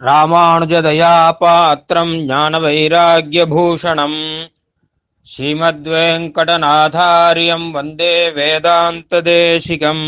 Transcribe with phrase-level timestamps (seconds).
[0.00, 4.48] ராமானுஜதயாபாத்திரம் ஞானவைராக்கியபூஷணம்.
[5.22, 10.06] ஸ்ரீமத்வேங்கடநாதாரியம் வந்தே வேதாந்ததேசிகம்.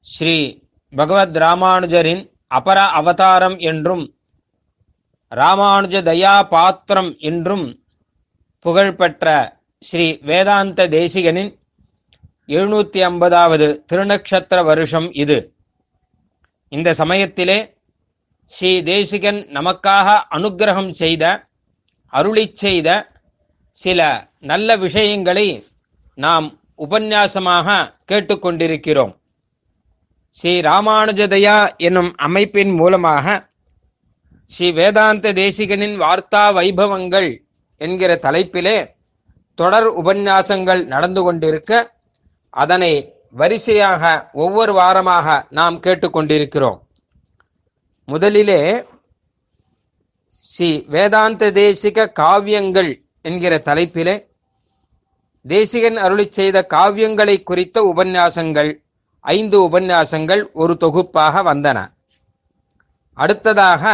[0.00, 0.58] ஸ்ரீ
[0.96, 4.14] பகவத் ராமானுஜரின் அபர அவதாரம் என்றும்
[5.30, 7.82] ராமானுஜ தயா பாத்திரம் என்றும்
[8.60, 11.54] புகழ்பெற்ற ஸ்ரீ வேதாந்த தேசிகனின்
[12.46, 15.54] எழுநூத்தி ஐம்பதாவது திருநக்ஷத்திர வருஷம் இது.
[16.72, 17.58] இந்த சமயத்திலே
[18.50, 21.24] ஸ்ரீ தேசிகன் நமக்காக அனுக்கிரகம் செய்த
[22.12, 22.88] அருளி செய்த
[23.76, 24.00] சில
[24.40, 25.46] நல்ல விஷயங்களை
[26.18, 26.46] நாம்
[26.78, 27.68] உபன்யாசமாக
[28.06, 29.12] கேட்டுக்கொண்டிருக்கிறோம்
[30.38, 33.26] ஸ்ரீ ராமானுஜதயா என்னும் அமைப்பின் மூலமாக
[34.50, 37.30] ஸ்ரீ வேதாந்த தேசிகனின் வார்த்தா வைபவங்கள்
[37.80, 38.78] என்கிற தலைப்பிலே
[39.58, 41.72] தொடர் உபன்யாசங்கள் நடந்து கொண்டிருக்க
[42.54, 42.92] அதனை
[43.34, 46.78] வரிசையாக ஒவ்வொரு வாரமாக நாம் கேட்டுக்கொண்டிருக்கிறோம்.
[48.08, 48.60] முதலிலே
[50.44, 54.14] ஸ்ரீ வேதாந்த தேசிக காவியங்கள் என்கிற தலைப்பிலே
[55.44, 58.70] தேசிகன் அருளி செய்த காவியங்களை குறித்த உபன்யாசங்கள்
[59.24, 61.78] ஐந்து உபன்யாசங்கள் ஒரு தொகுப்பாக வந்தன.
[63.18, 63.84] அடுத்ததாக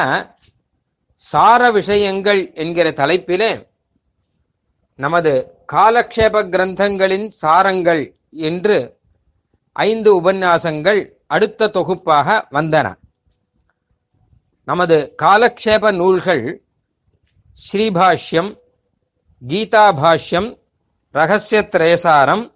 [1.21, 3.53] சார விஷயங்கள் என்கிற தலைப்பிலே
[4.99, 5.33] நமது
[5.73, 8.03] காலக்ஷேப கிரந்தங்களின் சாரங்கள்
[8.51, 8.77] என்று
[9.77, 12.95] ஐந்து உபன்யாசங்கள் அடுத்த தொகுப்பாக வந்தன.
[14.65, 16.63] நமது காலக்ஷேப நூல்கள்
[17.73, 18.57] ஸ்ரீபாஷ்யம்
[19.49, 20.57] கீதாபாஷ்யம்
[21.11, 22.53] ரகசிய திரேசாரம்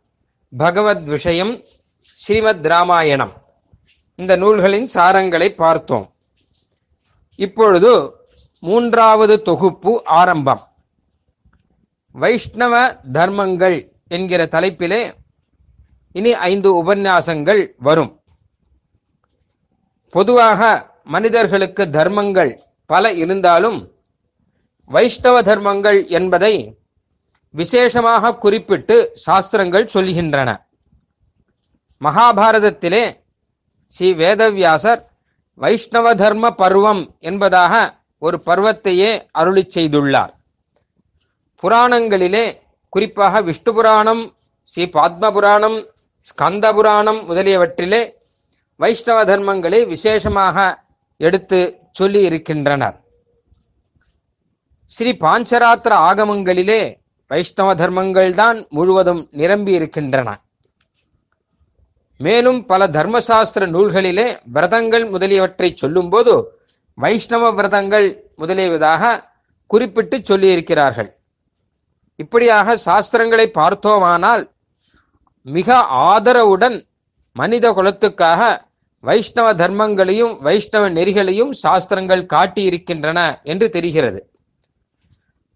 [0.57, 1.61] பகவத் விஷயம்
[2.15, 3.33] ஸ்ரீமத் ராமாயணம்.
[4.15, 6.11] இந்த நூல்களின் சாரங்களை பார்த்தோம்.
[7.37, 8.13] இப்பொழுது
[8.61, 10.61] மூன்றாவது தொகுப்பு ஆரம்பம்.
[12.13, 15.15] வைஷ்ணவ தர்மங்கள் என்கிற தலைப்பிலே
[16.13, 18.13] இனி ஐந்து உபன்யாசங்கள் வரும்.
[20.09, 23.93] பொதுவாக மனிதர்களுக்கு தர்மங்கள் பல இருந்தாலும்
[24.91, 26.79] வைஷ்ணவ தர்மங்கள் என்பதை
[27.55, 30.51] விசேஷமாக குறிப்பிட்டு சாஸ்திரங்கள் சொல்கின்றன.
[32.01, 33.17] மகாபாரதத்திலே
[33.87, 35.01] ஸ்ரீ வேதவியாசர்
[35.55, 40.33] வைஷ்ணவ தர்ம பருவம் என்பதாக ஒரு பருவத்தையே அருளி செய்துள்ளார்.
[41.63, 42.45] புராணங்களிலே
[42.89, 45.79] குறிப்பாக விஷ்ணு புராணம் ஸ்ரீ பாத்ம புராணம்
[46.29, 48.01] ஸ்கந்த புராணம் முதலியவற்றிலே
[48.81, 50.57] வைஷ்ணவ தர்மங்களை விசேஷமாக
[51.17, 51.59] எடுத்து
[51.93, 52.97] சொல்லி இருக்கின்றனர்.
[54.91, 56.83] ஸ்ரீ பாஞ்சராத்திர ஆகமங்களிலே
[57.31, 60.29] வைஷ்ணவ தர்மங்கள் தான் முழுவதும் நிரம்பி இருக்கின்றன.
[62.17, 66.35] மேலும் பல தர்மசாஸ்திர நூல்களிலே விரதங்கள் முதலியவற்றை சொல்லும்போது
[66.95, 69.13] வைஷ்ணவ விரதங்கள் முதலியவதாக
[69.67, 71.11] குறிப்பிட்டு சொல்லியிருக்கிறார்கள்.
[72.17, 74.43] இப்படியாக சாஸ்திரங்களை பார்த்தோமானால்
[75.47, 75.77] மிக
[76.13, 76.85] ஆதரவுடன்
[77.33, 78.41] மனித குலத்துக்காக
[79.05, 84.31] வைஷ்ணவ தர்மங்களையும் வைஷ்ணவ நெறிகளையும் சாஸ்திரங்கள் காட்டியிருக்கின்றன என்று தெரிகிறது.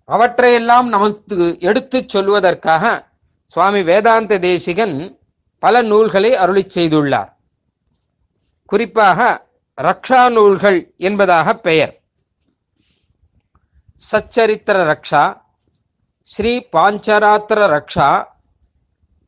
[0.05, 3.05] அவற்றையெல்லாம் நமக்கு எடுத்துச் சொல்வதற்காக
[3.47, 5.21] சுவாமி வேதாந்த தேசிகன்
[5.59, 7.31] பல நூல்களை அருளி செய்துள்ளார்.
[8.65, 9.47] குறிப்பாக
[9.83, 11.95] ரக்ஷா நூல்கள் என்பதாக பெயர்.
[14.11, 15.25] சச்சரித்திர ரக்ஷா
[16.23, 18.09] ஸ்ரீ பாஞ்சராத்திர ரக்ஷா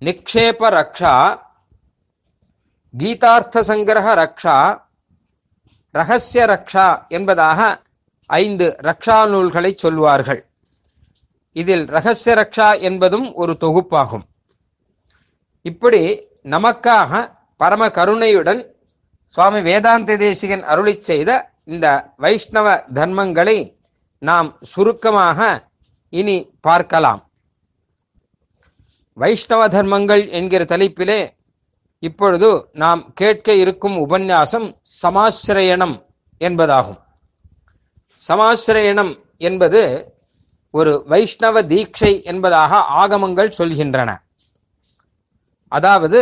[0.03, 1.39] நிக்ஷேப ரக்ஷா
[2.99, 4.81] கீதார்த்த சங்கிரக ரக்ஷா
[5.93, 7.81] ரகசிய ரக்ஷா என்பதாக
[8.27, 10.47] ஐந்து ரக்ஷா நூல்களை சொல்வார்கள்.
[11.53, 14.25] இதில் ரகசிய ரக்ஷா என்பதும் ஒரு தொகுப்பாகும்.
[15.63, 18.75] இப்படி நமக்காக பரம கருணையுடன்
[19.25, 23.73] சுவாமி வேதாந்த தேசிகன் அருளி செய்த இந்த வைஷ்ணவ தர்மங்களை
[24.19, 25.69] நாம் சுருக்கமாக
[26.11, 27.26] இனி பார்க்கலாம்.
[29.17, 31.21] வைஷ்ணவ தர்மங்கள் என்கிற தலைப்பிலே
[32.03, 34.67] இப்பொழுது நாம் கேட்க இருக்கும் உபன்யாசம்
[35.03, 35.97] சமாசிரயணம்
[36.41, 36.99] என்பதாகும்.
[38.21, 39.81] சமாசிரயணம் என்பது
[40.75, 44.11] ஒரு வைஷ்ணவ தீட்சை என்பதாக ஆகமங்கள் சொல்கின்றன.
[45.73, 46.21] அதாவது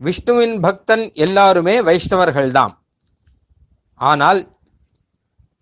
[0.00, 2.72] விஷ்ணுவின் பக்தன் எல்லாருமே வைஷ்ணவர்கள்தான்
[4.00, 4.40] ஆனால்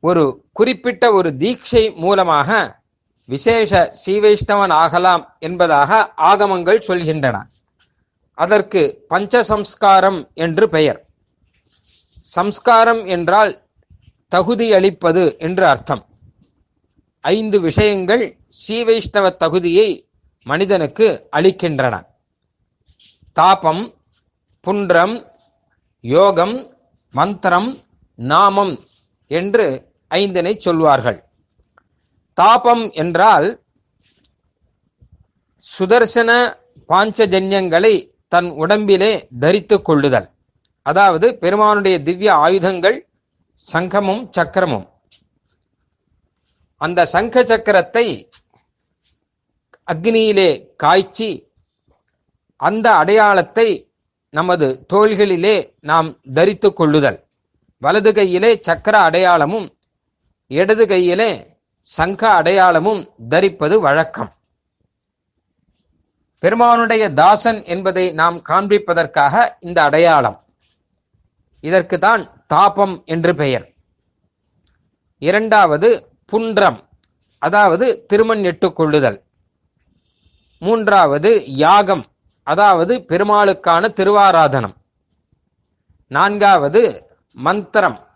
[0.03, 2.51] ஒரு குறிப்பிட்ட ஒரு தீட்சை மூலமாக
[3.33, 5.99] விசேஷ ஸ்ரீவைஷ்ணவன் ஆகலாம் என்பதாக
[6.31, 7.37] ஆகமங்கள் சொல்கின்றன.
[8.39, 11.01] அதற்கு பஞ்சசம்ஸ்காரம் என்று பெயர்.
[12.37, 13.53] சம்ஸ்காரம் என்றால்
[14.29, 16.03] தகுதி அளிப்பது என்று அர்த்தம்.
[17.21, 18.25] ஐந்து விஷயங்கள்
[18.59, 19.89] ஸ்ரீவைஷ்ணவ தகுதியை
[20.47, 21.07] மனிதனுக்கு
[21.37, 21.95] அளிக்கின்றன.
[23.33, 23.83] தாபம்
[24.61, 25.17] புன்றம்
[26.01, 26.57] யோகம்
[27.13, 27.71] மந்திரம்
[28.15, 28.75] நாமம்
[29.31, 29.67] என்று
[30.11, 31.21] ஐந்தினை சொல்வார்கள்.
[32.41, 33.49] தாபம் என்றால்
[35.65, 36.31] சுதர்சன
[36.91, 37.95] பாஞ்சஜன்யங்களை
[38.33, 40.29] தன் உடம்பிலே தரித்துக் கொள்ளுதல்.
[40.87, 42.99] அதாவது பெருமானுடைய திவ்ய ஆயுதங்கள்
[43.59, 44.87] சங்கமும் சக்கரமும்.
[46.81, 48.07] அந்த சங்க சக்கரத்தை
[49.89, 50.51] அக்னியிலே
[50.83, 51.31] காய்ச்சி
[52.61, 53.69] அந்த அடையாளத்தை
[54.35, 55.57] நமது தோள்களிலே
[55.91, 57.19] நாம் தரித்துக் கொள்ளுதல்.
[57.83, 59.69] வலது கையிலே சக்கர அடையாளமும்
[60.51, 61.31] இடது கையிலே
[61.81, 64.33] சங்க அடையாளமும் தரிப்பது வழக்கம்.
[66.39, 70.41] பெருமானுடைய தாசன் என்பதை நாம் காண்பிப்பதற்காக இந்த அடையாளம்.
[71.61, 73.69] இதற்கு தான் தாபம் என்று பெயர்.
[75.19, 76.89] இரண்டாவது புன்றம்
[77.39, 79.23] அதாவது திருமண் எட்டுக் கொள்ளுதல்.
[80.59, 82.07] மூன்றாவது யாகம்
[82.43, 84.75] அதாவது பெருமாளுக்கான திருவாராதனம்.
[86.07, 88.09] நான்காவது மந்திரம்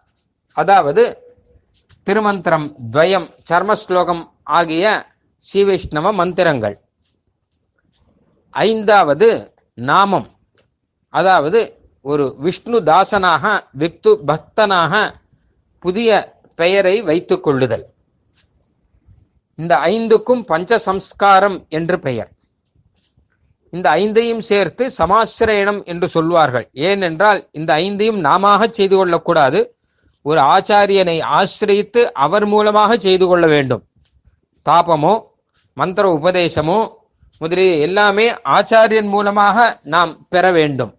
[0.52, 1.23] அதாவது
[2.10, 5.06] திருமந்திரம் துவயம் சர்மஸ்லோகம் ஆகிய
[5.36, 6.80] ஸ்ரீவைஷ்ணவ மந்திரங்கள்.
[8.50, 10.28] ஐந்தாவது நாமம்.
[11.08, 15.14] அதாவது ஒரு விஷ்ணு தாசனாக விக்து பக்தனாக
[15.78, 17.86] புதிய பெயரை வைத்துக் கொள்ளுதல்.
[19.54, 22.30] இந்த ஐந்துக்கும் பஞ்ச சம்ஸ்காரம் என்று பெயர்.
[23.70, 26.70] இந்த ஐந்தையும் சேர்த்து சமாசிரயணம் என்று சொல்வார்கள்.
[26.72, 29.73] ஏனென்றால் இந்த ஐந்தையும் நாமாக செய்து கொள்ளக்கூடாது.
[30.24, 33.82] ஒரு ஆச்சாரியனை ஆசிரியித்து அவர் மூலமாக செய்து கொள்ள வேண்டும்.
[34.66, 35.14] தாபமோ
[35.76, 36.78] மந்திர உபதேசமோ
[37.40, 38.26] முதலிய எல்லாமே
[38.56, 39.56] ஆச்சாரியன் மூலமாக
[39.94, 40.92] நாம் பெற வேண்டும்.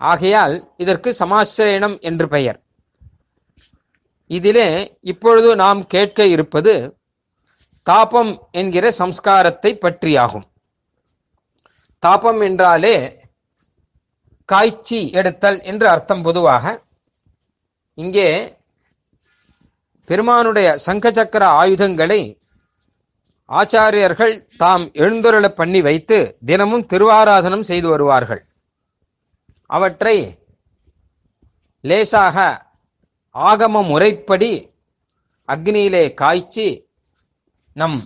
[0.00, 2.58] ஆகையால் இதற்கு சமாசிரயணம் என்று பெயர்.
[4.30, 4.68] இதிலே
[5.00, 6.74] இப்பொழுது நாம் கேட்க இருப்பது
[7.86, 10.46] தாபம் என்கிற சம்ஸ்காரத்தை பற்றியாகும்.
[12.02, 12.96] தாபம் என்றாலே
[14.48, 16.74] காய்ச்சி எடுத்தல் என்று அர்த்தம் பொதுவாக
[17.98, 18.56] இங்கே
[20.04, 22.40] பெருமானுடைய சங்க சக்கர ஆயுதங்களை
[23.48, 28.42] ஆச்சாரியர்கள் தாம் எழுந்தொருள பண்ணி வைத்து தினமும் திருவாராதனம் செய்து வருவார்கள்.
[29.70, 30.16] அவற்றை
[31.80, 32.66] லேசாக
[33.34, 34.52] ஆகம முறைப்படி
[35.48, 36.68] அக்னியிலே காய்ச்சி
[37.72, 37.98] நம்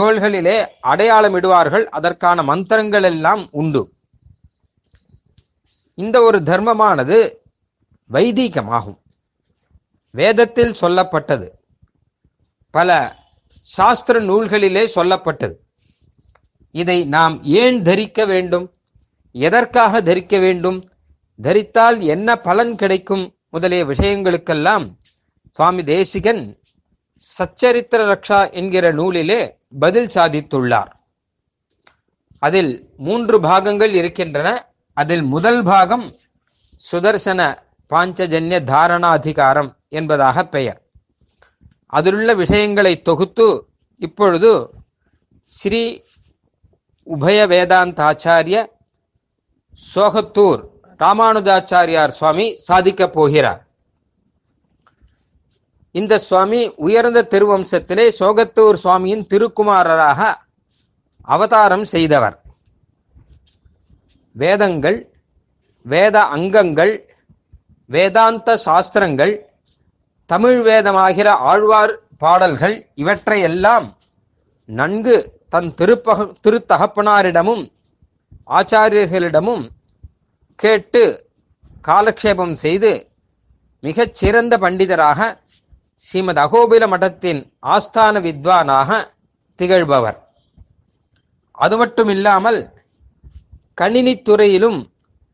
[0.00, 1.84] தோள்களிலே அடையாளமிடுவார்கள்.
[1.84, 3.82] அதற்கான மந்திரங்கள் எல்லாம் உண்டு.
[5.94, 7.18] இந்த ஒரு தர்மமானது
[8.10, 9.00] வைதீகமாகும்.
[10.14, 11.48] வேதத்தில் சொல்லப்பட்டது.
[12.70, 13.16] பல
[13.60, 15.54] சாஸ்திர நூல்களிலே சொல்லப்பட்டது.
[16.70, 18.72] இதை நாம் ஏன் தரிக்க வேண்டும்?
[19.32, 20.88] எதற்காக தரிக்க வேண்டும்?
[21.42, 23.34] தரித்தால் என்ன பலன் கிடைக்கும்?
[23.50, 24.94] முதலிய விஷயங்களுக்கெல்லாம்
[25.50, 26.58] சுவாமி தேசிகன்
[27.38, 30.92] சச்சரித்திர ரக்ஷா என்கிற நூலிலே பதில் சாதித்துள்ளார்.
[32.38, 34.68] அதில் மூன்று பாகங்கள் இருக்கின்றன.
[34.92, 36.12] அதில் முதல் பாகம்
[36.92, 37.58] சுதர்சன
[37.94, 40.80] பாஞ்சஜன்ய தாரணாதிகாரம் என்பதாக பெயர்.
[41.86, 43.48] அதிலுள்ள விஷயங்களை தொகுத்து
[44.02, 44.52] இப்பொழுது
[45.58, 45.82] ஸ்ரீ
[47.06, 48.58] உபய வேதாந்தாச்சாரிய
[49.94, 50.62] சோகத்தூர்
[50.98, 53.60] ராமானுஜாச்சாரியார் சுவாமி சாதிக்கப் போகிறார்.
[55.90, 60.20] இந்த சுவாமி உயர்ந்த திருவம்சத்திலே சோகத்தூர் சுவாமியின் திருக்குமாரராக
[61.22, 62.36] அவதாரம் செய்தவர்.
[64.32, 64.98] வேதங்கள்
[65.82, 66.94] வேத அங்கங்கள்
[67.86, 69.34] வேதாந்த சாஸ்திரங்கள்
[70.26, 73.96] தமிழ் வேதமாகிற ஆழ்வார் பாடல்கள் இவற்றையெல்லாம்
[74.64, 77.70] நன்கு தன் திருப்பக திருத்தகப்பனாரிடமும்
[78.46, 79.70] ஆச்சாரியர்களிடமும்
[80.54, 81.28] கேட்டு
[81.86, 83.12] காலக்ஷேபம் செய்து
[83.80, 85.42] மிகச் சிறந்த பண்டிதராக
[85.96, 89.12] ஸ்ரீமத் அகோபில மഠத்தின் ஆஸ்தான வித்வானாக
[89.56, 90.18] திகழ்பவர்.
[91.50, 92.72] அது மட்டும் இல்லாமல்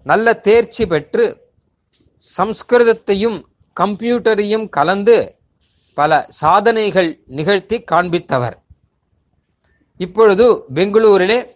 [0.06, 1.52] நல்ல தேர்ச்சி பெற்று
[2.38, 3.38] சம்ஸ்கிருதத்தையும்
[3.80, 5.36] கம்ப்யூட்டரையும் கலந்து
[5.94, 8.56] பல சாதனைகள் நிகழ்த்தி காண்பித்தவர்.
[9.96, 11.46] இப்பொழுது பெங்களூரிலே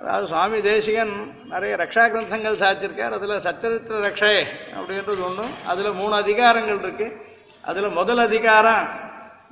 [0.01, 1.13] அதாவது சுவாமி தேசிகன்
[1.53, 3.17] நிறைய ரக்ஷா கிரந்தங்கள் சாதிச்சிருக்கார்.
[3.19, 4.37] அதில் சச்சரித்திர ரக்ஷை
[4.77, 7.15] அப்படின்றது ஒன்றும் அதில் மூணு அதிகாரங்கள் இருக்குது
[7.71, 8.85] அதில் முதல் அதிகாரம்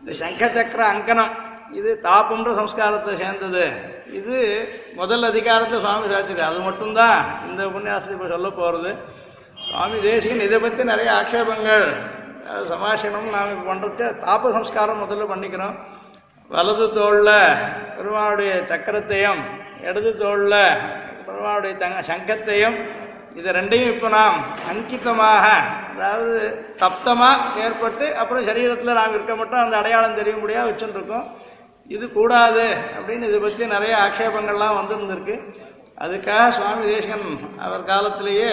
[0.00, 1.32] இந்த சங்க சக்கர அங்கனம்.
[1.78, 3.64] இது தாபம்ன்ற சம்ஸ்காரத்தை சேர்ந்தது.
[4.18, 4.36] இது
[4.98, 8.90] முதல் அதிகாரத்தில் சுவாமி சாச்சிருக்கார் அது மட்டும்தான் இந்த உபன்யாசத்தை இப்போ சொல்ல போகிறது
[9.68, 11.86] சுவாமி தேசிகன் இதை பற்றி நிறைய ஆக்ஷேபங்கள்
[12.72, 15.76] சமாசனம் நாம் இப்போ பண்ணுறது தாப சம்ஸ்காரம் முதல்ல பண்ணிக்கிறோம்.
[16.50, 17.36] வலது தோளில்
[17.96, 19.40] பெருமாவுடைய சக்கரத்தையும்
[19.86, 20.60] இடது தோளில்
[21.26, 22.76] பெருமாவுடைய தங்க சங்கத்தையும்
[23.38, 24.36] இது ரெண்டையும் இப்போ நாம்
[24.70, 25.46] அங்கித்தமாக
[25.94, 26.34] அதாவது
[26.82, 29.62] தப்தமாக ஏற்பட்டு அப்புறம் சரீரத்தில் நாம் இருக்க மட்டும்.
[29.64, 31.26] அந்த அடையாளம் தெரியும்படியாக வச்சுருக்கோம்.
[31.94, 32.66] இது கூடாது
[32.98, 35.36] அப்படின்னு இதை பற்றி நிறைய ஆக்ஷேபங்கள்லாம் வந்திருந்திருக்கு.
[36.04, 37.26] அதுக்காக சுவாமி தேசகன்
[37.64, 38.52] அவர் காலத்திலேயே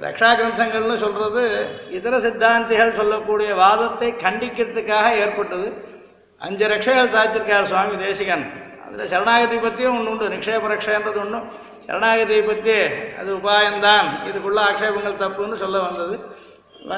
[0.00, 1.42] ரக்ஷா கிரந்தங்கள்னு சொல்றது
[1.90, 5.68] இதர சித்தாந்திகள் சொல்லக்கூடிய வாதத்தை கண்டிக்கிறதுக்காக ஏற்பட்டது.
[6.38, 8.44] அஞ்சு ரக்ஷைகள் சாதிச்சிருக்கார் சுவாமி தேசிகன்.
[8.86, 11.46] அதில் சரணாகதி பற்றியும் ஒன்று உண்டு நிக்ஷேப ரக்ஷன்றது ஒன்றும்
[11.86, 12.74] சரணாகதியை பற்றி
[13.20, 14.08] அது உபாயம்தான்.
[14.28, 16.16] இதுக்குள்ள ஆக்ஷேபங்கள் தப்புன்னு சொல்ல வந்தது.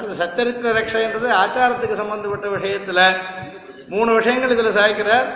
[0.02, 3.04] இந்த சச்சரித்திர ரக்ஷைன்றது ஆச்சாரத்துக்கு சம்பந்தப்பட்ட விஷயத்தில்
[3.88, 5.28] மூணு விஷயங்கள் இதில் சாய்க்கிறார்.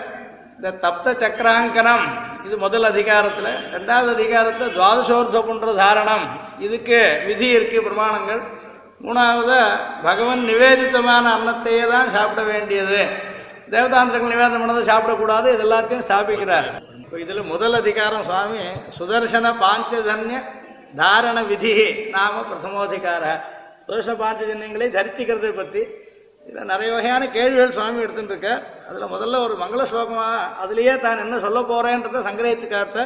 [0.57, 2.07] இந்த தப்த சக்கராங்கனம்
[2.49, 3.49] இது முதல் அதிகாரத்தில்.
[3.76, 6.26] ரெண்டாவது அதிகாரத்தில் துவாதசோர்த்த புன்ற தாரணம்.
[6.67, 8.40] இதுக்கு விதி இருக்கு பிரமாணங்கள்.
[9.05, 9.59] மூணாவது
[10.07, 13.00] பகவன் நிவேதித்தமான அன்னத்தையே தான் சாப்பிட வேண்டியது.
[13.75, 16.69] தேவதாந்திரங்கள் நிவேதனம் பண்ணதை சாப்பிடக்கூடாது இது எல்லாத்தையும் ஸ்தாபிக்கிறார்.
[17.02, 18.64] இப்போ இதில் முதல் அதிகாரம் சுவாமி
[18.99, 20.40] சுதர்சன பாஞ்சஜன்ய
[21.00, 21.75] தாரண விதி
[22.17, 23.25] நாம பிரதமோதிகார
[23.87, 25.83] சுதர்சன பாஞ்சஜன்யங்களை தரித்திக்கிறதை பற்றி
[26.49, 28.50] இதில் நிறைய வகையான கேள்விகள் சுவாமி எடுத்துட்டு இருக்க
[28.88, 33.00] அதில் முதல்ல ஒரு மங்கள ஸ்லோகமாக அதுலேயே தான் என்ன சொல்ல போறேன்றதை சங்கிரகித்து காட்ட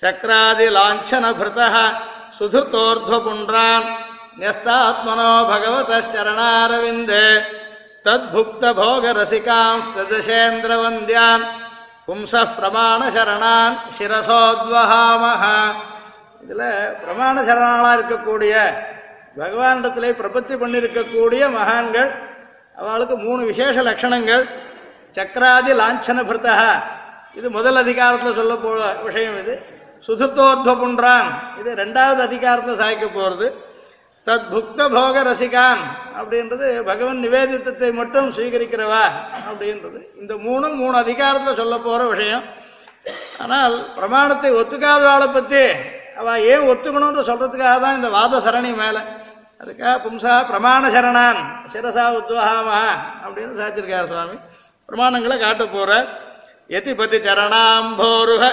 [0.00, 1.62] சக்கராதி லாஞ்சன பிருத
[2.38, 3.86] சுதுர்த்தோர்த்வ புன்றான்
[4.38, 7.26] ன்யஸ்தாத்மனோ பகவதரணாரவிந்தே
[8.04, 11.44] தத்புக்த போக ரசிகாம்ஸ்ததசேந்திர வந்தியான்
[12.06, 15.42] பும்ச பிரமாண சரணான் சிரசோத்வஹாமஹ.
[16.42, 16.66] இதில்
[17.02, 18.54] பிரமாண சரணாளா இருக்கக்கூடிய
[19.36, 22.10] பகவானிடத்திலே பிரபத்தி பண்ணியிருக்கக்கூடிய மகான்கள்
[22.80, 24.44] அவளுக்கு மூணு விசேஷ லட்சணங்கள்.
[25.16, 26.54] சக்கராதி லாஞ்சன பிருத்தா
[27.38, 28.70] இது முதல் அதிகாரத்தில் சொல்ல போ
[29.08, 29.54] விஷயம் இது.
[30.06, 31.28] சுதுத்தோர்த்வ புன்றான்
[31.60, 33.46] இது ரெண்டாவது அதிகாரத்தில் சாய்க்க போகிறது
[34.26, 35.80] தத் புக்த போக ரசிகான்.
[36.18, 39.04] அப்படின்றது பகவன் நிவேதித்தத்தை மட்டும் ஸ்வீகரிக்கிறவா?
[39.48, 40.00] அப்படின்றது.
[40.20, 42.44] இந்த மூணும் மூணு அதிகாரத்தில் சொல்ல போகிற விஷயம்.
[43.42, 45.64] ஆனால் பிரமாணத்தை ஒத்துக்காதவாளை பற்றி
[46.20, 49.00] அவள் ஏன் ஒத்துக்கணும்னு சொல்கிறதுக்காக தான் இந்த வாத சரணி மேலே
[49.62, 51.40] அதுக்காக பும்சா பிரமாண சரணான்
[51.72, 52.80] சிரசா உத்வகாமா
[53.24, 54.36] அப்படின்னு சாச்சிருக்கார் சுவாமி.
[54.88, 55.90] பிரமாணங்களை காட்ட போற
[56.68, 58.44] எதிபதி சரணாம்போருக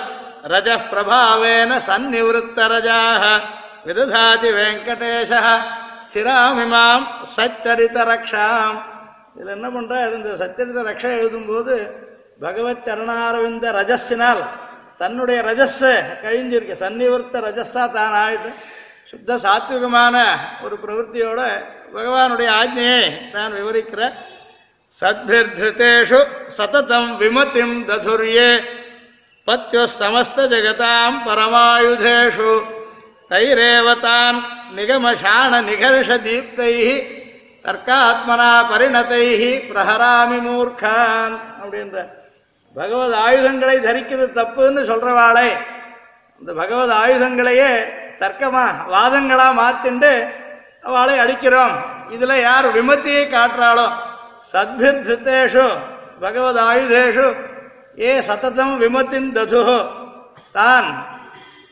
[0.53, 3.23] ரஜ பிரபாவேன சந்நிவத்த ரஜாக
[3.87, 5.31] விததாதி வெங்கடேஷ
[6.03, 8.77] ஸ்திராமிமாம் சச்சரித ரக்ஷாம்.
[9.35, 10.13] இதில் என்ன பண்றார்?
[10.17, 11.75] இந்த சச்சரித்த ரக்ஷா எழுதும்போது
[12.43, 14.41] பகவத் சரணாரவிந்த ரஜஸினால்
[14.97, 15.85] தன்னுடைய ரஜஸ்
[16.23, 16.75] கழிஞ்சிருக்கு.
[16.83, 18.51] சன்னிவர்த்த ரஜஸா தான் ஆயிட்டு
[19.09, 20.15] சுத்த சாத்விகமான
[20.65, 21.41] ஒரு பிரவருத்தியோட
[21.93, 24.01] பகவானுடைய ஆஜ்ஞையை தான் விவரிக்கிற
[24.99, 26.19] சத்பிர்திருத்தேஷு
[26.57, 28.51] சததம் விமதிம் ததுர்யே
[29.47, 32.53] பத்யோ சமஸ்த ஜகதாம் பரமாயுதேஷு.
[33.31, 34.37] தைரேவ தான்
[35.69, 36.73] நிகர்ஷ தீப்தை
[37.65, 39.25] தர்க்காத்மனா பரிணதை
[39.69, 41.97] பிரஹராமி மூர்க்கான் அப்படின்ற
[42.75, 45.49] பகவத் ஆயுதங்களை தரிக்கிறது தப்புன்னு சொல்றவாளே.
[46.41, 47.73] இந்த பகவத் ஆயுதங்களையே
[48.19, 48.65] தர்க்கமா?
[48.93, 50.29] வாதங்களா மாத்திண்டு
[50.81, 51.75] அவளை அடிக்கிறோம்.
[52.09, 53.87] இதுல யார் விமத்தியை காட்டுறாளோ?
[54.51, 55.67] சத்பிர்தித்தேஷு
[56.21, 57.27] பகவத் ஆயுதேஷு
[57.99, 59.89] ஏ சத்ததம் விமத்தின் தது
[60.51, 60.87] தான்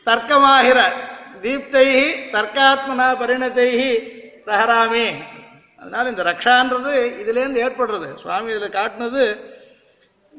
[0.06, 0.78] தர்க்கமாகிற
[1.42, 1.88] தீப்தை
[2.32, 3.68] தர்க்காத்மனா பரிணத்தை
[4.46, 5.08] பிரஹராமி.
[5.80, 8.14] அதனால இந்த ரக்ஷான்றது இதுலேருந்து ஏற்படுறது.
[8.14, 9.24] சுவாமி இதில் காட்டினது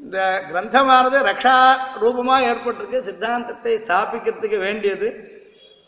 [0.02, 1.56] இந்த கிரந்தமானது ரக்ஷா
[2.00, 3.00] ரூபமாக ஏற்பட்டிருக்கு.
[3.00, 5.38] சித்தாந்தத்தை ஸ்தாபிக்கிறதுக்கு வேண்டியது.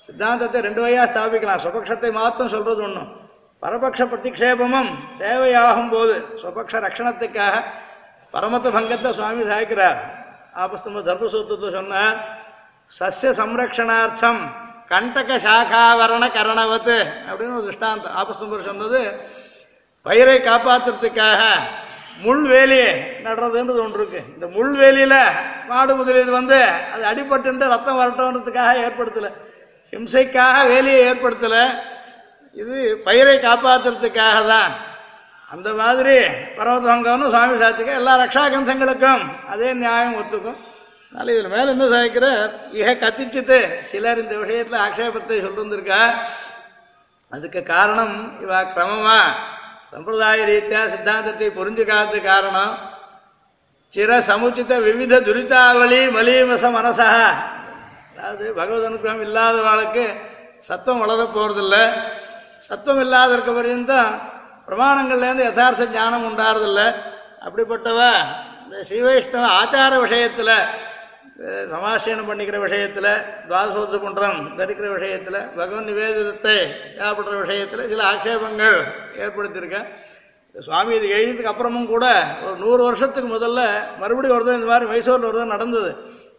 [0.07, 1.63] சித்தாந்தத்தை ரெண்டு வகையாக ஸ்தாபிக்கலாம்.
[1.65, 3.11] சுபக்ஷத்தை மாத்திரம் சொல்றது ஒன்றும்
[3.63, 4.91] பரபக்ஷ பிரதிக்ஷேபமும்
[5.23, 7.57] தேவையாகும் போது சுபக்ஷ ரக்ஷணத்துக்காக
[8.35, 10.01] பரமத்த பங்கத்தை சுவாமி சாய்க்கிறார்.
[10.65, 12.17] ஆபஸ்தம்ப தர்மசூத்திரத்தை சொன்னார்
[12.99, 14.41] சஸ்ய சம்ரக்ஷணார்த்தம்
[14.93, 16.97] கண்டக சாகாவரண கரணவத்து
[17.29, 18.17] அப்படின்னு ஒரு திருஷ்டாந்தம்.
[18.23, 19.01] ஆபஸ்தம்பர் சொன்னது
[20.07, 21.43] பயிரை காப்பாற்றுறதுக்காக
[22.25, 22.83] முள்வேலி
[23.27, 24.21] நடுறதுன்றது ஒன்று இருக்கு.
[24.35, 25.19] இந்த முள்வேலியில்
[25.71, 26.59] மாடு முதலீடு வந்து
[26.93, 29.31] அது அடிபட்டு ரத்தம் வரட்டோன்றதுக்காக ஏற்படுத்தலை.
[29.93, 31.57] ஹிம்சைக்காக வேலையை ஏற்படுத்தல.
[32.61, 34.73] இது பயிரை காப்பாத்துறதுக்காக தான்
[35.53, 36.17] அந்த மாதிரி
[36.59, 40.61] பர்வதங்கம்னு சுவாமி சாட்சிக்க எல்லா ரக்ஷா கந்தங்களுக்கும் அதே நியாயம் ஒத்துக்கும்.
[41.07, 42.27] அதனால இதில் மேல என்ன சாய்க்கிற
[42.81, 43.59] இக கத்திச்சுட்டு
[43.91, 46.01] சிலர் இந்த விஷயத்துல ஆக்ஷேபத்தை சொல்லிருந்திருக்கா
[47.33, 49.19] அதுக்கு காரணம் இவா கிரமமா.
[49.93, 52.75] சம்பிரதாய ரீதியா சித்தாந்தத்தை புரிஞ்சுக்காத காரணம்.
[53.93, 57.09] சிற சமுச்சித விவித துரிதாவளி மலீமச மனசா.
[58.13, 60.05] அதாவது பகவத் அனுகிரகம் வாழ்க்கை
[60.69, 61.77] சத்தம் வளர போகிறதில்ல
[62.67, 64.11] சத்தம் இல்லாத இருக்க பர்யந்தம்
[64.67, 66.81] பிரமாணங்கள்லேருந்து யதார்த்த ஞானம் உண்டாறதில்ல.
[67.47, 68.01] அப்படிப்பட்டவ
[68.65, 70.55] இந்த ஸ்ரீவைஷ்ணவ ஆச்சார விஷயத்தில்
[71.73, 73.11] சமாசீனம் பண்ணிக்கிற விஷயத்தில்
[73.49, 76.57] துவாசோத்து குன்றம் தரிக்கிற விஷயத்தில் பகவன் நிவேதிதத்தை
[77.03, 78.79] ஏற்படுற விஷயத்தில் சில ஆட்சேபங்கள்
[79.23, 79.89] ஏற்படுத்தியிருக்கேன்
[80.55, 82.07] சுவாமி இது எழுதியதுக்கு அப்புறமும் கூட
[82.47, 83.61] ஒரு நூறு வருஷத்துக்கு முதல்ல
[84.01, 85.91] மறுபடியும் ஒரு தான் இந்த மாதிரி மைசூரில் ஒரு தான் நடந்தது.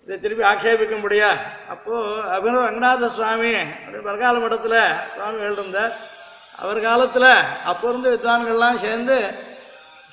[0.07, 1.29] இதை திருப்பி ஆட்சேபிக்க முடியா?
[1.73, 3.51] அப்போது அபினவ ரங்கநாத சுவாமி
[3.83, 4.79] அப்படின்னு பரகால மடத்தில்
[5.13, 5.93] சுவாமி எழுதிருந்தார்
[6.63, 7.29] அவர் காலத்தில்
[7.71, 9.17] அப்போ இருந்த வித்வான்கள்லாம் சேர்ந்து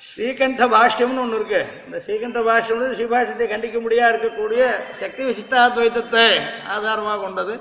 [0.09, 1.63] ஸ்ரீகண்ட பாஷ்யம்னு ஒன்று இருக்கு.
[1.87, 4.63] இந்த ஸ்ரீகண்ட பாஷ்யம் ஸ்ரீபாஷ்யத்தை கண்டிக்க முடியா இருக்கக்கூடிய
[5.01, 6.29] சக்தி விசிஷ்டாத்வைத்தத்தை
[6.75, 7.57] ஆதாரமாக கொண்டது.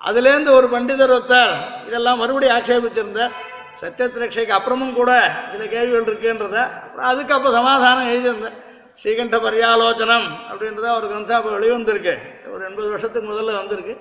[0.00, 1.54] அதுலேருந்து ஒரு பண்டிதர் ஒருத்தர்
[1.88, 3.34] இதெல்லாம் மறுபடியும் ஆட்சேபிச்சிருந்தார்.
[3.80, 5.10] சத்தியத்திரட்சைக்கு அப்புறமும் கூட
[5.50, 8.60] சில கேள்விகள் இருக்குன்றத அப்புறம் அதுக்கு அப்போ சமாதானம் எழுதியிருந்தேன்
[9.00, 12.14] ஸ்ரீகண்ட பரியாலோச்சனம் அப்படின்றத ஒரு கிரந்தம் அப்போ வெளிவந்திருக்கு.
[12.52, 13.94] ஒரு எண்பது வருஷத்துக்கு முதல்ல வந்திருக்கு.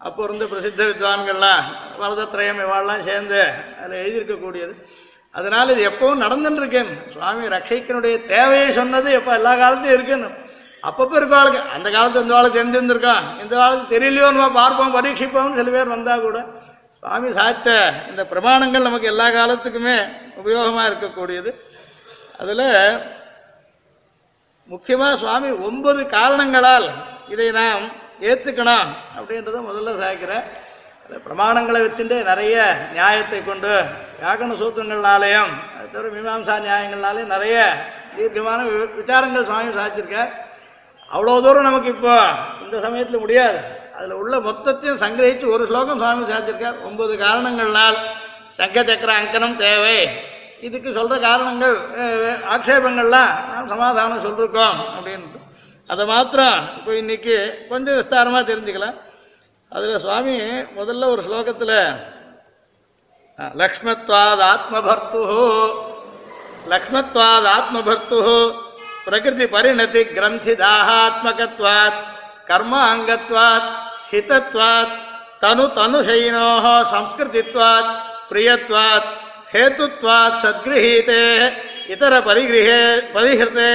[0.00, 1.64] அப்போ இருந்த பிரசித்த வித்வான்கள்லாம்
[2.02, 3.40] வரதத்திரயம் இவாள்லாம் சேர்ந்து
[3.80, 4.72] அதில் எழுதியிருக்கக்கூடியது.
[5.38, 10.30] அதனால் இது எப்பவும் நடந்துட்டு இருக்கேன் சுவாமி ரட்சைக்கனுடைய தேவையை சொன்னது எப்போ எல்லா காலத்தையும் இருக்குன்னு.
[10.88, 13.24] அப்பப்போ இருக்கவாளுக்கு அந்த காலத்து இந்த வாழ்க்கை தெரிஞ்சிருந்திருக்கான்.
[13.42, 16.38] இந்த காலத்து தெரியலையோ நம்ம பார்ப்போம் பரீட்சிப்போம்னு சில பேர் வந்தால் கூட.
[17.02, 17.68] சுவாமி சாச்ச
[18.10, 19.96] இந்த பிரமாணங்கள் நமக்கு எல்லா காலத்துக்குமே
[20.40, 21.50] உபயோகமாக இருக்கக்கூடியது.
[22.42, 22.66] அதில்
[24.70, 26.88] முக்கியமாக சுவாமி ஒன்பது காரணங்களால்
[27.28, 27.84] இதை நாம்
[28.20, 30.44] ஏற்றுக்கணும் அப்படின்றத முதல்ல சாய்க்கிறேன்
[31.04, 32.56] அந்த பிரமாணங்களை வச்சுட்டு நிறைய
[32.92, 33.72] நியாயத்தை கொண்டு
[34.18, 37.56] வியாக்கண சூத்திரங்கள்னாலேயும் அது தவிர மீமாம்சா நியாயங்கள்னாலேயும் நிறைய
[38.16, 40.30] தீர்க்கமான வி- விசாரங்கள் சுவாமி சாதிச்சிருக்கார்
[41.08, 42.14] அவ்வளோ தூரம் நமக்கு இப்போ
[42.64, 43.58] இந்த சமயத்தில் முடியாது.
[43.94, 47.96] அதில் உள்ள மொத்தத்தையும் சங்கிரகித்து ஒரு ஸ்லோகம் சுவாமி சாதிச்சிருக்கார் ஒன்பது காரணங்கள்னால்
[48.50, 49.98] சங்க சக்கர அங்கனம் தேவை.
[50.60, 51.76] இதுக்கு சொல்ற காரணங்கள்
[52.54, 55.38] ஆக்ஷேபங்கள்லாம் நாம் சமாதானம் சொல்லிருக்கோம் அப்படின்ட்டு
[55.86, 58.98] அதை மாத்திரம் இப்போ இன்னைக்கு கொஞ்சம் விஸ்தாரமாக தெரிஞ்சுக்கலாம்.
[59.72, 60.34] அதில் சுவாமி
[60.76, 61.76] முதல்ல ஒரு ஸ்லோகத்தில்
[63.54, 65.22] லக்ஷ்மத்வாத் ஆத்மபர்த்து
[66.68, 68.18] லக்ஷ்மத்வாத் ஆத்மபர்த்து
[69.04, 72.00] பிரகிருதி பரிணதி கிரந்திதாத்மகத்வாத்
[72.46, 73.68] கர்ம கர்மாங்கத்வாத்
[74.10, 74.94] ஹிதத்வாத்
[75.40, 76.46] தனு தனுஷயினோ
[76.92, 77.90] சம்ஸ்கிருதித்வாத்
[78.30, 79.10] பிரியத்வாத்
[79.54, 81.22] ஹேத்துத்வாத் சத்கிரஹீதே
[81.88, 82.80] இதர பரிகிரகே
[83.14, 83.70] பரிகிருத்தே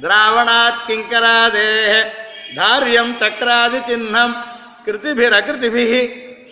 [0.00, 1.68] திராவணாத் கிங்கராதே
[2.56, 4.34] தாரியம் சக்கராதி சின்னம்
[4.86, 5.92] கிருதிபிரகிருதிபிஹ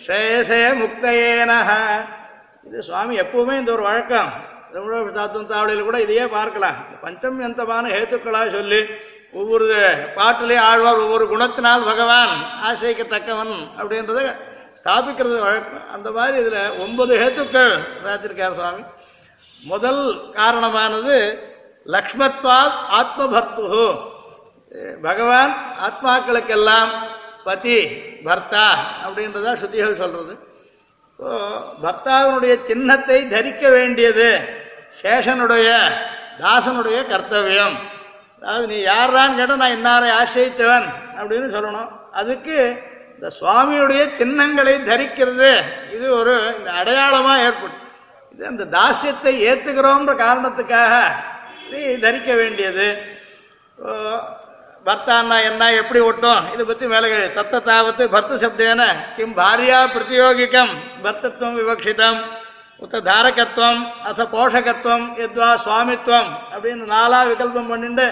[0.07, 1.69] சேசே முக்தயேனஹ
[2.63, 4.31] இது சுவாமி எப்பவுமே இந்த ஒரு வழக்கம்.
[4.73, 6.77] தமிழக தாவளியில் கூட இதையே பார்க்கலாம்.
[7.01, 8.81] பஞ்சம் எந்தமான ஹேத்துக்களா சொல்லி
[9.33, 9.67] ஒவ்வொரு
[10.15, 12.33] பாட்டிலே ஆழ்வார் ஒவ்வொரு குணத்தினால் பகவான்
[12.69, 14.21] ஆசைக்கத்தக்கவன் அப்படின்றத
[14.79, 17.73] ஸ்தாபிக்கிறது வழக்கம் அந்த மாதிரி இதில் ஒன்பது ஹேத்துக்கள்
[18.05, 18.83] சாத்திருக்கார் சுவாமி.
[19.71, 20.03] முதல்
[20.39, 21.15] காரணமானது
[21.95, 23.81] லக்ஷ்மத்வாத் ஆத்மபர்த்து
[25.07, 25.53] பகவான்
[25.87, 26.91] ஆத்மாக்களுக்கெல்லாம்
[27.47, 27.77] பதி
[28.27, 28.67] பர்த்தா
[29.05, 30.33] அப்படின்றதா ஸ்ருதிகள் சொல்கிறது
[31.11, 31.29] இப்போ
[31.83, 34.29] பர்த்தாவினுடைய சின்னத்தை தரிக்க வேண்டியது
[35.01, 35.69] சேஷனுடைய
[36.43, 37.75] தாசனுடைய கர்த்தவியம்.
[38.41, 40.87] அதாவது நீ யாரான்னு கேட்டால் நான் இன்னாரை ஆசிரியத்தவன்
[41.19, 41.89] அப்படின்னு சொல்லணும்.
[42.19, 42.57] அதுக்கு
[43.19, 45.49] இந்த சுவாமியுடைய சின்னங்களை தரிக்கிறது.
[45.95, 47.81] இது ஒரு இந்த அடையாளமாக ஏற்படும்.
[48.33, 50.93] இது அந்த தாசியத்தை ஏத்துக்கிறோம்ன்ற காரணத்துக்காக
[51.71, 52.87] நீ தரிக்க வேண்டியது.
[54.87, 58.81] பர்த்தான்னா என்ன எப்படி ஒட்டும் இதை பற்றி மேலே தத்த தாவத்து பர்த்த சப்தேன
[59.17, 60.73] கிம் பாரியா பிரதியோகிக்கம்
[61.05, 62.19] பர்த்தத்துவம் விவக்ஷிதம்.
[62.83, 68.07] உத்த தாரகத்துவம் அத்த போஷகத்துவம் எத்வா சுவாமித்துவம் அப்படின்னு நாலா விகல்பம் பண்ணிட்டு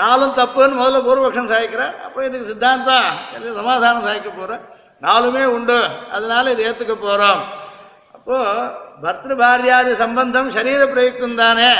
[0.00, 4.64] நாலும் தப்புன்னு முதல்ல பூர்வபக்ஷம் சாய்க்கிறார் அப்போ இதுக்கு சித்தாந்தம் எல்லாம் சமாதானம் சாய்க்க போகிறேன்
[5.06, 5.78] நாலுமே உண்டு.
[6.16, 7.40] அதனால இது ஏற்றுக்க போகிறோம்
[8.16, 8.68] அப்போது
[9.02, 11.70] பர்திரு பாரியாதி சம்பந்தம் சரீர பிரயுக்தம் தானே.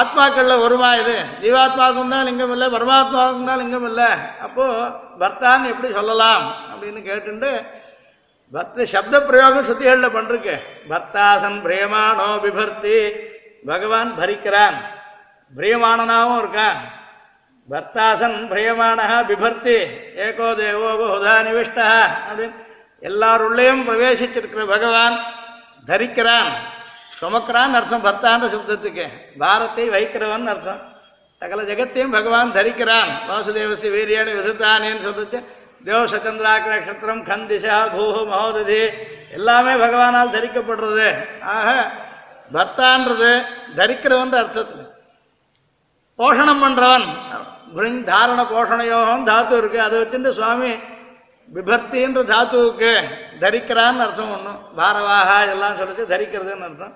[0.00, 1.14] ஆத்மாக்களில் வருமா இது.
[1.42, 4.10] ஜீவாத்மாவுக்கும் தான் லிங்கம் இல்லை பரமாத்மாவுக்கும் தான் லிங்கம் இல்லை.
[4.46, 4.90] அப்போது
[5.22, 7.50] பர்த்தான்னு எப்படி சொல்லலாம் அப்படின்னு கேட்டுண்டு
[8.54, 10.54] பர்த்த சப்த பிரயோகம் சுத்திகளில் பண்ணிருக்கு
[10.90, 12.96] பர்த்தாசன் பிரேமானோ பிபர்த்தி
[13.70, 14.78] பகவான் பரிக்கிறான்.
[15.52, 16.78] பிரியமானனாகவும் இருக்கான்.
[17.70, 19.76] பர்த்தாசன் பிரியமானா பிபர்த்தி
[20.26, 21.88] ஏகோ தேவோ பகுதா நிவிஷ்டா
[22.28, 22.58] அப்படின்னு
[23.08, 25.16] எல்லாருள்ளேயும் பிரவேசிச்சிருக்கிற பகவான்
[25.90, 26.50] தரிக்கிறான்
[27.18, 29.06] சுமக்கிறான் அர்த்தம் பர்த்தான்ற சப்தத்துக்கு
[29.42, 30.82] பாரத்தை வைக்கிறவன் அர்த்தம்
[31.42, 35.38] சகல ஜெகத்தையும் பகவான் தரிக்கிறான் வாசுதேவசி வீரியான விசத்தானேன்னு சொல்லிச்சு
[35.86, 38.82] தேவ சச்சந்திராக்க நட்சத்திரம் கந்திஷா பூஹு மகோததி
[39.36, 41.08] எல்லாமே பகவானால் தரிக்கப்படுறது.
[41.54, 41.68] ஆக
[42.54, 43.30] பர்த்தான்றது
[43.78, 44.86] தரிக்கிறவன் அர்த்தத்தில்.
[46.18, 47.06] போஷணம் பண்ணுறவன்
[48.10, 49.78] தாரண போஷணையோகம் தாத்து இருக்கு.
[49.86, 50.72] அதை வச்சுட்டு சுவாமி
[51.56, 52.90] விபர்த்தின்ற தாத்துவுக்கு
[53.42, 56.94] தரிக்கிறான்னு அர்த்தம் ஒன்றும் பாரவாக எல்லாம் சொல்லிட்டு தரிக்கிறதுன்னு அர்த்தம்.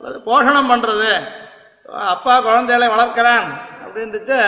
[0.00, 1.10] அல்லது போஷணம் பண்ணுறது
[2.14, 3.46] அப்பா குழந்தைகளை வளர்க்கிறான்
[3.84, 4.38] அப்படின்ட்டு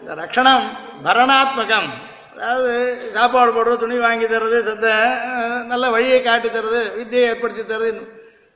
[0.00, 0.66] இந்த ரக்ஷணம்
[1.06, 1.88] பரணாத்மகம்.
[2.34, 2.72] அதாவது
[3.14, 4.88] சாப்பாடு போடுறது துணி வாங்கி தர்றது சந்த
[5.72, 8.00] நல்ல வழியை காட்டி தர்றது வித்தியை ஏற்படுத்தி தர்றது.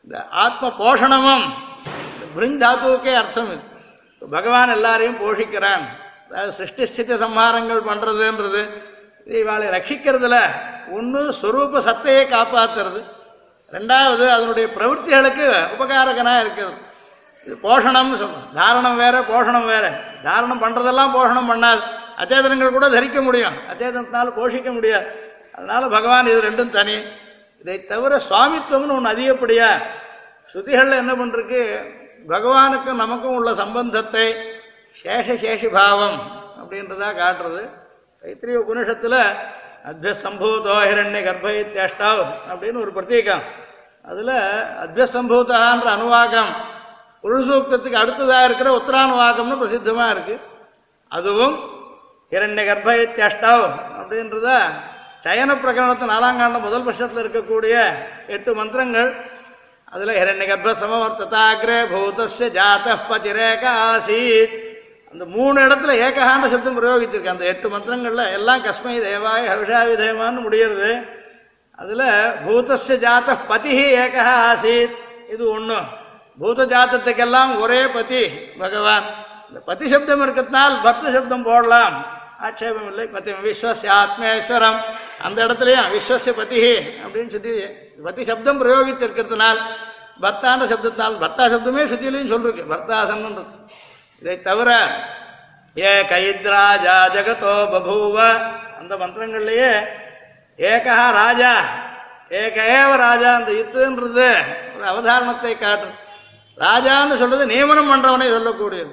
[0.05, 1.45] இந்த ஆத்ம போஷணமும்
[2.37, 3.53] பிருந்தாத்துவுக்கே அர்த்தம்
[4.31, 5.85] பகவான் எல்லாரையும் போஷிக்கிறான்.
[6.31, 8.63] சிருஷ்டி ஸ்திதி சம்ஹாரங்கள் பண்ணுறதுன்றது
[9.27, 10.37] இவாளை ரட்சிக்கிறதுல
[10.91, 13.03] ஒன்று ஸ்வரூப சத்தையை காப்பாற்றுறது
[13.73, 16.77] ரெண்டாவது அதனுடைய பிரவൃத்திகளுக்கு உபகாரகனாக இருக்கிறது.
[17.47, 18.49] இது போஷணம்னு சொல்றோம்.
[18.55, 19.85] தாரணம் வேற போஷணம் வேற.
[20.23, 21.83] தாரணம் பண்ணுறதெல்லாம் போஷணம் பண்ணாது.
[22.17, 23.57] அச்சேதனங்கள் கூட தரிக்க முடியும்.
[23.71, 25.07] அச்சேதனத்தினால போஷிக்க முடியாது.
[25.53, 27.05] அதனால் பகவான் இது ரெண்டும் தனி.
[27.61, 29.69] இதை தவிர சுவாமித்துவம்னு ஒன்று அதிகப்படியா
[30.55, 31.61] ஸ்ருதிகளில் என்ன பண்ணுறக்கு
[32.29, 34.54] பகவானுக்கும் நமக்கும் உள்ள சம்பந்தத்தை
[35.01, 36.19] சேஷசேஷி பாவம்
[36.61, 37.63] அப்படின்றதா காட்டுறது.
[38.23, 39.21] தைத்திரிய உபனிஷத்தில்
[39.91, 43.45] அத்ய சம்பூதோ ஹிரண்ய கர்ப்ப இத்தியஷ்டாவ் அப்படின்னு ஒரு பிரத்யேகம்
[44.11, 44.37] அதில்
[44.85, 46.53] அத்ய சம்பூதான்ற அனுவாகம்
[47.23, 50.43] புருஷூக்தத்துக்கு அடுத்ததாக இருக்கிற உத்தரானுவாகம்னு பிரசித்தமாக இருக்குது
[51.17, 51.57] அதுவும்
[52.33, 53.67] ஹிரண்ய கர்ப்ப இத்தியஷ்டாவ்
[54.01, 54.49] அப்படின்றத
[55.27, 57.75] சயன பிரகரணத்து நாலாங்காண்டம் முதல் பட்சத்தில் இருக்கக்கூடிய
[58.35, 59.11] எட்டு மந்திரங்கள்.
[59.95, 64.55] அதில் ஹிரண்ய கர்ப்ப சமவர்த்ததாகிரே பூதஸ்ய ஜாத பதிரேக ஆசீத்.
[65.15, 67.35] அந்த மூணு இடத்துல ஏகஹாண்ட சப்தம் பிரயோகிச்சிருக்கு.
[67.35, 70.93] அந்த எட்டு மந்திரங்களில் எல்லாம் கஸ்மை தேவாய ஹவிஷாவி தேவான்னு முடியறது.
[71.83, 72.09] அதில்
[72.45, 74.97] பூதஸ்ய ஜாத பதிஹி ஏகா ஆசீத்.
[75.35, 75.79] இது ஒன்று
[76.39, 78.23] பூத ஜாத்தத்துக்கெல்லாம் ஒரே பதி
[78.59, 79.07] பகவான்.
[79.49, 81.95] இந்த பதி சப்தம் இருக்கிறதுனால் பக்த சப்தம் போடலாம்.
[82.47, 83.07] ஆட்சேபம் இல்லை.
[83.07, 84.79] பத்தி விஸ்வசிய ஆத்மேஸ்வரம்.
[85.27, 86.61] அந்த இடத்துலையும் விஸ்வசிய பதி
[87.05, 87.53] அப்படின்னு சொல்லி
[88.03, 89.61] பதி சப்தம் பிரயோகித்திருக்கிறதுனால்
[90.23, 93.45] பர்த்தாண்ட சப்தத்தினால் பர்த்தா சப்தமே சுத்திலையும் சொல்லிருக்கு பர்த்தாசன்றது
[94.25, 94.71] இதை தவிர
[95.77, 98.17] ஏ கைத்ராஜா ஜகதோ பபூவ
[98.79, 99.73] அந்த மந்திரங்கள்லயே
[100.59, 101.53] ஏகா ராஜா
[102.31, 104.29] ஏக ஏவ ராஜா அந்த இத்துன்றது
[104.75, 105.89] ஒரு அவதாரணத்தை காட்டு.
[106.59, 108.93] ராஜான்னு சொல்றது நியமனம் பண்றவனை சொல்லக்கூடியது.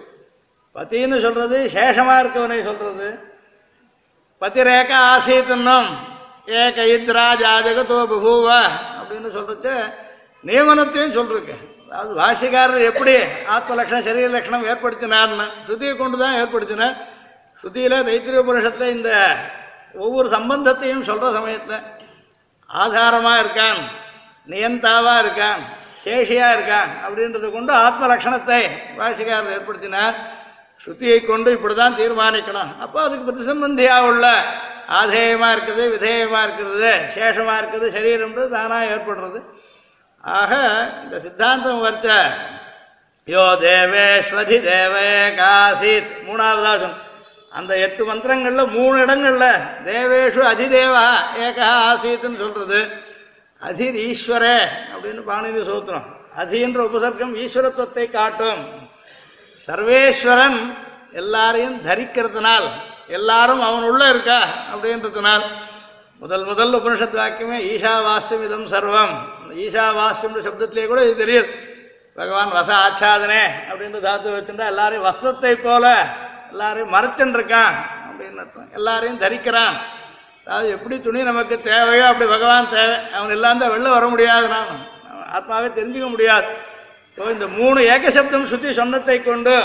[0.75, 3.07] பத்தின்னு சொல்றது சேஷமா இருக்கவனை சொல்றது.
[4.41, 5.89] பத்திரேக ஆசீத்தன்னும்
[6.49, 8.47] ஏ கைத்ராஜா ஜகதோ பபூவ
[8.99, 9.75] அப்படின்னு சொல்றது
[10.43, 13.13] நியமனத்தையும் சொல்றேன் அது பாஷிகாரர் எப்படி
[13.55, 16.95] ஆத்ம லட்சணம் சரீர லட்சணம் ஏற்படுத்தினார்னு ஸ்ருதியை கொண்டு தான் ஏற்படுத்தினார்
[17.63, 19.11] ஸ்ருதியில தைத்திரிய இந்த
[20.05, 21.85] ஒவ்வொரு சம்பந்தத்தையும் சொல்கிற சமயத்தில்
[22.69, 23.81] ஆதாரமாக இருக்கான்
[24.47, 25.61] நியந்தாவாக இருக்கான்
[26.03, 28.61] சேஷியாக இருக்கான் அப்படின்றத கொண்டு ஆத்ம லட்சணத்தை
[28.99, 30.15] பாஷிகாரர் ஏற்படுத்தினார்.
[30.83, 32.71] ஸ்ருதியை கொண்டு இப்படிதான் தீர்மானிக்கணும்.
[32.83, 34.25] அப்போ அதுக்கு பிரதிசம்பந்தியாக உள்ள
[34.99, 39.41] ஆதேயமாக இருக்குது விதேயமாக இருக்கிறது சேஷமாக இருக்குது சரீரம்ன்றது தானாக ஏற்படுறது.
[40.23, 40.51] ஆக
[41.03, 42.09] இந்த சித்தாந்தம் வர்த்த
[43.27, 46.99] யோ தேவேஸ்வதி தேவே காசித் மூணாவதா சொன்ன
[47.59, 49.45] அந்த எட்டு மந்திரங்கள்ல மூணு இடங்கள்ல
[49.87, 51.07] தேவேஷு அதிதேவா
[51.45, 52.81] ஏகா ஆசீத்னு சொல்றது
[53.61, 54.57] அதிர் ஈஸ்வரே
[54.93, 56.07] அப்படின்னு பாணினி சூத்திரம்.
[56.41, 58.61] அதின்ற உபசர்க்கம் ஈஸ்வரத்துவத்தை காட்டும்.
[59.67, 60.59] சர்வேஸ்வரன்
[61.11, 62.67] எல்லாரையும் தரிக்கிறதுனால்
[63.17, 64.39] எல்லாரும் அவன் உள்ள இருக்கா
[64.73, 65.43] அப்படின்றதுனால்
[66.19, 69.13] முதல் முதல் உபனிஷத் வாக்கியமே ஈஷாவாஸ்யம் இதம் சர்வம்.
[69.63, 71.49] ஈஷாவாஸ்யம் சப்தத்திலே கூட இது தெரியுது.
[72.19, 75.85] பகவான் வச ஆச்சாதனே அப்படின்ற தாத்து வச்சிருந்தா எல்லாரையும் வஸ்திரத்தை போல
[76.51, 77.75] எல்லாரையும் மறைச்சுன்னு இருக்கான்
[78.07, 78.71] அப்படின்னு அர்த்தம்.
[78.77, 79.75] எல்லாரையும் தரிக்கிறான்.
[80.45, 82.97] அதாவது எப்படி துணி நமக்கு தேவையோ அப்படி பகவான் தேவை.
[83.17, 84.71] அவன் எல்லாம் வெளில வர முடியாது நான்
[85.37, 86.47] ஆத்மாவே தெரிஞ்சுக்க முடியாது.
[87.09, 89.55] இப்போ இந்த மூணு ஏகசப்தம் சுத்தி சொன்னத்தை கொண்டு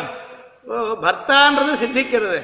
[0.71, 2.39] ஓ பர்த்தான்றது சித்திக்கிறது.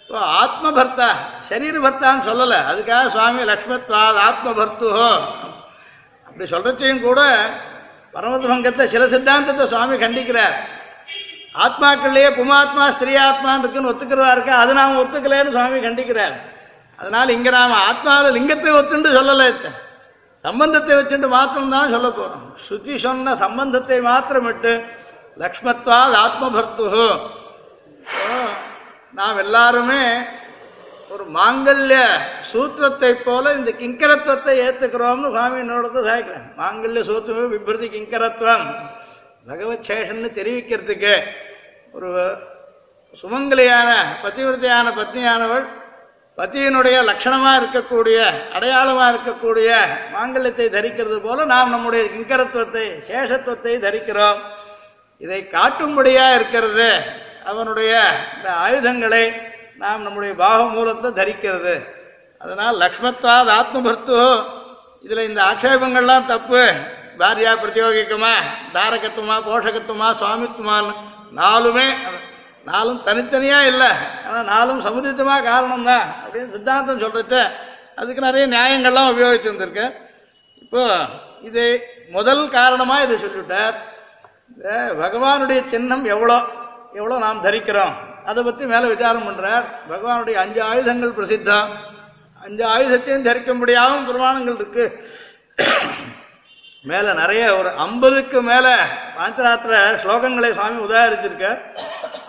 [0.00, 1.08] இப்போ ஆத்ம பர்த்தா
[1.50, 2.58] சரீர பர்த்தான்னு சொல்லலை.
[2.70, 5.10] அதுக்காக சுவாமி லக்ஷ்மத்வாத் ஆத்ம பர்த்துஹோ
[6.34, 7.20] அப்படி சொல்றச்சையும் கூட
[8.14, 10.56] பரமத்பங்கத்தை சில சித்தாந்தத்தை சுவாமி கண்டிக்கிறார்.
[11.64, 16.34] ஆத்மாக்கள்லேயே புமாத்மா ஸ்திரீ ஆத்மா இருக்குன்னு ஒத்துக்கிறதா இருக்கா அது நாம் ஒத்துக்கலைன்னு சுவாமி கண்டிக்கிறார்.
[16.98, 19.46] அதனால இங்க நாம ஆத்மாவில் லிங்கத்தை ஒத்துண்டு சொல்லலை
[20.44, 22.48] சம்பந்தத்தை வச்சுட்டு மாத்திரம்தான் சொல்ல போறோம்.
[22.68, 24.72] சுத்தி சொன்ன சம்பந்தத்தை மாத்திரமிட்டு
[25.42, 26.88] லக்ஷ்மத்வாத் ஆத்மபர்த்து
[29.20, 30.02] நாம் எல்லாருமே
[31.14, 31.96] ஒரு மாங்கல்ய
[32.52, 38.66] சூத்திரத்தை போல இந்த கிங்கரத்துவத்தை ஏத்துக்கிறோம்னு சுவாமி என்னோட சாய்க்கிறேன் மாங்கல்ய சூத்திரம் விபிருதி கிங்கரத்துவம்
[39.46, 41.14] பகவத் சேஷன்னு தெரிவிக்கிறதுக்கு
[41.92, 42.10] ஒரு
[43.18, 43.88] சுமங்கலியான
[44.22, 45.66] பத்திவிரதையான பத்னியானவள்
[46.38, 48.18] பத்தியினுடைய லட்சணமாக இருக்கக்கூடிய
[48.52, 49.68] அடையாளமாக இருக்கக்கூடிய
[50.14, 54.40] மாங்கல்யத்தை தரிக்கிறது போல நாம் நம்முடைய கிங்கரத்துவத்தை சேஷத்துவத்தை தரிக்கிறோம்.
[55.20, 56.88] இதை காட்டும்படியாக இருக்கிறது
[57.44, 57.92] அவனுடைய
[58.36, 59.24] இந்த ஆயுதங்களை
[59.82, 61.76] நாம் நம்முடைய பாகமூலத்தை தரிக்கிறது.
[62.42, 64.18] அதனால் லக்ஷ்மத்வாத் ஆத்மபர்த்து
[65.04, 66.62] இதில் இந்த ஆக்ஷேபங்கள்லாம் தப்பு.
[67.20, 68.34] பாரியா பிரத்யோகிக்கமா
[68.76, 70.94] தாரகத்துவமா போஷகத்துவமா சுவாமித்துவமான்னு
[71.40, 71.88] நாலுமே
[72.70, 73.90] நாலும் தனித்தனியாக இல்லை.
[74.26, 77.40] ஆனால் நாலும் சமுதித்தமாக காரணம் தான் அப்படின்னு சித்தாந்தம் சொல்கிறது
[78.00, 79.86] அதுக்கு நிறைய நியாயங்கள்லாம் உபயோகிச்சு வந்திருக்கு.
[81.48, 81.64] இது
[82.16, 83.76] முதல் காரணமாக இதை சொல்லிவிட்டார்.
[84.50, 84.68] இந்த
[85.02, 86.38] பகவானுடைய சின்னம் எவ்வளோ
[86.98, 87.94] எவ்வளோ நாம் தரிக்கிறோம்?
[88.30, 89.64] அதை பற்றி மேலே விசாரம் பண்றார்.
[89.90, 91.68] பகவானுடைய அஞ்சு ஆயுதங்கள் பிரசித்தம்.
[92.44, 94.84] அஞ்சு ஆயுதத்தையும் தரிக்க முடியாமல் பிரமாணங்கள் இருக்கு.
[96.90, 98.72] மேலே நிறைய ஒரு ஐம்பதுக்கு மேலே
[99.16, 101.60] பாஞ்சராத்திர ஸ்லோகங்களை சுவாமி உதாரிச்சிருக்கார்.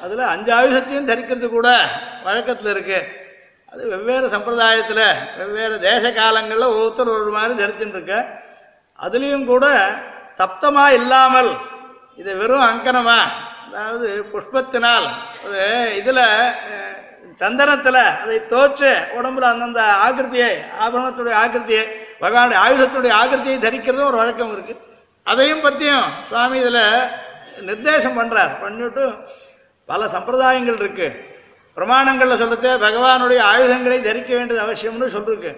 [0.03, 1.69] அதில் அஞ்சு ஆயுதத்தையும் தரிக்கிறது கூட
[2.25, 2.99] வழக்கத்தில் இருக்கு.
[3.71, 5.05] அது வெவ்வேறு சம்பிரதாயத்தில்
[5.37, 8.17] வெவ்வேறு தேச காலங்களில் ஒவ்வொருத்தர் ஒரு மாதிரி தரிச்சுட்டு இருக்க.
[9.05, 9.65] அதுலேயும் கூட
[10.41, 11.51] தப்தமா இல்லாமல்
[12.21, 13.19] இது வெறும் அங்கனமா
[13.65, 15.07] அதாவது புஷ்பத்தினால்
[15.95, 16.23] இதில்
[17.39, 20.51] சந்தனத்தில் அதை தோற்று உடம்புல அந்தந்த ஆகிருத்தியை
[20.83, 21.83] ஆபரணத்துடைய ஆகிருத்தியை
[22.21, 24.81] பகவானுடைய ஆயுதத்துடைய ஆகிருத்தியை தரிக்கிறதும் ஒரு வழக்கம் இருக்குது
[25.27, 26.83] அதையும் பற்றியும் சுவாமி இதில்
[27.65, 29.03] நிர்தேசம் பண்ணுறார் பண்ணிவிட்டு
[29.89, 31.17] பல சம்பிரதாயங்கள் இருக்குது
[31.77, 35.51] பிரமாணங்களில் சொல்றது பகவானுடைய ஆயுதங்களை தரிக்க வேண்டியது அவசியம்னு சொல்லிருக்கு.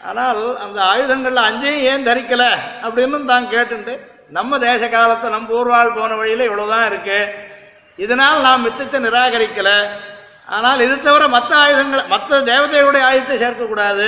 [0.00, 2.50] ஆனால் அந்த ஆயுதங்களில் அஞ்சையும் ஏன் தரிக்கலை
[2.82, 3.94] அப்படின்னு தான் கேட்டுட்டு
[4.36, 7.18] நம்ம தேச காலத்தை நம்ம பூர்வால் போன வழியில் இவ்வளோதான் இருக்கு.
[8.04, 9.70] இதனால் நாம் மித்தத்தை நிராகரிக்கல.
[10.56, 14.06] ஆனால் இது தவிர மற்ற ஆயுதங்களை மற்ற தேவதையுடைய ஆயுதத்தை சேர்க்கக்கூடாது.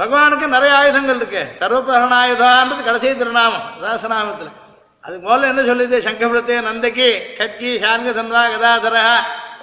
[0.00, 1.42] பகவானுக்கு நிறைய ஆயுதங்கள் இருக்கு.
[1.60, 4.52] சர்வபிரகண ஆயுதான்றது கடைசி திருநாமம் சாசநாமத்தில்
[5.04, 5.96] அதுக்கு முதல்ல என்ன சொல்லுது?
[6.06, 9.02] சங்கபிரத்தே நந்தகி கட்கி சார்ங்க தன்வா கதாதரா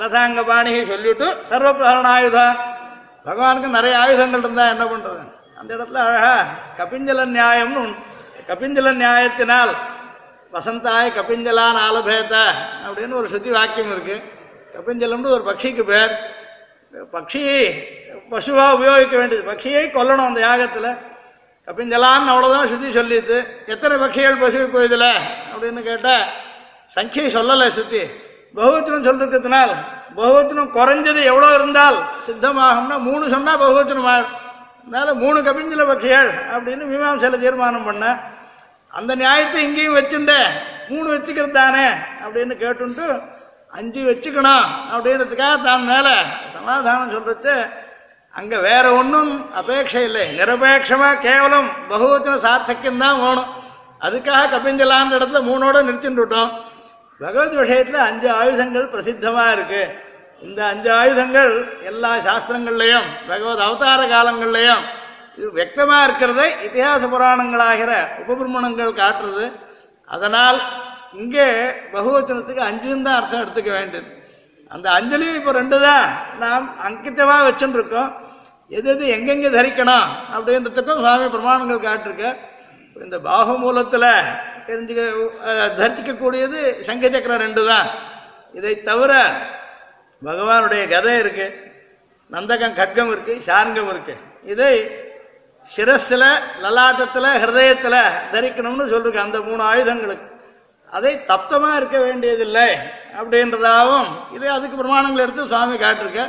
[0.02, 2.58] ரதாங்க பாணி சொல்லிவிட்டு சர்வபிரகண ஆயுதம்
[3.28, 5.24] பகவானுக்கு நிறைய ஆயுதங்கள் இருந்தால் என்ன பண்ணுறது
[5.60, 6.36] அந்த இடத்துல அழகா
[6.80, 7.84] கபிஞ்சல நியாயம்னு
[8.52, 9.74] கபிஞ்சல நியாயத்தினால்
[10.54, 12.34] வசந்தாய் கபிஞ்சலான் ஆலபேத
[12.86, 14.16] அப்படின்னு ஒரு சுத்தி வாக்கியம் இருக்கு.
[14.76, 16.14] கபிஞ்சலம்னு ஒரு பட்சிக்கு பேர்.
[17.14, 17.44] பக்ஷி
[18.30, 19.52] பசுவாக உபயோகிக்க வேண்டியது.
[19.52, 20.98] பட்சியை கொல்லணும் அந்த யாகத்தில்.
[21.68, 24.82] கபிஞ்சலான்னு அவ்வளோதான் சுத்தி சொல்லிது எத்தனை பக்ஷிகள் பசுவை இப்போ
[25.54, 26.26] அப்படின்னு கேட்டால்
[26.96, 28.02] சங்கியை சொல்லலை சுத்தி.
[28.56, 29.74] பகுவச்சனம் சொல்லிருக்கிறதுனால்
[30.16, 34.34] பகுவச்சனம் குறைஞ்சது எவ்வளோ இருந்தால் சித்தமாகும்னா மூணு சொன்னால் பகுவச்சனம் ஆகும்
[34.86, 38.18] அதனால மூணு கபிஞ்சல பக்ஷிகள் அப்படின்னு மீமாம்சையில் தீர்மானம் பண்ணேன்
[38.94, 40.34] அந்த நியாயத்தை இங்கேயும் வச்சுண்ட
[40.90, 41.88] மூணு வச்சுக்கிறது தானே
[42.24, 43.06] அப்படின்னு கேட்டுட்டு
[43.72, 46.08] அஞ்சு வச்சுக்கணும் அப்படின்றதுக்காக தான் மேல
[46.54, 47.54] சமாதானம் சொல்றது
[48.34, 50.26] அங்க வேற ஒன்றும் அபேட்சை இல்லை.
[50.40, 53.50] நிரபேட்சமா கேவலம் பகுவச்சன சார்த்தக்கியம் தான் வேணும்.
[54.02, 56.52] அதுக்காக கபிஞ்சலான்ற இடத்துல மூணோட நிறுத்திட்டுட்டோம்
[57.22, 59.82] பகவத் விஷயத்துல அஞ்சு ஆயுதங்கள் பிரசித்தமா இருக்கு.
[60.42, 61.52] இந்த அஞ்சு ஆயுதங்கள்
[61.84, 64.84] எல்லா சாஸ்திரங்கள்லையும் பகவத் அவதார காலங்கள்லையும்
[65.42, 65.50] இது
[66.06, 69.46] இருக்கிறத இத்திஹாச புராணங்களாகிற உபபிரமணங்கள் காட்டுறது.
[70.10, 70.58] அதனால்
[71.14, 71.46] இங்கே
[71.94, 74.10] பகுவச்சனத்துக்கு அஞ்சுன்னு தான் அர்த்தம் எடுத்துக்க வேண்டியது
[74.72, 76.06] அந்த அஞ்சலியும் இப்போ ரெண்டு தான்
[76.42, 78.04] நாம் அங்கித்தமா வச்சுட்டு
[78.72, 82.28] எது எது எங்கெங்கே தரிக்கணும் அப்படின்றதுக்கும் சுவாமி பிரமாணங்கள் காட்டிருக்க.
[83.02, 84.08] இந்த பாகுமூலத்தில்
[84.68, 85.02] தெரிஞ்சுக்க
[85.48, 87.88] அஹ், தரிசிக்கக்கூடியது சங்க சக்கரம் ரெண்டு தான்
[88.54, 89.12] இதை தவிர
[90.22, 91.58] பகவானுடைய கதை இருக்குது
[92.32, 94.74] நந்தகம் கட்கம் இருக்குது சார்கம் இருக்குது இதை
[95.68, 96.24] சிரஸ்ல
[96.64, 97.96] லலாட்டத்துல ஹிருதயத்துல
[98.34, 100.28] தரிக்கணும்னு சொல்லிருக்கு அந்த மூணு ஆயுதங்களுக்கு.
[100.98, 102.70] அதை தப்தமா இருக்க வேண்டியதில்லை
[103.20, 106.24] அப்படின்றதாகவும் இது அதுக்கு பிரமாணங்கள் எடுத்து சுவாமி காட்டிருக்க.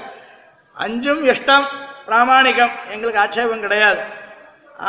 [0.76, 1.66] அஞ்சும் இஷ்டம்
[2.08, 4.02] பிராமாணிகம் எங்களுக்கு ஆட்சேபம் கிடையாது.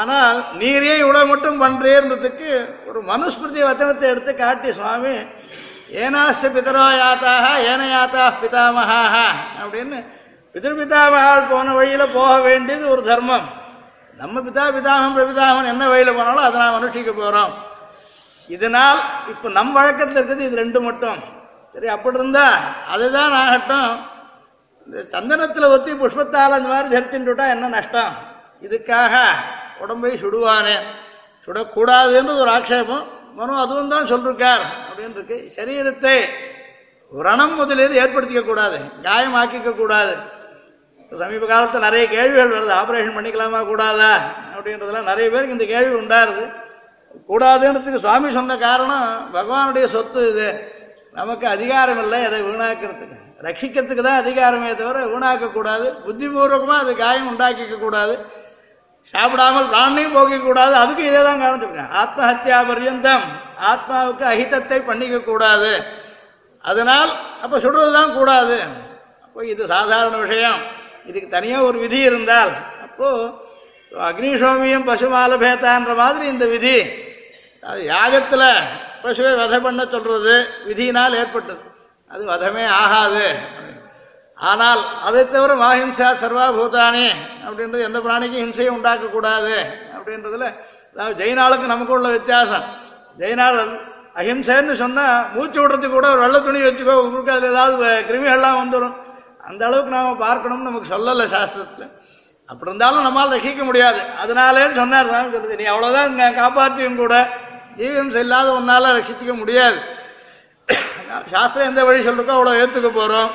[0.02, 2.52] ஆனால் நீரே இவ்வளோ மட்டும் பண்றேன்றதுக்கு
[2.90, 5.16] ஒரு மனுஸ்மிருதி வச்சனத்தை எடுத்து காட்டி சுவாமி
[6.04, 7.82] ஏனாச பிதரோ யாத்தாக ஏன
[8.44, 9.16] பிதாமகாக
[9.64, 10.00] அப்படின்னு
[10.54, 13.46] பிதிர்பிதாமகால் போன வழியில் போக வேண்டியது ஒரு தர்மம்.
[14.24, 17.54] நம்ம பிதா பிதாமன் பிரபிதாமன் என்ன வழியில் போனாலும் அதை நாம் அனுஷ்டிக்க போகிறோம்
[18.50, 19.00] இதனால்
[19.32, 21.20] இப்போ நம் வழக்கத்தில் இருக்கிறது இது ரெண்டு மட்டும்.
[21.74, 22.46] சரி அப்படி இருந்தா
[22.94, 23.92] அதுதான் ஆகட்டும்.
[24.88, 28.14] இந்த சந்தனத்தில் ஒத்தி புஷ்பத்தால் அந்த மாதிரி தரித்துட்டா என்ன நஷ்டம்?
[28.66, 29.14] இதுக்காக
[29.80, 30.78] உடம்பை சுடுவானே.
[31.46, 33.06] சுடக்கூடாதுன்றது ஒரு ஆக்ஷேபம்
[33.38, 36.18] மனு அதுவும் தான் சொல்லிருக்கார் அப்படின்னு இருக்கு சரீரத்தை
[37.12, 38.78] ரணம் முதலியது ஏற்படுத்திக்க கூடாது.
[39.02, 40.14] காயமாக்கிக்க கூடாது.
[41.22, 42.74] சமீப காலத்தில் நிறைய கேள்விகள் வருது.
[42.82, 44.14] ஆபரேஷன் பண்ணிக்கலாமா கூடாதா?
[44.56, 46.46] அப்படின்றதெல்லாம் நிறைய பேருக்கு இந்த கேள்வி உண்டாருது.
[47.30, 50.48] கூடாதுன்றதுக்கு சுவாமி சொன்ன காரணம் பகவானுடைய சொத்து இது.
[51.20, 53.18] நமக்கு அதிகாரம் இல்லை அதை வீணாக்கிறதுக்கு.
[53.46, 55.88] ரட்சிக்கிறதுக்கு தான் அதிகாரமே தவிர வீணாக்கக்கூடாது.
[56.38, 58.16] கூடாது அது காயம் உண்டாக்கிக்க கூடாது
[59.14, 63.26] சாப்பிடாமல் பிராணையும் போகக்கூடாது அதுக்கு இதே தான் காமிச்சிருக்கேன் ஆத்மஹத்யா பர்யந்தம்.
[63.72, 65.72] ஆத்மாவுக்கு அஹிதத்தை பண்ணிக்க கூடாது
[66.64, 67.12] அதனால்
[67.44, 68.58] அப்போ சுடுறது தான் கூடாது.
[69.26, 70.60] அப்போ இது சாதாரண விஷயம்.
[71.10, 72.54] இதுக்கு தனியாக ஒரு விதி இருந்தால்
[72.86, 73.32] அப்போது
[74.10, 76.78] அக்னிசோமியம் பசுமாலபேத்தான்ற மாதிரி இந்த விதி.
[77.64, 77.82] அது
[79.04, 80.36] பசுவை வதை பண்ண சொல்கிறது
[80.68, 81.62] விதியினால் ஏற்பட்டது.
[82.12, 83.26] அது வதமே ஆகாது.
[84.38, 87.08] ஆனால் அதை தவிர மாஹிம்சா சர்வாபூதானி
[87.46, 89.56] அப்படின்றது எந்த பிராணிக்கும் ஹிம்சையை உண்டாக்கக்கூடாது
[89.98, 90.46] அப்படின்றதுல
[90.94, 92.66] அதாவது ஜெயினாளுக்கு நமக்கு உள்ள வித்தியாசம்.
[93.22, 93.60] ஜெயினாள்
[94.22, 98.96] அஹிம்சைன்னு சொன்னால் மூச்சு விடுறதுக்கு கூட ஒரு வெள்ளை துணி வச்சுக்கோ உங்களுக்கு அதில் ஏதாவது கிருமிகள்லாம் வந்துடும்
[99.50, 101.88] அந்த அளவுக்கு நாம் பார்க்கணும்னு நமக்கு சொல்லலை சாஸ்திரத்தில்.
[102.50, 104.02] அப்படி இருந்தாலும் நம்மால் ரசிக்க முடியாது.
[104.24, 107.16] அதனாலேன்னு சொன்னார் சாமி சொல்லுது நீ அவ்வளோதான் இங்க காப்பாற்றியும் கூட.
[107.80, 109.80] ஜீவம்சை இல்லாத ஒன்றால் ரசிச்சிக்க முடியாது.
[111.34, 113.32] சாஸ்திரம் எந்த வழி சொல்றக்கோ அவ்வளோ ஏற்றுக்க போகிறோம்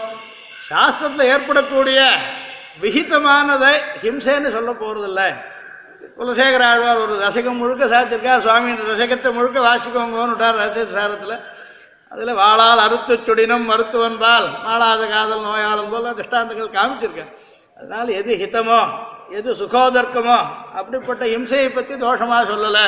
[0.69, 1.99] சாஸ்திரத்தில் ஏற்படக்கூடிய
[2.83, 3.73] விகிதமானதை
[4.05, 5.23] ஹிம்சைன்னு சொல்ல போகிறதில்ல
[6.19, 11.37] குலசேகர ஆழ்வார் ஒரு ரசகம் முழுக்க சாதிச்சிருக்கார் சுவாமி ரசகத்தை முழுக்க வாசிக்கோங்கன்னு விட்டார் ரசிக சாரத்தில்.
[12.13, 17.33] அதில் வாழால் அறுத்து சுடினம் மருத்துவன்பால் வாழாத காதல் நோயாளன் போல திஷ்டாந்தங்கள் காமிச்சிருக்கேன்.
[17.79, 18.81] அதனால எது ஹிதமோ
[19.39, 20.39] எது சுகோதர்க்கமோ
[20.79, 22.87] அப்படிப்பட்ட ஹிம்சையை பற்றி தோஷமாக சொல்லலை.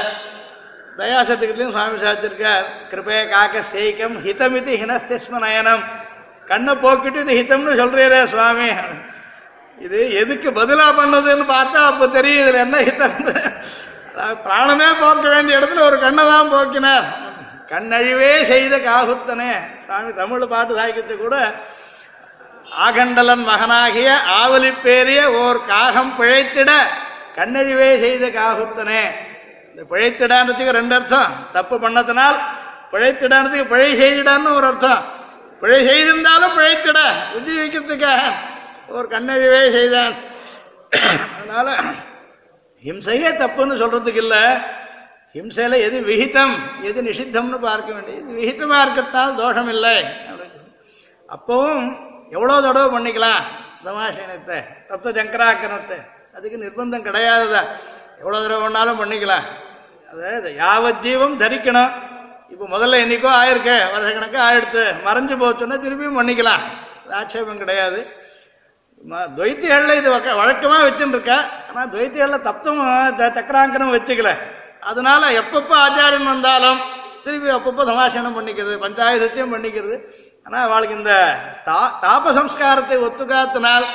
[0.99, 5.85] தயாசத்துக்குலையும் சுவாமி சாதிச்சிருக்கார் கிருபைய காக்க சேய்க்கம் ஹிதமிதி ஹினஸ்திஸ்ம நயனம்.
[6.51, 8.71] கண்ணை போக்கிட்டு இது ஹிதம்னு சொல்றீரே சுவாமி.
[9.87, 13.19] இது எதுக்கு பதிலாக பண்ணதுன்னு பார்த்தா அப்போ தெரியும் இதில் என்ன ஹிதம்
[14.47, 17.07] பிராணமே போக்க வேண்டிய இடத்துல ஒரு கண்ணை தான் போக்கினார்.
[17.71, 19.53] கண்ணழிவே செய்த காகுத்தனே
[19.85, 21.37] சுவாமி தமிழ் பாட்டு சாய்க்கத்து கூட
[22.87, 24.09] ஆகண்டலன் மகனாகிய
[24.41, 26.71] ஆவலிப்பேரிய ஓர் காகம் பிழைத்திட
[27.37, 29.03] கண்ணழிவே செய்த காகுத்தனே
[29.71, 31.33] இந்த பிழைத்திடான்றதுக்கு ரெண்டு அர்த்தம்.
[31.57, 32.39] தப்பு பண்ணத்தினால்
[32.93, 35.03] பிழைத்திடான்றதுக்கு பிழை செய்திடான்னு ஒரு அர்த்தம்.
[35.61, 36.99] பிழை செய்திருந்தாலும் பிழைத்திட
[37.39, 38.21] உஜீவிக்கிறதுக்காக
[38.97, 40.15] ஒரு கண்ணழிவே செய்தான்.
[41.39, 41.69] அதனால
[42.85, 44.43] ஹிம்சையே தப்புன்னு சொல்றதுக்கு இல்லை.
[45.35, 48.39] ஹிம்சையில் எது விகிதம் எது நிஷித்தம்னு பார்க்க வேண்டியது.
[48.39, 50.49] இது விகிதமா இருக்கத்தால் தோஷம் இல்லை அப்படின்னு
[51.29, 51.97] அப்பவும்
[52.29, 53.43] எவ்வளோ தடவை பண்ணிக்கலாம்?
[53.85, 55.99] தமாசீனத்தை தப்த சங்கராக்கனத்தை
[56.35, 57.67] அதுக்கு நிர்பந்தம் கிடையாதுதான்
[58.19, 59.43] எவ்வளோ தடவை வேணாலும் பண்ணிக்கலாம்.
[60.11, 61.93] அதாவது யாவத் ஜீவம் தரிக்கணும்.
[62.49, 66.61] இப்போ முதல்ல என்றைக்கோ ஆயிருக்கு வருஷக்கணக்காக ஆயிடுத்து மறைஞ்சு போச்சுன்னா திரும்பியும் பண்ணிக்கலாம்.
[67.05, 68.07] அது ஆட்சேபம் கிடையாது.
[69.11, 71.45] ம- துவைத்திகளில் இது வழக்கமாக வச்சுன்னு இருக்கா.
[71.69, 72.81] ஆனால் துவைத்திகளில் தப்தம்
[73.17, 74.37] சக்கராங்கனம் வச்சுக்கல.
[74.83, 76.81] அதனால எப்பப்போ ஆச்சாரியன் வந்தாலும்
[77.25, 79.97] திருப்பி அப்பப்போ சமாசனம் பண்ணிக்கிறது பஞ்சாயுதத்தையும் பண்ணிக்கிறது.
[80.47, 81.15] ஆனால் அவளுக்கு இந்த
[81.65, 83.87] தா தாப சம்ஸ்காரத்தை ஒத்துக்காத்தினால்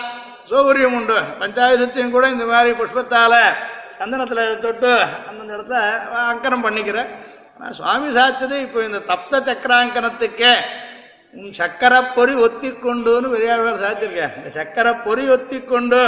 [0.51, 1.17] சௌகரியம் உண்டு.
[1.41, 3.39] பஞ்சாயுதத்தையும் கூட இந்த மாதிரி புஷ்பத்தால்
[3.99, 4.91] சந்தனத்தில் தொட்டு
[5.27, 5.79] அந்தந்த இடத்துல
[6.31, 7.09] அங்கனம் பண்ணிக்கிறேன்
[7.55, 10.53] ஆனால் சுவாமி சாச்சது இப்போ இந்த தப்த சக்கராங்கனத்துக்கே
[11.33, 16.01] உன் சக்கரை பொறி ஒத்தி கொண்டுன்னு பெரியாழ்வார் சாச்சிருக்கேன் இந்த சக்கரை பொறி ஒத்தி கொண்டு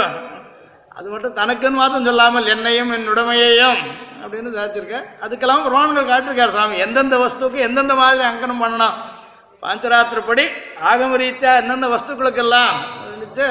[0.98, 3.80] அது மட்டும் தனக்குன்னு மாத்திரம் சொல்லாமல் என்னையும் என் உடமையையும்
[4.22, 5.04] அப்படின்னு சாதிச்சிருக்கேன்.
[5.24, 8.96] அதுக்கெல்லாம் புராணங்கள் காட்டிருக்கார் சுவாமி எந்தெந்த வஸ்துக்கு எந்தெந்த மாதிரி அங்கனம் பண்ணணும்.
[9.62, 10.44] பாஞ்சராத்திரப்படி
[10.90, 12.72] ஆகம ரீதியா எந்தெந்த வஸ்துக்களுக்கெல்லாம்
[13.04, 13.48] இருந்துச்சு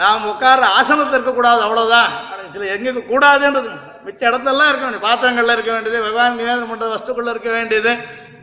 [0.00, 2.10] நாம் உட்கார்ற ஆசனத்தில் இருக்கக்கூடாது அவ்வளோதான்
[2.54, 3.70] சில எங்கே கூடாதுன்றது
[4.06, 5.06] மிச்ச இடத்துலலாம் இருக்க வேண்டியது.
[5.08, 7.92] பாத்திரங்களில் இருக்க வேண்டியது விவகாரம் நிவேதனம் பண்ணுற வஸ்துக்குள்ள இருக்க வேண்டியது.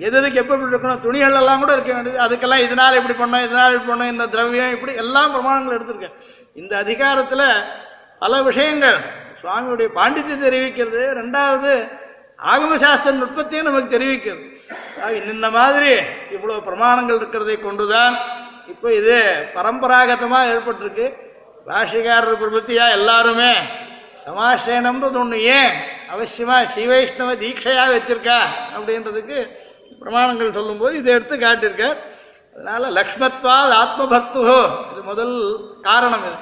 [0.06, 1.02] எது எதுக்கு எப்போ எப்படி இருக்கணும்?
[1.06, 2.20] துணிகள் எல்லாம் கூட இருக்க வேண்டியது.
[2.26, 6.16] அதுக்கெல்லாம் இதனால் இப்படி பண்ணோம் இதனால் இப்படி பண்ணோம் இந்த திரவியம் இப்படி எல்லாம் பிரமாணங்கள் எடுத்திருக்கேன்.
[6.62, 7.46] இந்த அதிகாரத்தில்
[8.22, 9.00] பல விஷயங்கள்.
[9.42, 11.02] சுவாமியுடைய பாண்டித்யத்தை தெரிவிக்கிறது.
[11.20, 11.74] ரெண்டாவது
[12.52, 14.44] ஆகம சாஸ்திர நுட்பத்தையும் நமக்கு தெரிவிக்கிறது.
[15.18, 15.92] இன்ன இந்த மாதிரி
[16.36, 18.16] இவ்வளவு பிரமாணங்கள் இருக்கிறதை கொண்டுதான்
[18.72, 19.16] இப்போ இது
[19.56, 21.08] பரம்பராகதமாக ஏற்பட்டிருக்கு.
[21.68, 23.54] பாஷிகாரர் பிரபத்தியா எல்லாருமே
[24.26, 25.74] சமாசேனம்ன்றது ஒன்று ஏன்
[26.14, 28.40] அவசியமா ஸ்ரீவைஷ்ணவ தீட்சையா வச்சிருக்கா
[28.76, 29.38] அப்படின்றதுக்கு
[30.02, 31.98] பிரமாணங்கள் சொல்லும்போது இதை எடுத்து காட்டியிருக்கார்.
[32.56, 35.36] அதனால லக்ஷ்மத்வாத் ஆத்மபர்த்துகோ இது முதல்
[35.82, 36.38] காரணம் இது.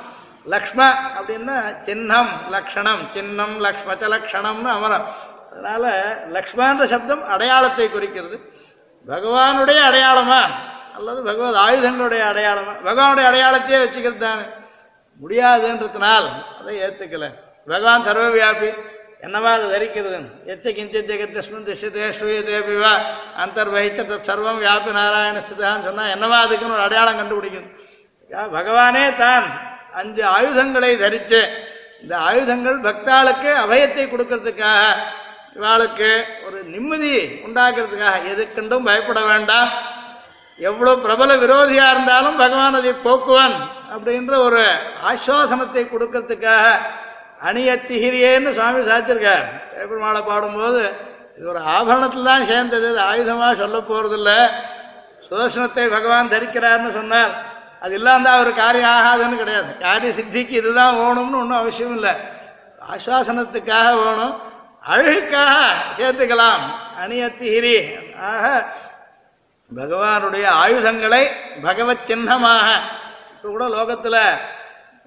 [0.48, 3.02] லக்ஷ்ம அப்படின்னா சின்னம் லக்ஷணம்.
[3.14, 5.06] சின்னம் லக்ஷ்மச்ச லக்ஷணம்னு அமரம்.
[5.52, 8.40] அதனால லக்ஷ்மான்ற சப்தம் அடையாளத்தை குறிக்கிறது.
[9.08, 10.42] பகவானுடைய அடையாளமா?
[10.96, 12.74] அல்லது பகவத் ஆயுதங்களுடைய அடையாளமா?
[12.84, 14.42] பகவானுடைய அடையாளத்தையே வச்சுக்கிறது தானே.
[15.22, 16.28] முடியாதுன்றதுனால்
[16.60, 17.34] அதை ஏற்றுக்கல
[17.68, 18.74] பகவான் சர்வவியாபி.
[19.22, 22.94] என்னவா அதை தரிக்கிறது எச்ச கிஞ்சித் ஜெகத்தஸ்மின் திஷ்யதே ஸ்ரூயதே பிவா.
[23.38, 27.80] அந்தர்வகிச்ச தத் சர்வம் வியாபி நாராயண ஸ்திதான்னு சொன்னால் என்னவா அதுக்குன்னு ஒரு அடையாளம் கண்டுபிடிக்கணும்.
[28.30, 29.44] யா, பகவானே தான்
[30.00, 31.42] அஞ்சு ஆயுதங்களை தரித்து
[32.02, 34.82] இந்த ஆயுதங்கள் பக்தாளுக்கு அபயத்தை கொடுக்கறதுக்காக
[35.58, 36.10] இவாளுக்கு
[36.48, 37.14] ஒரு நிம்மதி
[37.46, 38.18] உண்டாக்குறதுக்காக.
[38.32, 39.70] எதுக்கென்றும் பயப்பட வேண்டாம்.
[40.60, 43.58] எவ்வளோ பிரபல விரோதியாக இருந்தாலும் பகவான் அதை போக்குவான்
[43.94, 44.62] அப்படின்ற ஒரு
[45.10, 46.66] ஆஸ்வாசனத்தை கொடுக்கறதுக்காக
[47.48, 50.82] அணிய திகிரியேன்னு சுவாமி சாச்சிருக்கார் தேப்பெருமாளை பாடும்போது
[51.38, 54.32] இது ஒரு ஆபரணத்தில் தான் சேர்ந்தது ஆயுதமாக சொல்ல போகிறதில்ல
[55.26, 57.34] சுதர்சனத்தை பகவான் தரிக்கிறார்னு சொன்னார்.
[57.88, 59.78] அது இல்லாந்தா அவர் காரியம் ஆகாதுன்னு கிடையாது.
[59.78, 62.14] காரிய சித்திக்கு இதுதான் வேணும்னு ஒன்றும் அவசியம் இல்லை.
[62.94, 64.36] ஆஸ்வாசனத்துக்காக வேணும்.
[64.92, 65.56] அழகுக்காக
[65.98, 66.64] சேர்த்துக்கலாம்.
[67.04, 67.74] அணியத்திகிரி
[68.30, 68.46] ஆக
[69.78, 71.24] பகவானுடைய ஆயுதங்களை
[71.64, 72.68] பகவத் சின்னமாக.
[73.34, 74.22] இப்போ கூட லோகத்தில்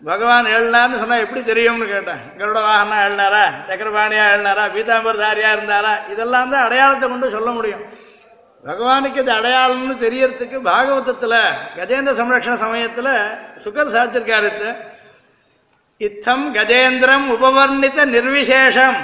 [0.04, 2.22] பகவான் எழுனார்னு சொன்னால் எப்படி தெரியும்னு கேட்டேன்.
[2.38, 5.92] கருட வாகனா எழுனாரா சக்கரபாணியாக எழுனாரா பீதாம்பரதாரியாக இருந்தாரா?
[6.12, 7.84] இதெல்லாம் தான் அடையாளத்தை கொண்டு சொல்ல முடியும்.
[8.66, 11.38] பகவானுக்கு இது அடையாளம்னு தெரியறதுக்கு பாகவதத்தில்
[11.76, 13.12] கஜேந்திர சம்ரக்ஷண சமயத்தில்
[13.64, 14.76] சுகர் சாச்சிருக்காரு
[15.96, 18.96] இத்தம் கஜேந்திரம் உபவர்ணித்த நிர்விசேஷம்.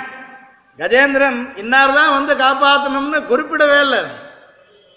[0.79, 3.99] கஜேந்திரன் இன்னார் தான் வந்து காப்பாற்றணும்னு குறிப்பிடவே இல்லை.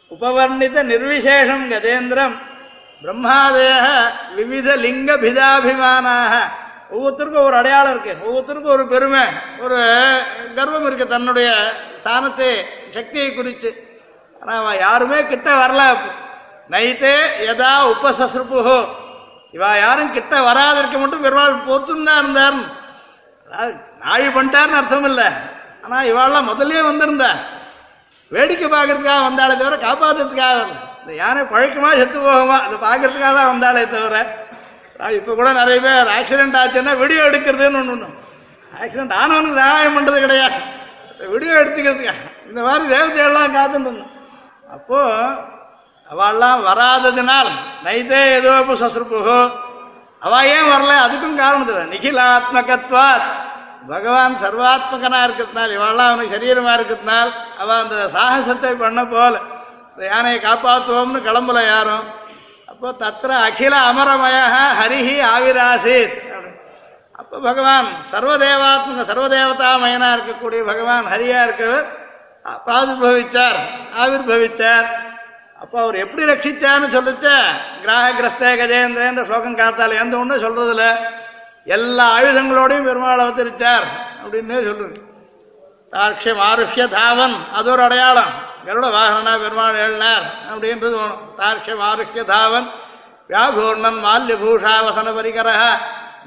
[0.09, 2.35] உபவர்ணித்த நிர்விசேஷம் கஜேந்திரம்.
[3.01, 3.85] பிரம்மாதேக
[4.35, 6.33] விவித லிங்க பிதாபிமானாக.
[6.91, 8.29] ஒவ்வொருத்தருக்கும் ஒரு அடையாளம் இருக்கு.
[8.29, 9.21] ஒவ்வொருத்தருக்கும் ஒரு பெருமை.
[9.59, 9.77] ஒரு
[10.55, 12.51] கர்வம் இருக்கு தன்னுடைய ஸ்தானத்தை
[12.89, 13.88] சக்தியை குறித்து
[14.41, 15.83] ஆனால் அவன் யாருமே கிட்ட வரல.
[16.73, 17.13] நைத்தே
[17.51, 18.79] எதா உபசஸ்ருப்புஹோ
[19.55, 22.59] இவா யாரும் கிட்ட வராதற்கு மட்டும் பெருமாள் போத்துன்னு தான் இருந்தார்.
[23.47, 23.73] அதாவது
[24.03, 25.29] நாழி பண்ணிட்டார்னு அர்த்தம் இல்லை
[25.85, 27.31] ஆனால் இவாள்லாம் முதல்லயே வந்திருந்தா.
[28.35, 30.59] வேடிக்கை பார்க்கறதுக்காக வந்தாலே தவிர காப்பாற்றுறதுக்காக
[31.01, 32.57] இந்த யானை பழக்கமாக செத்து போகுமா?
[32.65, 34.15] அதை பார்க்கறதுக்காக தான் வந்தாலே தவிர.
[35.19, 38.09] இப்போ கூட நிறைய பேர் ஆக்சிடென்ட் ஆச்சுன்னா வீடியோ எடுக்கிறதுன்னு ஒன்று ஒன்று
[38.83, 40.59] ஆக்சிடென்ட் ஆனவனுக்கு சகாயம் பண்ணுறது கிடையாது.
[41.33, 44.15] வீடியோ எடுத்துக்கிறதுக்காக இந்த மாதிரி தேவதைகள்லாம் காத்துட்டு இருந்தோம்.
[44.75, 45.01] அப்போ
[46.09, 47.49] அவெல்லாம் வராததினால்
[47.85, 49.39] நைதே ஏதோ சசுருப்புகோ
[50.25, 50.93] அவ ஏன் வரல?
[51.05, 53.27] அதுக்கும் காரணம் தெரியல நிகிலாத்மகத்வாத்.
[53.91, 59.35] பகவான் சர்வாத்மகனா இருக்கிறதுனால இவெல்லாம் அவனுக்கு சரீரமா இருக்கிறதுனால் அவ அந்த சாகசத்தை பண்ண போல.
[60.11, 62.05] யானையை காப்பாற்றுவோம்னு கிளம்பல யாரும்.
[62.71, 64.37] அப்போ தத்திர அகில அமரமய
[64.79, 66.17] ஹரிஹி ஆவிராசித்.
[67.21, 71.87] அப்போ பகவான் சர்வதேவாத்மக சர்வதேவதாமயனா இருக்கக்கூடிய பகவான் ஹரியா இருக்கிறவர்.
[72.45, 73.59] பிராதுர்பவிச்சார்
[74.01, 74.87] ஆவிர்பவிச்சார்
[75.59, 77.27] அப்போ அவர் எப்படி ரட்சிச்சார்னு சொல்லிச்ச?
[77.83, 80.85] கிராககிரஸ்தே கஜேந்திரன்ற ஸ்லோகம் காத்தால் எந்த ஒன்றும் சொல்றதில்ல.
[81.65, 83.87] எல்லா ஆயுதங்களோடையும் பெருமாள் அவதரிச்சார்
[84.23, 85.07] அப்படின்னே சொல்றது
[85.93, 88.31] தாட்சி ஆருஷ்ய தாவன் அது ஒரு அடையாளம்.
[88.65, 91.21] கருட வாகனா பெருமாள் எழுனார் அப்படின்றது வேணும்.
[91.37, 92.67] தார்க்ஷம் ஆருஷ்ய தாவன்
[93.29, 95.63] வியாகூர்ணன் மால்யபூஷா வசன பரிகரக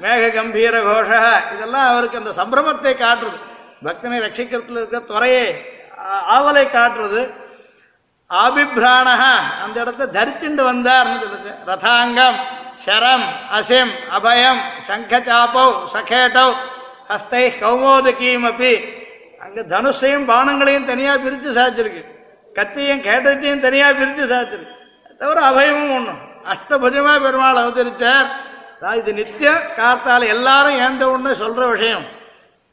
[0.01, 1.09] மேக கம்பீர கோஷ
[1.55, 3.39] இதெல்லாம் அவருக்கு அந்த சம்பிரமத்தை காட்டுறது.
[3.83, 5.72] பக்தனை ரட்சிக்கிறதுல இருக்க துறையே
[6.35, 7.21] ஆவலை காட்டுறது.
[8.29, 9.23] ஆபிப்ராணஹ
[9.63, 12.37] அந்த இடத்த தரித்துண்டு வந்தார்னு சொல்லுது ரதாங்கம்
[12.85, 13.25] ஷரம்
[13.57, 16.49] அசிம் அபயம் சங்கச்சாப்பௌ சகேட்டௌ
[17.11, 18.73] ஹஸ்தை கௌமோதகியும் அப்பி
[19.43, 22.03] அங்கே தனுஷையும் பானங்களையும் தனியாக பிரித்து சாய்ச்சிருக்கு
[22.57, 24.75] கத்தியும் கேட்டத்தையும் தனியாக பிரித்து சாச்சிருக்கு.
[25.19, 26.13] தவிர அபயமும் ஒன்று
[26.53, 28.27] அஷ்டபுஜமாக பெருமாள் அவதரிச்சார்.
[28.99, 32.05] இது நித்தியம் காத்தால் எல்லாரும் ஏந்த ஒன்று சொல்கிற விஷயம்.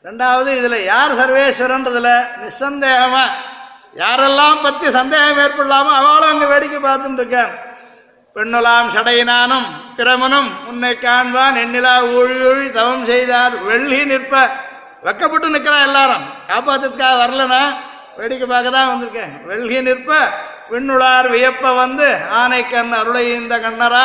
[0.05, 2.23] ரெண்டாவது இதுல யார் சர்வேஸ்வரன்றதுல?
[2.45, 3.23] நிசந்தேகமா.
[3.97, 7.51] யாரெல்லாம் பத்தி சந்தேகம் ஏற்படலாமோ அவளும் அங்க வேடிக்கை பார்த்துட்டு இருக்கான்.
[8.35, 11.57] பெண்ணுலாம் சடையினானும் பிரமனும் உன்னை காண்பான்.
[11.57, 13.59] எண்ணிலா ஊழி ஊழி தவம் செய்தார்.
[13.59, 14.51] வெள்ளி நிற்ப.
[15.05, 16.23] வெக்கப்பட்டு நிற்கிறான் எல்லாரும்.
[16.49, 17.75] காப்பாற்றதுக்காக வரலனா
[18.17, 19.47] வேடிக்கை பார்க்க தான் வந்திருக்கேன்.
[19.47, 20.15] வெள்ளி நிற்ப.
[20.71, 24.05] விண்ணுளார் வியப்ப வந்து ஆனை கண் அருளை இந்த கண்ணரா.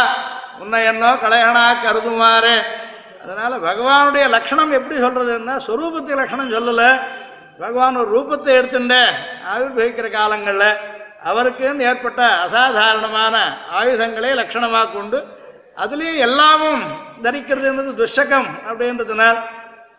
[0.59, 2.83] உன்னை என்னோ கலையனா கருதுமாறே.
[3.25, 6.89] அதனால பகவானுடைய லட்சணம் எப்படி சொல்றதுன்னா சொரூபத்து லட்சணம் சொல்லலை.
[7.59, 9.03] பகவான் ஒரு ரூபத்தை எடுத்துட்டே
[9.51, 10.69] ஆவிர்வகிக்கிற காலங்களில்
[11.23, 13.35] அவருக்குன்னு ஏற்பட்ட அசாதாரணமான
[13.71, 15.19] ஆயுதங்களை லட்சணமாக கொண்டு
[15.77, 16.83] அதுலேயும் எல்லாமும்
[17.23, 19.39] தரிக்கிறதுன்றது துஷகம் அப்படின்றதுனால்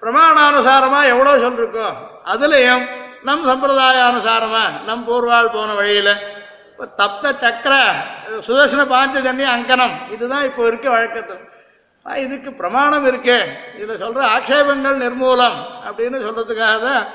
[0.02, 1.88] பிரமாணானுசாரமாக எவ்வளோ சொல்லிருக்கோ
[2.26, 2.84] அதுலேயும்
[3.22, 6.12] நம் சம்பிரதாயானுசாரமா நம் பூர்வால் போன வழியில்
[6.70, 7.74] இப்போ தப்த சக்கர
[8.40, 11.42] சுதர்சன பாஞ்சஜன்ய அங்கனம் இதுதான் இப்போ இருக்க வழக்கத்தில்
[12.06, 13.38] இதுக்கு பிரமாணம் இருக்கே.
[13.76, 17.06] இதில் சொல்கிற ஆக்ஷேபங்கள் நிர்மூலம் அப்படின்னு சொல்கிறதுக்காக தான்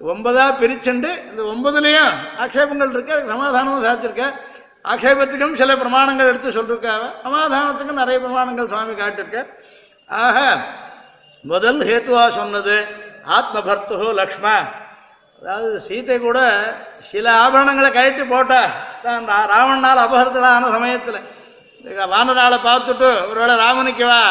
[0.00, 4.24] ஒன்பதாக பிரிச்சுண்டு இந்த ஒன்பதுலேயும் ஆக்ஷேபங்கள் இருக்கு அதுக்கு சமாதானமும் சாதிச்சிருக்க
[4.84, 9.46] ஆக்ஷேபத்துக்கும் சில பிரமாணங்கள் எடுத்து சொல்லிருக்காங்க சமாதானத்துக்கும் நிறைய பிரமாணங்கள் சுவாமி காட்டிருக்க.
[10.08, 10.64] ஆக
[11.42, 12.86] முதல் ஹேத்துவா சொன்னது
[13.24, 14.56] ஆத்மபர்த்து லக்ஷ்மா.
[15.42, 16.38] அதாவது சீதை கூட
[16.98, 18.70] சில ஆபரணங்களை கழட்டி போட்டா
[19.02, 21.18] தான் ரா- ராவணனால் அபகரத்திலான சமயத்தில்
[22.10, 24.22] வானராளை பார்த்துட்டு ஒருவேளை ராமனுக்கு வா.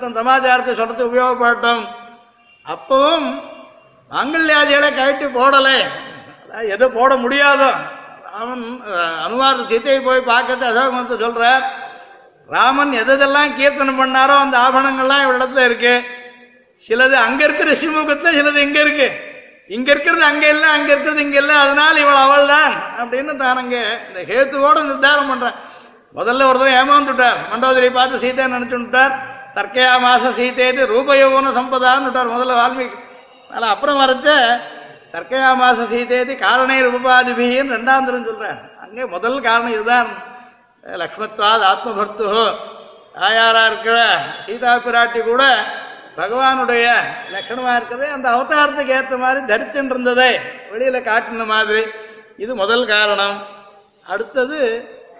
[0.00, 1.84] தன் சமாச்சாரத்தை சொல்றது உபயோகப்பட்டோம்
[2.66, 3.26] அப்பவும்
[4.10, 5.78] மாங்கல்யாதிகளை கழட்டி போடலை.
[6.68, 7.70] எது போட முடியாதோ.
[8.28, 11.64] ராமன் அஹ், அனுமார் சீத்தையை போய் பார்க்கறது அசோகத்தை சொல்றார்.
[12.48, 15.94] ராமன் எதெல்லாம் கீர்த்தனம் பண்ணாரோ அந்த ஆபரணங்கள்லாம் இவ்விடத்துல இருக்கு.
[16.82, 19.08] சிலது அங்க இருக்கிற சிமுகத்துல சிலது இங்க இருக்கு.
[19.70, 23.80] இங்க இருக்கிறது அங்க இல்லை அங்க இருக்கிறது இங்க இல்லை அதனால இவள் அவள் தான் அப்படின்னு தான் அங்கே
[24.08, 25.56] இந்த ஹேத்துவோட நிர்தாரம் பண்றேன்
[26.18, 27.38] முதல்ல ஒருத்தர் ஏமாந்துட்டார்.
[27.52, 29.14] மண்டோதரி பார்த்து சீதை நினைச்சுட்டார்
[29.56, 32.96] தர்க்கையா மாச சீதேது ரூபயோகன சம்பதான்னு விட்டார் முதல்ல வால்மீகி.
[33.50, 34.28] அதனால் அப்புறம் வரைச்ச
[35.14, 40.08] தர்க்கையா மாச சீதேதி காரணை ரூபாதிபின்னு ரெண்டாம் தரம் அங்கே முதல் காரணம் இதுதான்.
[41.02, 42.26] லக்ஷ்மத்வாத் ஆத்மபர்த்து
[43.18, 43.98] தாயாரா இருக்கிற
[44.46, 45.42] சீதா பிராட்டி கூட
[46.16, 46.86] பகவானுடைய
[47.34, 50.28] லட்சணமாக இருக்கிறதே அந்த அவதாரத்துக்கு ஏற்ற மாதிரி தரித்துட்டு
[50.72, 51.84] வெளியில் காட்டின மாதிரி.
[52.44, 53.38] இது முதல் காரணம்.
[54.12, 54.60] அடுத்தது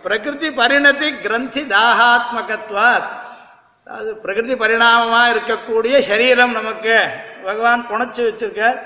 [0.05, 3.07] பிரகிருதி பரிணதி கிரந்தி தாகாத்மகத்வாத்.
[3.97, 6.97] அது பிரகிருதி பரிணாமமாக இருக்கக்கூடிய சரீரம் நமக்கு.
[7.45, 8.79] பகவான் புணைச்சு வச்சிருக்கார்.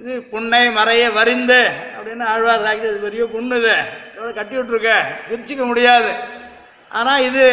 [0.00, 1.60] இது புண்ணை மறைய வரிந்து
[1.96, 3.76] அப்படின்னு ஆழ்வார் சாக்கி இது பெரிய புண்ணு இது.
[4.12, 4.92] இதோட கட்டி விட்டுருக்க.
[5.30, 6.10] பிரிச்சுக்க முடியாது.
[6.98, 7.46] ஆனால் இது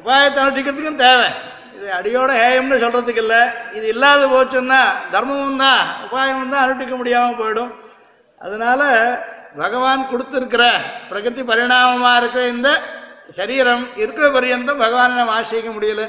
[0.00, 1.28] உபாயத்தை அனுஷ்டிக்கிறதுக்கும் தேவை.
[1.76, 3.42] இது அடியோட ஹேயம்னு சொல்கிறதுக்கு இல்லை.
[3.72, 4.82] இது இல்லாத போச்சுன்னா
[5.14, 7.72] தர்மமும் தான் உபாயமும் தான் அனுஷ்டிக்க முடியாமல் போயிடும்.
[8.38, 8.82] அதனால
[9.62, 10.64] பகவான் கொடுத்துருக்கிற
[11.10, 12.70] பிரகிருதி பரிணாமமாக இருக்கிற இந்த
[13.38, 16.02] சரீரம் இருக்கிற பரியந்தம் பகவானை நம்ம ஆசிரிக்க முடியல.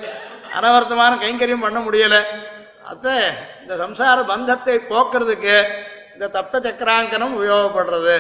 [0.58, 2.18] அனவர்த்தமான கைங்கரியம் பண்ண முடியல.
[2.91, 3.06] அத்த
[3.62, 5.56] இந்த சம்சார பந்தத்தை போக்குறதுக்கு
[6.14, 8.18] இந்த தப்த சக்கராங்கனம் உபயோகப்படுறது.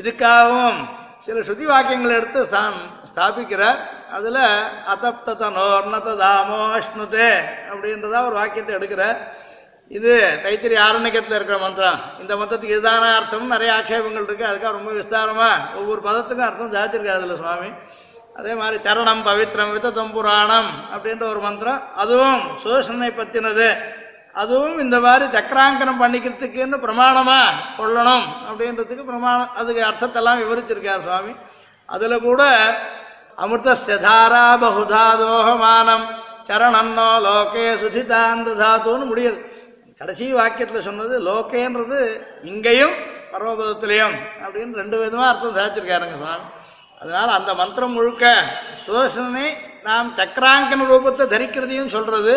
[0.00, 0.78] இதுக்காகவும்
[1.26, 2.74] சில ஸ்ருதி வாக்கியங்களை எடுத்து ஸ்தான்
[3.10, 3.78] ஸ்தாபிக்கிறார்.
[4.16, 4.42] அதில்
[4.94, 7.30] அதப்த நோர்ணத தாமோ அஷ்ணுதே
[7.70, 9.18] அப்படின்றதா ஒரு வாக்கியத்தை எடுக்கிறார்.
[9.90, 10.12] இது
[10.44, 11.98] தைத்திரி ஆரண்யத்தில் இருக்கிற மந்திரம்.
[12.20, 17.40] இந்த மந்திரத்துக்கு இதுதான அர்த்தம்னு நிறைய ஆட்சேபங்கள் இருக்குது அதுக்காக ரொம்ப விஸ்தாரமாக ஒவ்வொரு பதத்துக்கும் அர்த்தம் சாதிச்சிருக்காரு அதில்
[17.42, 17.68] சுவாமி.
[18.38, 21.82] அதே மாதிரி சரணம் பவித்ரம் வித்தம் புராணம் அப்படின்ற ஒரு மந்திரம்.
[22.02, 23.68] அதுவும் சுதர்சனை பற்றினது
[24.42, 31.34] அதுவும் இந்த மாதிரி சக்கராங்கனம் பண்ணிக்கிறதுக்குன்னு பிரமாணமாக கொள்ளணும் அப்படின்றதுக்கு பிரமாணம் அதுக்கு அர்த்தத்தெல்லாம் விவரிச்சிருக்கார் சுவாமி.
[31.88, 32.42] அதில் கூட
[33.44, 36.06] அமிர்தஸ்தாரா பகுதா தோகமானம்
[36.48, 39.38] சரணன்னோ லோகே சுசிதாந்த தாத்துன்னு முடியுது.
[40.00, 41.98] கடைசி வாக்கியத்தில் சொன்னது லோகேன்றது
[42.50, 42.94] இங்கேயும்
[43.32, 46.46] பரமபதத்திலையும் அப்படின்னு ரெண்டு விதமாக அர்த்தம் சாதிச்சிருக்காருங்க சுவாமி.
[47.00, 48.24] அதனால் அந்த மந்திரம் முழுக்க
[48.84, 49.48] சுதர்சனனை
[49.88, 52.34] நாம் சக்கராங்கன ரூபத்தை தரிக்கிறதையும் சொல்கிறது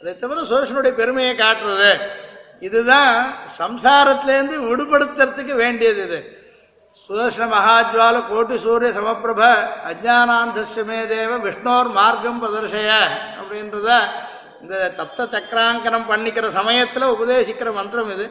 [0.00, 1.92] அதை தவிர சுதர்சனுடைய பெருமையை காட்டுறது.
[2.66, 3.14] இதுதான்
[3.58, 6.18] சம்சாரத்திலேருந்து விடுபடுத்துறதுக்கு வேண்டியது இது.
[7.02, 9.42] சுதர்சன மகாஜ்வால கோட்டி சூரிய சமப்பிரப
[9.90, 12.90] அஜானாந்தஸ்யமே தேவ விஷ்ணோர் மார்க்கம் பிரதர்ஷய
[13.38, 13.90] அப்படின்றத
[14.62, 18.26] இந்த தப்த சக்கராங்கனம் பண்ணிக்கிற சமயத்தில் உபதேசிக்கிற மந்திரம் இது.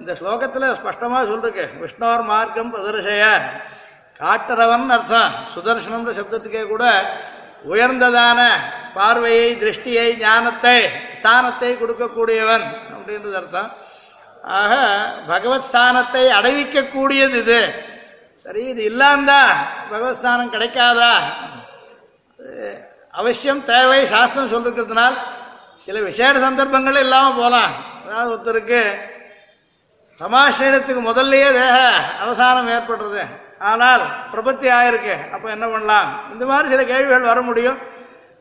[0.00, 3.24] இந்த ஸ்லோகத்தில் ஸ்பஷ்டமாக சொல்லிருக்கு விஷ்ணோர் மார்க்கம் பிரதர்ஷய
[4.20, 5.32] காட்டுறவன் அர்த்தம்.
[5.54, 6.84] சுதர்சனம்ன்ற சப்தத்துக்கே கூட
[7.72, 8.40] உயர்ந்ததான
[8.96, 10.76] பார்வையை திருஷ்டியை ஞானத்தை
[11.18, 13.70] ஸ்தானத்தை கொடுக்கக்கூடியவன் அப்படின்றது அர்த்தம்.
[14.58, 14.72] ஆக
[15.30, 17.60] பகவத் ஸ்தானத்தை அடைவிக்கக்கூடியது இது.
[18.44, 19.42] சரி இது இல்லாந்தா
[19.90, 21.14] பகவத் ஸ்தானம் கிடைக்காதா?
[23.20, 25.16] அவசியம் தேவை சாஸ்திரம் சொல்லிருக்கிறதுனால்
[25.86, 27.72] சில விசேட சந்தர்ப்பங்கள் இல்லாமல் போகலாம்
[28.04, 28.82] அதாவது ஒருத்தருக்கு
[30.20, 31.76] சமாசயனத்துக்கு முதல்லையே தேக
[32.24, 33.22] அவசானம் ஏற்படுறது.
[33.70, 35.14] ஆனால் பிரபத்தி ஆயிருக்கு.
[35.34, 36.08] அப்போ என்ன பண்ணலாம்?
[36.32, 37.78] இந்த மாதிரி சில கேள்விகள் வர முடியும்.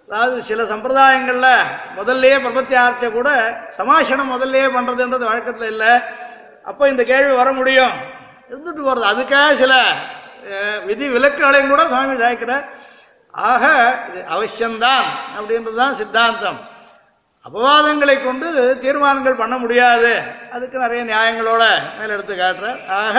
[0.08, 1.68] அதாவது சில சம்பிரதாயங்களில்
[2.00, 3.30] முதல்லையே பிரபத்தி ஆர்ச்ச கூட
[3.80, 5.94] சமாசனம் முதல்லையே பண்ணுறதுன்றது வழக்கத்தில் இல்லை.
[6.70, 7.96] அப்போ இந்த கேள்வி வர முடியும்.
[8.50, 9.74] இருந்துட்டு போகிறது அதுக்காக சில
[10.90, 12.66] விதி விலக்குகளையும் கூட சுவாமி சாய்க்கிறார்.
[13.34, 13.64] ஆக
[14.10, 16.60] இது அவசியம்தான் அப்படின்றது தான் சித்தாந்தம்.
[17.48, 18.48] அபவாதங்களை கொண்டு
[18.84, 20.12] தீர்மானங்கள் பண்ண முடியாது.
[20.56, 21.64] அதுக்கு நிறைய நியாயங்களோட
[21.98, 22.80] மேல எடுத்து காட்டுறார்.
[23.00, 23.18] ஆக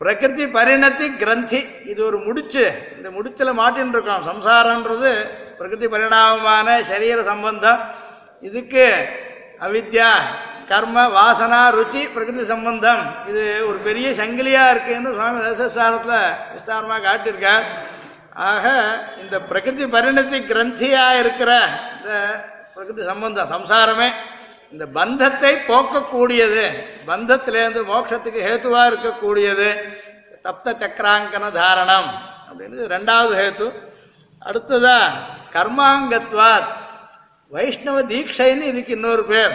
[0.00, 1.60] பிரகிருதி பரிணத்தி கிரந்தி
[1.90, 2.64] இது ஒரு முடிச்சு.
[2.96, 4.26] இந்த முடிச்சில் மாட்டின்னு இருக்கோம்.
[4.30, 5.12] சம்சாரம்ன்றது
[5.58, 7.80] பிரகிருதி பரிணாமமான சரீர சம்பந்தம்.
[8.48, 8.86] இதுக்கு
[9.66, 10.10] அவித்யா
[10.70, 13.02] கர்ம வாசனா ருச்சி பிரகிருதி சம்பந்தம்.
[13.30, 16.20] இது ஒரு பெரிய சங்கிலியா இருக்குன்னு சுவாமி தசசாரத்தில்
[16.54, 17.66] விஸ்தாரமாக காட்டியிருக்கார்.
[18.50, 18.64] ஆக
[19.22, 21.52] இந்த பிரகிருதி பரிணத்தி கிரந்தியாக இருக்கிற
[21.96, 22.12] இந்த
[22.82, 24.06] பிரகிருதி சம்பந்தம் சம்சாரமே.
[24.72, 26.64] இந்த பந்தத்தை போக்கக்கூடியது
[27.10, 29.68] பந்தத்திலேருந்து மோட்சத்துக்கு ஹேத்துவா இருக்கக்கூடியது.
[30.46, 32.08] தப்த சக்கராங்கன தாரணம்
[32.48, 33.66] அப்படின்னு ரெண்டாவது ஹேத்து.
[34.48, 34.96] அடுத்ததா
[35.54, 36.70] கர்மாங்கத்வாத்.
[37.54, 39.54] வைஷ்ணவ தீட்சைன்னு இதுக்கு இன்னொரு பேர்.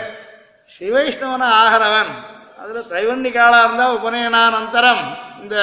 [0.73, 2.13] ஸ்ரீவைஷ்ணவன ஆகிறவன்
[2.61, 5.03] அதில் திரைவன்னிக்காலாக இருந்தால் உபநயனானந்தரம்.
[5.41, 5.57] இந்த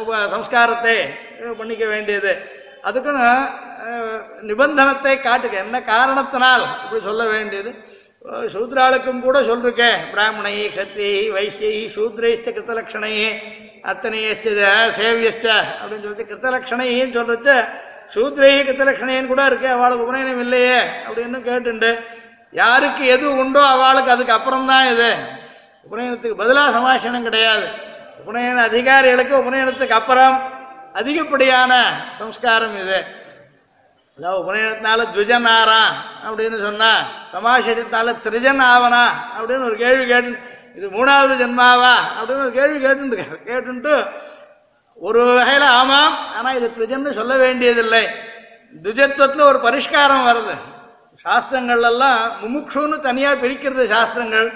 [0.00, 0.96] உப சம்ஸ்காரத்தை
[1.60, 2.34] பண்ணிக்க வேண்டியது.
[2.88, 3.26] அதுக்குன்னு
[4.48, 7.70] நிபந்தனத்தை காட்டுக்க என்ன காரணத்தினால் இப்படி சொல்ல வேண்டியது?
[8.52, 13.14] சூத்ராளுக்கும் கூட சொல்லிருக்கேன் பிராமணை கத்தி வைசியை சூத்ரைஷ்ட கிருத்தலட்சணை
[13.92, 14.46] அத்தனையச்ச
[14.98, 15.46] சேவியச்ச
[15.80, 17.68] அப்படின்னு சொல்லிட்டு கிருத்தலட்சணைன்னு சொல்றச்ச
[18.14, 19.68] சூத்ரை கிருத்தலட்சணைன்னு கூட இருக்கு.
[19.68, 22.00] அவளுக்கு உபநயனம் இல்லையே அப்படின்னு கேட்டுண்டு.
[22.50, 25.10] யாருக்கு எது உண்டோ அவளுக்கு அதுக்கு அப்புறம்தான் இது.
[25.86, 27.66] உபநயனத்துக்கு பதிலாக சமாஷணம் கிடையாது.
[28.20, 30.53] உபநயன அதிகாரிகளுக்கு உபநயனத்துக்கு அப்புறம்
[30.94, 31.72] அதிகப்படியான
[32.10, 32.98] சம்ஸ்காரம் இது.
[34.18, 35.94] அதாவது உபநயனத்தினால துஜன் ஆறான்
[36.26, 36.90] அப்படின்னு சொன்னா
[37.32, 39.04] சமாஷத்தினால திரிஜன் ஆவனா
[39.36, 43.96] அப்படின்னு ஒரு கேள்வி கேட்டு இது மூணாவது ஜென்மாவா அப்படின்னு ஒரு கேள்வி கேட்டுருக்காரு கேட்டுன்ட்டு
[44.96, 48.04] ஒரு வகையில் ஆமாம் ஆனால் இது திரிஜன்னு சொல்ல வேண்டியதில்லை.
[48.82, 50.54] துஜத்துவத்தில் ஒரு பரிஷ்காரம் வருது.
[51.22, 54.48] சாஸ்திரங்கள் எல்லாம் முமுக்ஷுன்னு தனியாக பிரிக்கிறது சாஸ்திரங்கள்.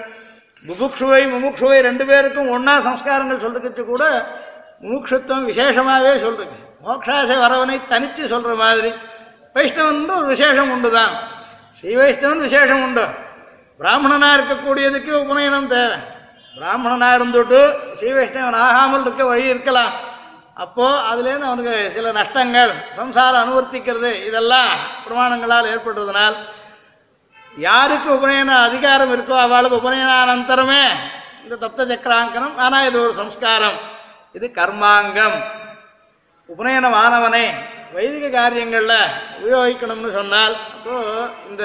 [0.66, 4.04] முமுக்ஷுவை முமுக்ஷுவை ரெண்டு பேருக்கும் ஒன்னா சம்ஸ்காரங்கள் சொல்றதுக்கு கூட
[4.80, 6.56] மூக்ஷத்துவம் விசேஷமாகவே சொல்றது
[6.86, 8.90] மோக்ஷாசை வரவனை தனித்து சொல்கிற மாதிரி.
[9.56, 11.14] வைஷ்ணவன் ஒரு விசேஷம் உண்டு தான்
[11.78, 13.04] ஸ்ரீ வைஷ்ணவன் விசேஷம் உண்டு.
[13.80, 15.98] பிராமணனாக இருக்கக்கூடியதுக்கு உபநயனம் தேவை.
[16.56, 17.60] பிராமணனாக இருந்துட்டு
[17.98, 19.92] ஸ்ரீ வைஷ்ணவன் ஆகாமல் இருக்க வழி இருக்கலாம்.
[20.64, 24.72] அப்போது அதுலேருந்து அவனுக்கு சில நஷ்டங்கள் சம்சாரம் அனுவர்த்திக்கிறது இதெல்லாம்
[25.04, 26.36] பிரமாணங்களால் ஏற்பட்டதனால்
[27.66, 30.82] யாருக்கு உபநயன அதிகாரம் இருக்கோ அவளுக்கு உபநயனானந்தரமே
[31.44, 33.78] இந்த தப்த சக்கராங்கனம் ஆனால் இது ஒரு சம்ஸ்காரம்.
[34.36, 35.38] இது கர்மாங்கம்.
[36.48, 37.44] உபநயனமானவனை
[37.94, 38.98] வைதிக காரியங்களில்
[39.40, 40.96] உபயோகிக்கணும்னு சொன்னால் அப்போ
[41.50, 41.64] இந்த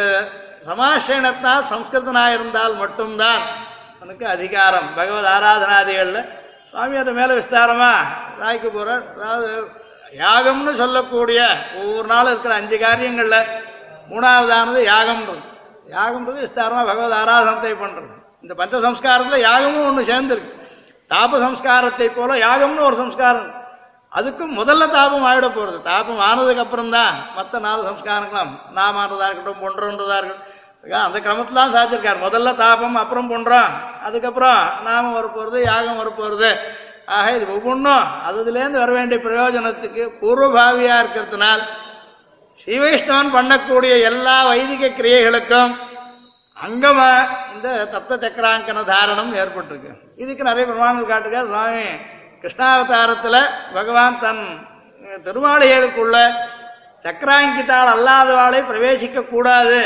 [0.69, 3.43] சமாசயனத்தால் சம்ஸ்கிருதனாக இருந்தால் மட்டும்தான்
[3.97, 4.87] அவனுக்கு அதிகாரம்.
[4.95, 6.21] பகவத் ஆராதனாதிகளில்
[6.69, 7.99] சுவாமி அதை மேலே விஸ்தாரமாக
[8.39, 9.49] தாய்க்கு போகிறார் அதாவது
[10.23, 11.39] யாகம்னு சொல்லக்கூடிய
[11.81, 13.49] ஒவ்வொரு நாளும் இருக்கிற அஞ்சு காரியங்களில்
[14.11, 15.43] மூணாவதானது யாகம்ன்றது.
[15.95, 18.11] யாகம்ன்றது விஸ்தாரமாக பகவத் ஆராதனத்தை பண்ணுறது
[18.43, 20.51] இந்த பஞ்ச சம்ஸ்காரத்தில் யாகமும் ஒன்று சேர்ந்துருக்கு.
[21.11, 23.49] தாப சம்ஸ்காரத்தை போல யாகம்னு ஒரு சம்ஸ்காரம்.
[24.11, 28.53] அதுக்கும் முதல்ல தாபம் ஆகிட போகிறது தாபம் ஆனதுக்கு அப்புறம் தான் மற்ற நாலு சம்ஸ்காரங்களும்.
[28.77, 32.23] நாமானதாக இருக்கட்டும் பொன்றன்றதா இருக்கட்டும் அந்த கிரமத்தில் தான் சாதிச்சிருக்கார்.
[32.25, 33.71] முதல்ல தாபம் அப்புறம் பொன்றோம்
[34.07, 36.49] அதுக்கப்புறம் நாமம் வரப்போகிறது யாகம் வரப்போகிறது
[37.15, 41.63] ஆக இது ஒவ்வொன்றும் அதுலேருந்து வர வேண்டிய பிரயோஜனத்துக்கு பூர்வபாவியாக இருக்கிறதுனால்
[42.59, 45.73] ஸ்ரீ வைஷ்ணவன் பண்ணக்கூடிய எல்லா வைதிக கிரியைகளுக்கும்
[46.65, 47.09] அங்கமா
[47.53, 49.91] இந்த தப்த சக்கராங்கன தாரணம் ஏற்பட்டிருக்கு.
[50.23, 51.85] இதுக்கு நிறைய பிரமாணங்கள் காட்டுக்க சுவாமி
[52.41, 53.39] கிருஷ்ணாவதாரத்தில்
[53.77, 54.43] பகவான் தன்
[55.25, 56.17] திருமாளிகளுக்குள்ள
[57.05, 59.79] சக்கராங்கித்தாள் அல்லாதவாளை பிரவேசிக்க கூடாது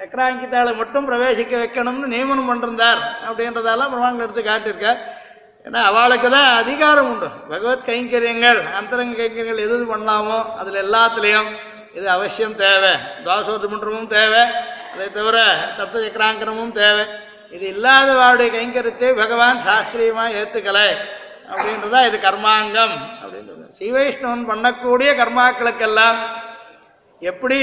[0.00, 5.00] சக்கராங்கித்தாளை மட்டும் பிரவேசிக்க வைக்கணும்னு நியமனம் பண்ணிருந்தார் அப்படின்றதெல்லாம் பிரமாணங்கள் எடுத்து காட்டியிருக்கார்.
[5.66, 7.28] ஏன்னா அவளுக்கு தான் அதிகாரம் உண்டு.
[7.52, 11.48] பகவத் கைங்கரியங்கள் அந்தரங்க கைங்கரியங்கள் எது எது பண்ணலாமோ அதில் எல்லாத்துலேயும்
[11.98, 12.92] இது அவசியம் தேவை.
[13.24, 14.42] துவாசோத்தமன்றமும் தேவை.
[14.96, 15.38] அதை தவிர
[15.78, 17.02] தப்த சக்கராங்கிரமும் தேவை.
[17.54, 18.10] இது இல்லாத
[18.54, 20.88] கைங்கரத்தை பகவான் சாஸ்திரியமாக ஏற்றுக்கலை
[21.50, 23.64] அப்படின்றதா இது கர்மாங்கம் அப்படின்றது.
[23.78, 26.20] ஸ்ரீவைஷ்ணவன் பண்ணக்கூடிய கர்மாக்களுக்கெல்லாம்
[27.30, 27.58] எப்படி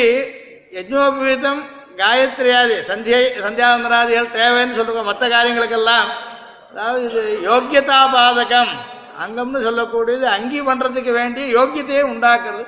[0.78, 1.62] யஜ்னோபவீதம்
[2.02, 6.08] காயத்ரியாதி சந்தியை சந்தியாவந்தனாதிகள் தேவைன்னு சொல்லுவோம் மற்ற காரியங்களுக்கெல்லாம்.
[6.72, 8.72] அதாவது இது யோக்கியதா பாதகம்
[9.26, 12.66] அங்கம்னு சொல்லக்கூடியது அங்கி பண்ணுறதுக்கு வேண்டிய யோக்கியத்தையே உண்டாக்குறது.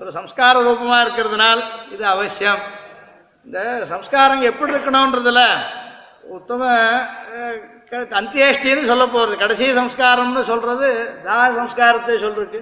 [0.00, 1.60] ஒரு சம்ஸ்கார ரூபமாக இருக்கிறதுனால்
[1.94, 2.62] இது அவசியம்.
[3.46, 5.40] இந்த சம்ஸ்காரம் எப்படி இருக்கணுன்றதுல
[6.28, 6.62] உத்தம
[7.90, 10.88] க- அந்தியேஷ்டின்னு சொல்ல போகிறது கடைசி சம்ஸ்காரம்னு சொல்கிறது
[11.24, 12.60] தாக சம்ஸ்காரத்தை சொல்றதுக்கு.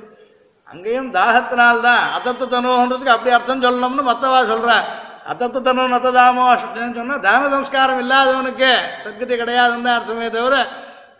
[0.66, 2.02] அங்கேயும் தாகத்தினால்தான்.
[2.12, 4.84] அத்தத்து தனுன்றதுக்கு அப்படி அர்த்தம் சொல்லணும்னு மற்றவா சொல்கிறேன்
[5.24, 8.70] அத்தத்து தனு நத்ததாமோ அப்படின்னு சொன்னால் தான சம்ஸ்காரம் இல்லாதவனுக்கு
[9.04, 10.56] சத்கதி கிடையாதுன்னு தான் அர்த்தமே தவிர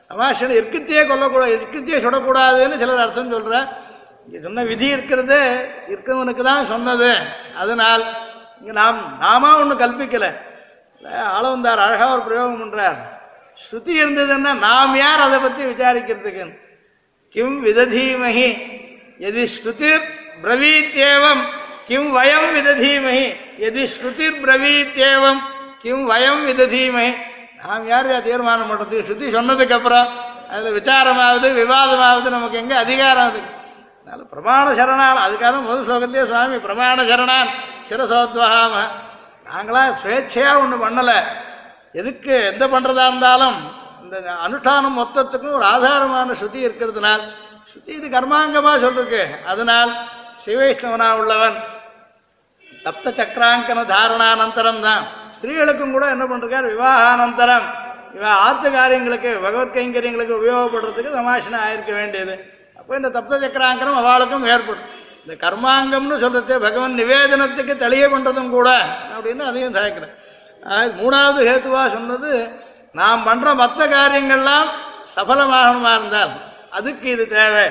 [0.00, 3.66] சமாஷன் இருக்கத்தையே கொல்லக்கூடாது இருக்கத்தையே சுடக்கூடாதுன்னு சிலர் அர்த்தம் சொல்கிறேன்
[4.26, 5.38] இங்கே சொன்ன விதி இருக்கிறது
[5.88, 7.10] இருக்கிறவனுக்கு தான் சொன்னது.
[7.56, 8.04] அதனால்
[8.60, 10.30] இங்கே நாம் நாமா ஒன்றும் கல்பிக்கலை.
[11.32, 12.98] ஆளவந்தார் அழகாக ஒரு பிரயோகம் பண்ணுறார்
[13.58, 16.44] ஸ்ருதி இருந்ததுன்னா நாம் யார் அதை பற்றி விசாரிக்கிறதுக்கு
[17.34, 18.48] கிம் விததீமஹி
[19.20, 20.04] எதி ஸ்ருதிர்
[20.44, 21.42] பிரவீத்தேவம்
[21.88, 23.26] கிம் வயம் விததீமஹி
[23.68, 25.40] எதி ஸ்ருதிர் பிரவீத்தேவம்
[25.82, 27.12] கிம் வயம் விததீமகி
[27.60, 30.08] நாம் யார் தீர்மானம் பண்ணுறது ஸ்ருதி சொன்னதுக்கப்புறம்
[30.50, 33.52] அதில் விசாரமாவது விவாதமாவது நமக்கு எங்கே அதிகாரம் அதுக்கு
[34.14, 35.20] அதனால் பிரமாண சரணால்.
[35.26, 37.48] அதுக்காக முதல் ஸ்லோகத்திலே சுவாமி பிரமாண சரணான்
[37.88, 38.74] சிரசோத்வகாம.
[39.48, 41.16] நாங்களாம் ஸ்வேച്ഛையாக ஒன்று பண்ணலை.
[42.00, 43.56] எதுக்கு எந்த பண்ணுறதா இருந்தாலும்
[44.04, 47.22] இந்த அனுஷ்டானம் மொத்தத்துக்கும் ஒரு ஆதாரமான ஸ்ருதி இருக்கிறதுனால்
[47.70, 49.90] ஸ்ருதி இது கர்மாங்கமாக சொல்லிருக்கு அதனால்
[50.44, 51.58] ஸ்ரீவைஷ்ணவனா உள்ளவன்
[52.86, 55.04] தப்த சக்கராங்கன தாரணானந்தரம் தான்.
[55.36, 57.66] ஸ்திரீகளுக்கும் கூட என்ன பண்ணிருக்கார் விவாகானந்தரம்.
[58.16, 62.34] இவன் ஆத்து காரியங்களுக்கு பகவத் கைங்கரியங்களுக்கு உபயோகப்படுறதுக்கு சமாஷனம் ஆயிருக்க வேண்டியது.
[62.84, 64.88] அப்போ இந்த தப்த சக்கராங்கனம் அவளுக்கும் ஏற்படும்
[65.26, 68.70] இந்த கர்மாங்கம்னு சொல்றது பகவன் நிவேதனத்துக்கு தெளிய பண்ணுறதும் கூட
[69.14, 70.12] அப்படின்னு அதையும் சாய்க்கிறேன்.
[71.00, 72.48] மூணாவது ஹேத்துவாக சொன்னது
[72.92, 74.68] நாம் பண்ணுற மற்ற காரியங்கள்லாம்
[75.14, 76.34] சஃலமாகணுமா இருந்தால்
[76.70, 77.66] அதுக்கு இது தேவை.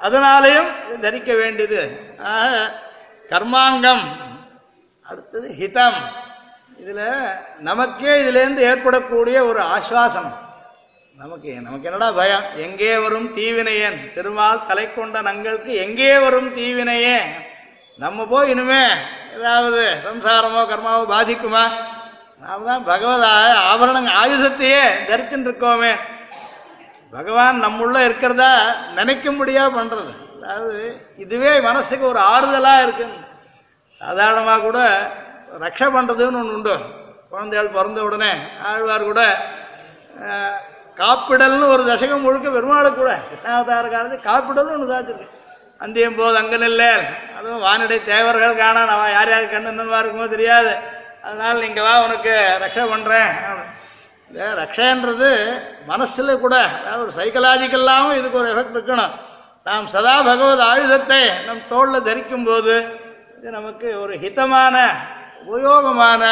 [0.00, 2.00] அதனாலேயும் இது தரிக்க வேண்டியது.
[2.22, 2.80] ஆக
[3.28, 4.04] கர்மாங்கம்.
[5.08, 6.00] அடுத்தது ஹிதம்.
[6.78, 7.06] இதில்
[7.58, 10.47] நமக்கே இதுலேருந்து ஏற்படக்கூடிய ஒரு ஆஸ்வாசம்.
[11.20, 12.44] நமக்கு நமக்கு என்னடா பயம்?
[12.64, 13.96] எங்கே வரும் தீவினையன்?
[14.16, 17.16] திருமால் தலை கொண்ட நங்களுக்கு எங்கே வரும் தீவினையே
[17.98, 18.82] நம்ம போய் இனிமே
[19.36, 21.64] ஏதாவது சம்சாரமோ கர்மாவோ பாதிக்குமா?
[22.42, 23.24] நாம தான் பகவத
[23.70, 25.92] ஆபரணங்க ஆயுதத்தையே தரிச்சுட்டு இருக்கோமே
[27.12, 28.52] பகவான் நம்முள்ள இருக்கிறதா
[28.98, 30.12] நினைக்கும்படியா பண்றது.
[30.36, 30.80] அதாவது
[31.24, 33.06] இதுவே மனசுக்கு ஒரு ஆறுதலா இருக்கு
[34.00, 34.78] சாதாரணமாக கூட
[35.66, 36.76] ரக்ஷை பண்றதுன்னு ஒன்று உண்டு.
[37.30, 38.32] குழந்தைகள் பிறந்த உடனே
[38.68, 39.22] ஆழ்வார் கூட
[41.00, 43.12] காப்பிடல்னு ஒரு தசகம் முழுக்க பெருமாளுக்கு கூட.
[43.30, 45.36] கிருஷ்ணாவதார காலத்து காப்பிடல்னு ஒன்று சாச்சிருக்கு
[45.84, 46.92] அந்தியம் போது அங்கே நில்லே.
[47.38, 50.72] அதுவும் வானிடை தேவர்கள் காண நான் யார் யார் கண்ணுன்னுவா இருக்குமோ தெரியாது.
[51.26, 52.34] அதனால் நீங்கள் வா உனக்கு
[52.64, 53.30] ரக்ஷை பண்ணுறேன்
[54.30, 55.30] இந்த ரக்ஷன்றது
[55.90, 59.12] மனசில் கூட அதாவது ஒரு சைக்கலாஜிக்கல்லாகவும் இதுக்கு ஒரு எஃபெக்ட் இருக்கணும்.
[59.68, 62.74] நாம் சதா பகவத் ஆயுதத்தை நம் தோளில் தரிக்கும் போது
[63.36, 64.76] இது நமக்கு ஒரு ஹிதமான
[65.46, 66.22] உபயோகமான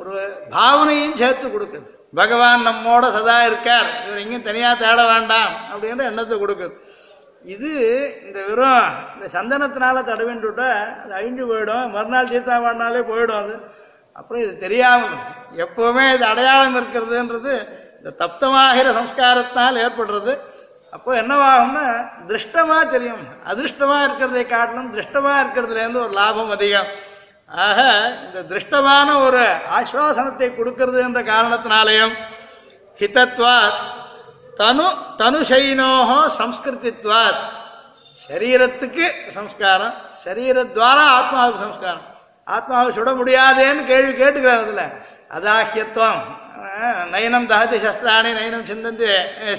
[0.00, 0.14] ஒரு
[0.54, 1.88] பாவனையும் சேர்த்து கொடுக்குது.
[2.12, 3.88] பகவான் நம்மோட சதா இருக்கார்.
[4.04, 6.74] இவர் எங்கேயும் தனியாக தேட வேண்டாம் அப்படின்ற எண்ணத்தை கொடுக்குது.
[7.54, 7.72] இது
[8.26, 10.68] இந்த வெறும் இந்த சந்தனத்தினால தடவின்ட்டுட்டா
[11.02, 11.86] அது அழிஞ்சு போயிடும்.
[11.96, 13.56] மறுநாள் தீர்த்தாவாடினாலே போயிடும் அது.
[14.18, 15.18] அப்புறம் இது தெரியாமல்
[15.64, 17.52] எப்போவுமே இது அடையாளம் இருக்கிறதுன்றது
[17.98, 20.32] இந்த தப்தமாகிற சம்ஸ்காரத்தினால் ஏற்படுறது.
[20.96, 21.86] அப்போ என்னவாகும்னா
[22.26, 23.22] திருஷ்டமாக தெரியும்.
[23.52, 26.90] அதிர்ஷ்டமாக இருக்கிறதை காட்டிலும் திருஷ்டமாக இருக்கிறதுலேருந்து ஒரு லாபம் அதிகம்.
[27.50, 27.78] ஆக
[28.24, 29.44] இந்த திருஷ்டமான ஒரு
[29.78, 32.14] ஆஸ்வாசனத்தை கொடுக்கிறது என்ற காரணத்தினாலேயும்
[33.00, 33.78] ஹிதத்வாத்
[34.60, 34.86] தனு
[35.20, 37.40] தனுஷைனோஹோ சம்ஸ்கிருதித்வாத்.
[38.22, 39.94] சரீரத்துக்கு சம்ஸ்காரம்
[40.24, 42.04] சரீரத்வாரா ஆத்மாவுக்கு சம்ஸ்காரம்.
[42.46, 44.84] ஆத்மாவை சுட முடியாதேன்னு கேள்வி கேட்டுக்கிறார் அதில்.
[45.36, 46.20] அதாஹியத்துவம்
[47.12, 49.08] நயனம் தகதி சஸ்திராணி நயனம் சிந்தந்தி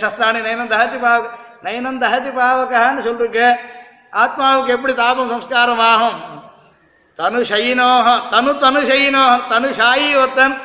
[0.04, 1.22] சஸ்திராணி நயனம் தகதி பாவ
[1.66, 3.48] நயனம் தகதி பாவகான்னு சொல்லிருக்கு
[4.24, 6.20] ஆத்மாவுக்கு எப்படி தாபம் சம்ஸ்காரம் ஆகும்?
[7.20, 10.56] தனு ஷயினோக தனு தனு ஷயினோக தனு ஷாயி ஒருத்தன்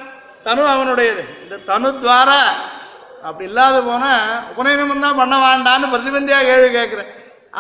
[0.47, 1.23] தனு அவனுடையது.
[1.45, 2.41] இந்த தனு துவாரா
[3.29, 4.11] அப்படி இல்லாத போனா
[4.53, 7.11] உபநயனம் தான் பண்ண வேண்டான்னு பிரதிபந்தியா கேள்வி கேட்கிறேன்.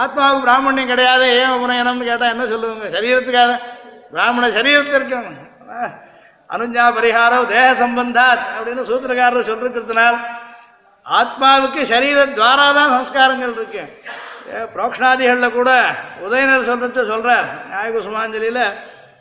[0.03, 2.87] ஆத்மாவுக்கு பிராமணியம் கிடையாது ஏன் உபநயனம்னு கேட்டா என்ன சொல்லுவாங்க?
[2.97, 3.53] சரீரத்துக்காக.
[4.13, 5.19] பிராமண சரீரத்திற்கு
[6.55, 10.19] அனுஞ்சா பரிகாரம் தேக சம்பந்தாத் அப்படின்னு சூத்திரக்காரர் சொல்லிருக்கிறதுனால்
[11.07, 13.83] ஆத்மாவுக்கு சரீர துவாரா தான் சம்ஸ்காரங்கள் இருக்கு.
[14.75, 15.71] புரோக்ஷணாதிகளில் கூட
[16.27, 17.47] உதயனர் சொல்றது சொல்றார்.
[17.71, 18.61] நியாயகுசுமாஞ்சலியில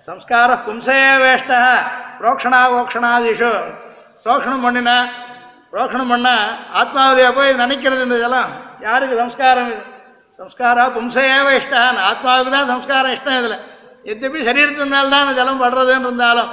[0.07, 1.53] சம்ஸ்கார பும்சைய வேஷ்ட
[2.19, 3.51] புரோக்ஷணா ஓக்ஷணாதிஷு.
[4.23, 4.97] புரோக்ஷணம் பண்ணினா
[5.71, 6.35] புரோக்ஷணம் பண்ணா
[6.79, 8.51] ஆத்மாவிலேயே போய் நினைக்கிறது இந்த ஜலம்
[8.87, 9.83] யாருக்கு சம்ஸ்காரம் இது?
[10.39, 13.57] சம்ஸ்காரா பும்சையேவ இஷ்டான் ஆத்மாவுக்கு தான் சம்ஸ்காரம் இஷ்டம் இதில்.
[14.11, 16.49] எத்தப்பி சரீரத்தின் மேல் தான் ஜலம் படுறதுன்னு இருந்தாலும்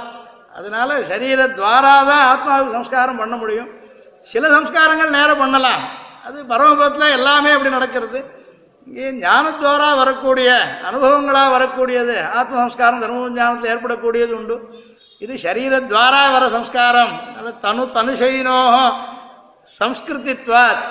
[0.57, 3.69] அதனால சரீரத்வாரா தான் ஆத்மாவுக்கு சம்ஸ்காரம் பண்ண முடியும்.
[4.31, 5.81] சில சம்ஸ்காரங்கள் நேரம் பண்ணலாம்.
[6.27, 8.19] அது பரமபத்தில் எல்லாமே அப்படி நடக்கிறது.
[8.87, 10.49] இங்கே ஞானத்வாரா வரக்கூடிய
[10.89, 14.55] அனுபவங்களாக வரக்கூடியது ஆத்ம சம்ஸ்காரம் தர்ம ஞானத்தில் ஏற்படக்கூடியது உண்டு.
[15.23, 17.13] இது சரீரத்வாரா வர சம்ஸ்காரம்.
[17.65, 18.85] தனு தனுஷயினோஹோ
[19.79, 20.81] சம்ஸ்கிருதித்வாத்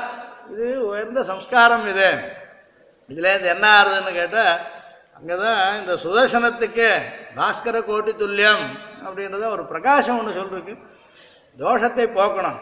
[0.53, 2.11] இது உயர்ந்த சம்ஸ்காரம் இது.
[3.11, 4.55] இதில் இது என்ன ஆறுதுன்னு கேட்டால்
[5.17, 6.89] அங்கே தான் இந்த சுதர்சனத்துக்கு
[7.39, 8.65] பாஸ்கர கோட்டி துல்லியம்
[9.07, 10.75] அப்படின்றத ஒரு பிரகாசம் ஒன்று சொல்லிருக்கு
[11.59, 12.59] தோஷத்தை போக்கணும்.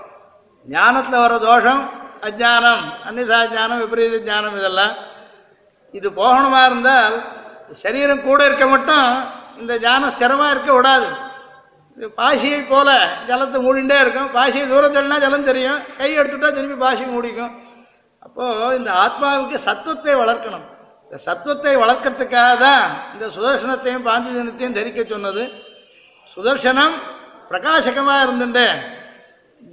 [0.66, 1.82] ஞானத்தில் வர தோஷம்
[2.28, 4.94] அஜானம் அந்நிதா ஞானம் விபரீத ஞானம் இதெல்லாம்
[5.94, 7.16] இது போகணுமா இருந்தால்
[7.84, 9.08] சரீரம் கூட இருக்க மட்டும்
[9.60, 11.08] இந்த ஞானம் ஸ்திரமாக இருக்க விடாது.
[11.96, 12.88] இது பாசியை போல
[13.28, 14.28] ஜலத்தை மூடிண்டே இருக்கும்.
[14.36, 15.80] பாசியை தூரத்துலனா ஜலம் தெரியும்.
[16.00, 17.52] கை எடுத்துட்டா திரும்பி பாசி மூடிக்கும்.
[18.26, 20.66] அப்போது இந்த ஆத்மாவுக்கு சத்துவத்தை வளர்க்கணும்.
[21.06, 22.84] இந்த சத்துவத்தை வளர்க்கறதுக்காக தான்
[23.14, 25.44] இந்த சுதர்சனத்தையும் பாஞ்சஜனத்தையும் தரிக்க சொன்னது.
[26.34, 26.96] சுதர்சனம்
[27.50, 28.66] பிரகாசகமாக இருந்துட்டு.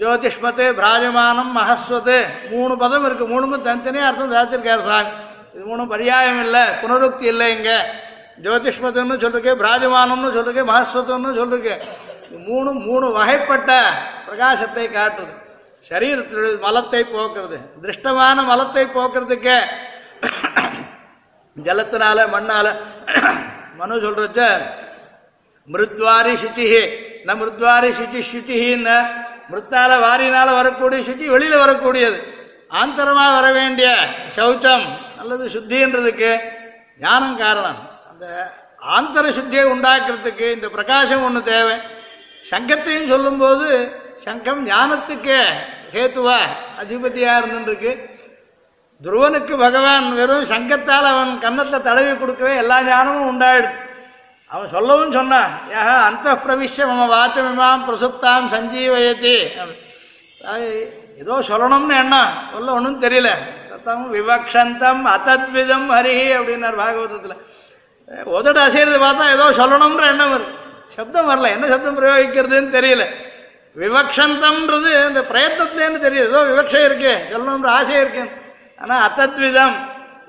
[0.01, 2.17] ஜோதிஷ்மத்து பிராஜமானம் மகஸ்வத்து
[2.53, 5.11] மூணு பதம் இருக்குது மூணுக்கும் தனித்தனியாக அர்த்தம் சாத்திருக்காரு சுவாமி.
[5.55, 6.61] இது மூணும் பரியாயம் இல்லை.
[6.61, 7.77] புனருக்தி இல்லை இங்கே.
[8.43, 11.81] ஜோதிஷ்மத்துன்னு சொல்லிருக்கேன் பிராஜமானம்னு சொல்லிருக்கேன் மகஸ்வத்தம்னு சொல்லிருக்கேன்
[12.29, 13.71] இது மூணு மூணு வகைப்பட்ட
[14.27, 15.33] பிரகாசத்தை காட்டுது.
[15.89, 17.57] சரீரத்தில் மலத்தை போக்குறது.
[17.81, 19.59] திருஷ்டமான மலத்தை போக்குறதுக்கு.
[21.63, 22.75] ஜலத்தினால மண்ணால.
[23.75, 24.61] மனு சொல்றச்ச
[25.73, 26.83] மிருத்வாரி சுச்சிஹி.
[27.19, 28.97] இந்த மிருத்வாரி சுச்சி சுச்சிஹின்னு?
[29.51, 32.19] மிருத்தால வாரினால வரக்கூடிய சுச்சி வெளியில வரக்கூடியது.
[32.69, 33.95] ஆந்தரமா வர வேண்டிய
[34.35, 34.85] சௌச்சம்.
[35.25, 36.31] அல்லது சுத்தின்றதுக்கு
[36.99, 37.79] ஞானம் காரணம்.
[38.11, 38.25] அந்த
[38.95, 41.75] ஆந்தர சுத்தியை உண்டாக்குறதுக்கு இந்த பிரகாசம் ஒன்று தேவை.
[42.51, 43.67] சங்கத்தையும் சொல்லும்போது
[44.25, 45.37] சங்கம் ஞானத்துக்கு
[45.93, 46.37] ஹேத்துவா
[46.81, 47.91] அதிபதியாக இருந்துருக்கு
[49.05, 53.73] துருவனுக்கு பகவான் வெறும் சங்கத்தால் அவன் கன்னத்தில் தடவி கொடுக்கவே எல்லா ஞானமும் உண்டாயிடுது.
[54.53, 59.37] அவன் சொல்லவும் சொன்னான் ஏக அந்த பிரவிஷ மம வாச்சமிமாம் பிரசுப்தாம் சஞ்சீவயதி.
[61.21, 62.31] ஏதோ சொல்லணும்னு எண்ணம்.
[62.53, 63.29] சொல்ல ஒன்றும் தெரியல.
[63.87, 67.35] தம் விவக்ஷந்தம் அத்தத்விதம் ஹரிஹி அப்படின்னார் பாகவதத்தில்.
[68.37, 70.53] உதடு அசைறது பார்த்தா ஏதோ சொல்லணும்ன்ற எண்ணம் வரும்
[70.95, 71.49] சப்தம் வரல.
[71.55, 73.05] என்ன சப்தம் பிரயோகிக்கிறதுன்னு தெரியல.
[73.83, 76.27] விவக்ஷந்தம்ன்றது இந்த பிரயத்னத்துலேருந்து தெரியுது.
[76.31, 78.23] ஏதோ விவக்ஷை இருக்கு சொல்லணும்ன்ற ஆசை இருக்கு
[78.81, 79.75] ஆனால் அத்தத்விதம்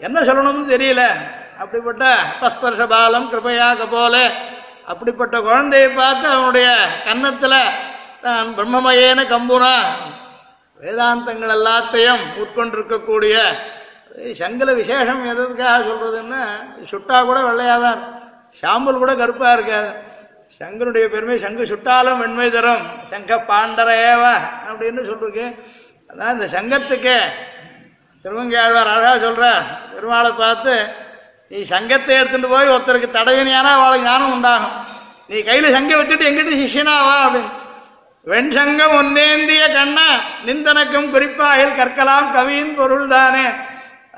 [0.07, 1.03] என்ன சொல்லணும்னு தெரியல.
[1.63, 2.05] அப்படிப்பட்ட
[2.41, 4.17] பஸ்பர்ஷ பாலம் கிருபையா கபோல
[4.93, 6.69] அப்படிப்பட்ட குழந்தையை பார்த்து அவனுடைய
[7.07, 7.59] கன்னத்தில்
[8.25, 9.75] தான் பிரம்மமயேன கம்புனா
[10.83, 13.37] வேதாந்தங்கள் எல்லாத்தையும் உட்கொண்டிருக்கக்கூடிய
[14.41, 16.43] சங்கல விசேஷம் எதுக்காக சொல்றதுன்னா
[16.91, 18.03] சுட்டா கூட வெள்ளையாதான்
[18.61, 19.91] சாம்பல் கூட கருப்பா இருக்காது.
[20.59, 22.85] சங்கனுடைய பெருமை சங்கு சுட்டாலும் வெண்மை தரும்.
[23.11, 24.35] சங்க பாண்டர ஏவா
[24.69, 25.47] அப்படின்னு சொல்லிருக்கு
[26.11, 27.17] அதான் இந்த சங்கத்துக்கு
[28.25, 29.45] திருவங்கையாழ்வார் அழகா சொல்ற
[29.93, 30.75] பெருமாளை பார்த்து
[31.51, 34.77] நீ சங்கத்தை எடுத்துட்டு போய் ஒருத்தருக்கு தடவினியானா அவளுக்கு ஞானம் உண்டாகும்.
[35.31, 37.53] நீ கையில சங்க வச்சுட்டு எங்கிட்ட சிஷியனாவா அப்படின்னு.
[38.31, 40.07] வெண்சங்கம் ஒன்னேந்திய கண்ணா
[40.47, 43.45] நிந்தனக்கும் குறிப்பாயில் கற்கலாம் கவியின் பொருள் தானே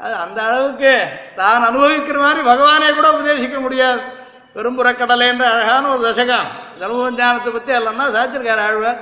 [0.03, 0.93] அது அந்த அளவுக்கு
[1.39, 4.01] தான் அனுபவிக்கிற மாதிரி பகவானே கூட உபதேசிக்க முடியாது.
[4.55, 6.49] பெரும்புறக்கடலை என்ற அழகான ஒரு தசகம்.
[6.81, 9.01] தர்மபுஞ்சானத்தை பற்றி எல்லாம்னா சாச்சிருக்காரு ஆழ்வார்.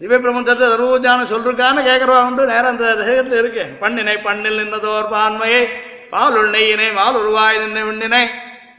[0.00, 2.44] திவ்ய பிரபந்தத்தை தர்மபுஞ்சானம் சொல்லிருக்கான்னு கேட்குறவா உண்டு.
[2.52, 3.64] நேரம் அந்த தசகத்தில் இருக்கு.
[3.82, 5.64] பண்ணினை பண்ணில் நின்றதோர் பான்மையை
[6.12, 8.24] பாலுள் நெய்யினை மால் உருவாய் நின்ற விண்ணினை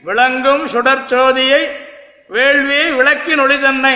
[0.08, 1.62] விளங்கும் சுடற்சோதியை
[2.36, 3.96] வேள்வியை விளக்கின் ஒளி தன்னை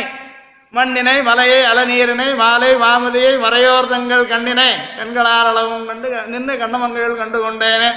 [0.73, 7.89] மண்ணினை மலையை அலநீரினை மாலை மாமதியை மறையோர்தங்கள் கண்ணினை கண்களார் அளவும் கண்டு நின்று கண்ணமங்கள் கண்டு கொண்டேனே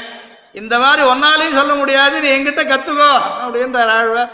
[0.55, 3.11] இந்த மாதிரி ஒன்னாலையும் சொல்ல முடியாது நீ என்கிட்ட கத்துக்கோ
[3.43, 4.31] அப்படின்றார் ஆழ்வார்.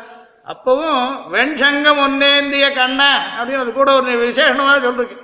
[0.47, 1.01] அப்பவும்
[1.33, 3.01] வெண்சங்கம் ஒன்னேந்திய கண்ண
[3.37, 5.19] அப்படின்னு அது கூட ஒரு விசேஷமாக சொல்லிருக்கு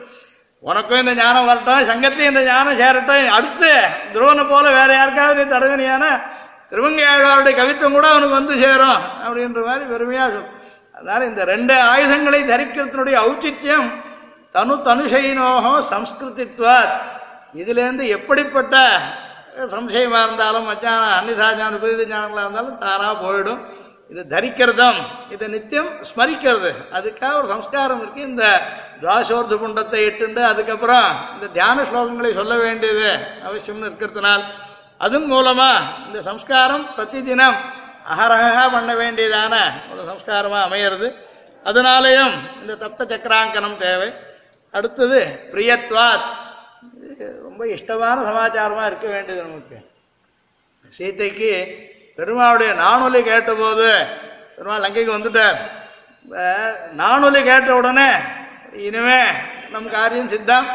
[0.65, 3.71] உனக்கும் இந்த ஞானம் வரட்டும் சங்கத்தையும் இந்த ஞானம் சேரட்டும் அடுத்து
[4.15, 6.05] துருவனை போல வேற யாருக்காவது நீ தடவினியான
[6.71, 10.55] திருவங்கை ஆழ்வாருடைய கவித்துவம் கூட அவனுக்கு வந்து சேரும் அப்படின்ற மாதிரி பெருமையாக சொல்லும்
[10.99, 13.89] அதனால இந்த ரெண்டு ஆயுதங்களை தரிக்கிறதுனுடைய ஔச்சித்யம்
[14.55, 16.95] தனு தனுஷைனோகோ சம்ஸ்கிருதித்வாத்.
[17.61, 18.77] இதுலேருந்து எப்படிப்பட்ட
[19.75, 23.61] சம்சயமாக இருந்தாலும் மச்சான அன்னிதா ஞானம் விபரீத ஞானங்களா இருந்தாலும் தாராக போயிடும்.
[24.13, 24.99] இது தரிக்கிறதும்
[25.35, 26.71] இதை நித்தியம் ஸ்மரிக்கிறது.
[26.97, 28.45] அதுக்காக ஒரு சம்ஸ்காரம் இருக்குது இந்த
[29.03, 33.11] துவாசோர்து புண்டத்தை இட்டுண்டு அதுக்கப்புறம் இந்த தியான ஸ்லோகங்களை சொல்ல வேண்டியது
[33.49, 34.45] அவசியம்னு இருக்கிறதுனால்
[35.07, 37.59] அதன் மூலமாக இந்த சம்ஸ்காரம் பிரதி தினம்
[38.11, 41.13] அகரகா பண்ண வேண்டியதான ஒரு சம்ஸ்காரமாக அமையிறது.
[41.65, 44.15] அதனாலேயும் இந்த தப்த சக்கராங்கனம் தேவை.
[44.73, 46.21] அடுத்தது பிரியத்வாத்.
[47.19, 49.91] ரொம்ப இஷ்டமான சமாச்சாரமாக இருக்க வேண்டியது நமக்கு.
[50.99, 51.87] சீத்தைக்கு
[52.17, 54.07] பெருமாளுடைய நானொலி கேட்டபோது
[54.57, 55.71] பெருமாள் லங்கைக்கு வந்துட்டார்.
[56.93, 58.11] நானொலி கேட்ட உடனே
[58.73, 59.23] இனிமே
[59.71, 60.67] நம் காரியம் சித்தம்.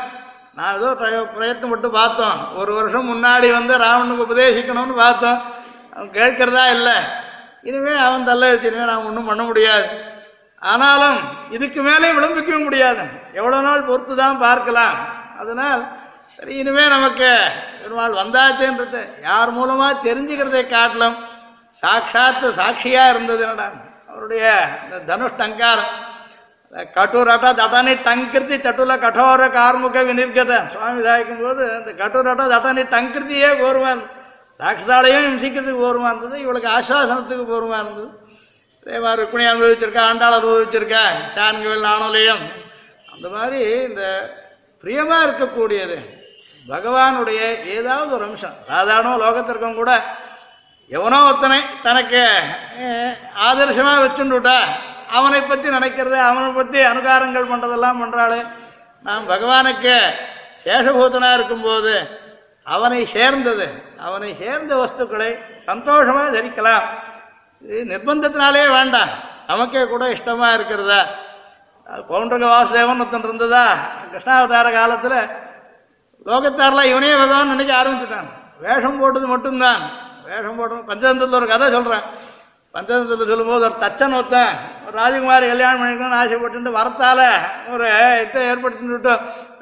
[0.56, 2.56] நான் ஏதோ ட்ரை- பிரயத்னம் பட்டு பார்த்தோம்.
[2.56, 5.54] ஒரு வருஷம் முன்னாடி வந்து ராவனுக்கு உபதேசிக்கணும்னு பார்த்தோம்.
[5.94, 7.22] அவன் கேட்கறதா இல்லை.
[7.70, 9.88] இனிமே அவன் தள்ள இனிமே நான் ஒன்றும் பண்ண முடியாது.
[10.72, 11.18] ஆனாலும்
[11.56, 13.04] இதுக்கு மேலே விளம்பிக்கவும் முடியாது.
[13.40, 14.96] எவ்வளோ நாள் பொறுத்து தான் பார்க்கலாம்.
[15.42, 15.82] அதனால்
[16.36, 17.30] சரி இனிமே நமக்கு
[17.82, 21.18] பெருமாள் வந்தாச்சுன்றது யார் மூலமாக தெரிஞ்சுக்கிறதை காட்டிலும்
[21.82, 23.68] சாட்சாத்து சாட்சியாக இருந்தது என்னடா.
[24.10, 24.46] அவருடைய
[24.84, 25.94] இந்த தனுஷ் டங்காரம்
[26.98, 33.92] கட்டுரட்ட தட்டானி டங்கிருத்தி தட்டுல கட்டோர கார்முக வினிர்கத சுவாமி சாய்க்கும் போது அந்த கட்டுரட்டா தட்டானி டங்கிருத்தியே போருமா
[34.60, 36.36] ராட்சசாலையும் இம்சிக்கிறதுக்கு போருமா இருந்தது.
[36.46, 38.10] இவளுக்கு ஆஸ்வாசனத்துக்கு போருமா இருந்தது.
[38.86, 41.04] அதே மாதிரி ருக்மிணி அனுபவிச்சிருக்கா ஆண்டாள் அனுபவிச்சிருக்கா
[41.36, 42.44] சான்கவில் நாணோலயம்.
[43.14, 44.04] அந்த மாதிரி இந்த
[44.84, 45.98] பிரியமாக இருக்கக்கூடியது.
[46.66, 47.40] பகவானுடைய
[47.78, 48.58] ஏதாவது ஒரு அம்சம்.
[48.70, 49.92] சாதாரண லோகத்திற்கும் கூட
[50.92, 52.22] எவனோ ஒருத்தனை தனக்கு
[53.48, 54.58] ஆதர்சமாக ஆதர்சமா வச்சுண்டுட்டா
[55.18, 58.38] அவனை பற்றி நினைக்கிறது அவனை பற்றி அனுகாரங்கள் பண்ணுறதெல்லாம் பண்ணுறாள்
[59.06, 59.96] நாம் பகவானுக்கு
[60.64, 61.94] சேஷபூதனா இருக்கும்போது
[62.66, 63.68] அவனை சேர்ந்தது
[64.06, 65.30] அவனை சேர்ந்த வஸ்துக்களை
[65.68, 66.86] சந்தோஷமாக தரிக்கலாம்.
[67.64, 69.12] இது நிர்பந்தத்தினாலே வேண்டாம்.
[69.50, 71.02] நமக்கே கூட இஷ்டமாக இருக்கிறதா?
[72.10, 73.66] பவுண்டரக வாசுதேவன் ஒருத்தன் இருந்ததா?
[74.12, 75.20] கிருஷ்ணாவதார காலத்தில்
[76.30, 78.30] லோகத்தாரெலாம் இவனே பகவான் நினைக்க ஆரம்பிச்சுட்டான்.
[78.66, 79.82] வேஷம் போட்டது மட்டும்தான்.
[80.28, 82.06] வேஷம் போட்டது பஞ்சதந்திரத்தில் ஒரு கதை சொல்கிறேன்
[82.76, 84.54] பஞ்சதந்திரத்தில் சொல்லும்போது ஒரு தச்சன் ஒருத்தன்
[84.86, 87.26] ஒரு ராஜகுமாரி கல்யாணம் பண்ணிக்கணும்னு ஆசைப்பட்டு வரத்தால்
[87.74, 87.88] ஒரு
[88.24, 89.14] இதை ஏற்படுத்திட்டு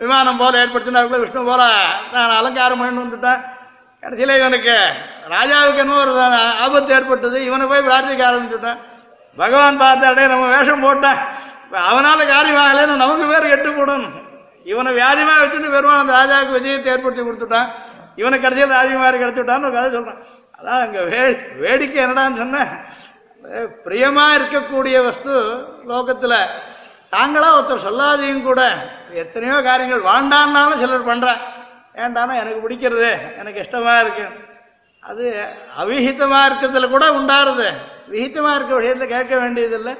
[0.01, 1.63] விமானம் போல் ஏற்படுத்தினாருக்குள்ள விஷ்ணு போல
[2.13, 3.41] தான் அலங்காரம் பண்ணிட்டு வந்துட்டான்.
[4.03, 4.75] கடைசியில் இவனுக்கு
[5.33, 6.13] ராஜாவுக்கு என்ன ஒரு
[6.65, 7.37] ஆபத்து ஏற்பட்டது.
[7.47, 8.79] இவனை போய் பிரார்த்திக்க ஆரம்பிச்சுட்டான்
[9.37, 11.19] பகவான் பார்த்தாடே நம்ம வேஷம் போட்டேன்
[11.89, 14.15] அவனால் காரியம் ஆகலைன்னு நமக்கு பேர் கெட்டு போடணும்
[14.71, 17.69] இவனை வியாதிமாக வச்சுட்டு பெருமான அந்த ராஜாவுக்கு விஜயத்தை ஏற்படுத்தி கொடுத்துட்டான்.
[18.19, 20.19] இவனுக்கு கடைசியில் ராஜகுமாரி கிடச்சிட்டான்னு ஒரு கதை சொல்கிறான்
[20.57, 21.21] அதான் அங்கே வே
[21.63, 22.71] வேடிக்கை என்னடான்னு சொன்னேன்.
[23.85, 25.33] பிரியமாக இருக்கக்கூடிய வஸ்து
[25.91, 26.37] லோகத்தில்
[27.15, 28.61] தாங்களாக ஒருத்தர் சொல்லாதையும் கூட
[29.23, 31.41] எத்தனையோ காரியங்கள் வாண்டான்னாலும் சிலர் பண்ணுறேன்
[31.95, 33.11] ஏண்டானா எனக்கு பிடிக்கிறது.
[33.37, 34.25] எனக்கு இஷ்டமாக இருக்கு.
[35.01, 35.45] அது
[35.81, 37.67] அவிஹிதமாக இருக்கிறதுல கூட உண்டாருது.
[38.11, 39.93] விஹித்தமாக இருக்க விஷயத்தில் கேட்க வேண்டியதில்லை.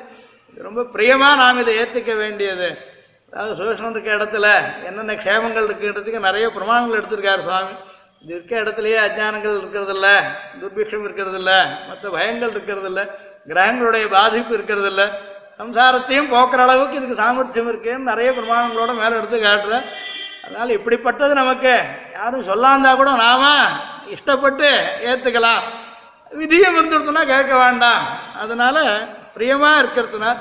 [0.58, 2.90] ரொம்ப பிரியமாக நாம் இதை ஏற்றுக்க வேண்டியது.
[3.34, 4.48] அதாவது சுதர்சனம் இருக்க இடத்துல
[4.86, 7.74] என்னென்ன க்ஷேமங்கள் இருக்குன்றதுக்கு நிறைய பிரமாணங்கள் எடுத்திருக்காரு சுவாமி.
[8.22, 10.08] இது இருக்க இடத்துலையே அஜானங்கள் இருக்கிறதில்ல
[10.62, 11.52] துர்பிக்ஷம் இருக்கிறதில்ல
[11.88, 13.04] மற்ற பயங்கள் இருக்கிறதில்ல
[13.48, 15.04] கிரகங்களுடைய பாதிப்பு இருக்கிறதில்ல.
[15.60, 19.88] சம்சாரத்தையும் போக்குற அளவுக்கு இதுக்கு சாமர்த்தியம் இருக்குன்னு நிறைய பிரமாணங்களோட மேலே எடுத்து காட்டுறேன்
[20.44, 21.74] அதனால் இப்படிப்பட்டது நமக்கு.
[22.18, 23.44] யாரும் சொல்லாந்தா கூட நாம
[24.16, 24.70] இஷ்டப்பட்டு
[25.10, 25.64] ஏற்றுக்கலாம்
[26.42, 28.04] விதியம் இருந்துருத்துனா கேட்க வேண்டாம்.
[28.44, 28.78] அதனால
[29.36, 30.32] பிரியமாக இருக்கிறதுனா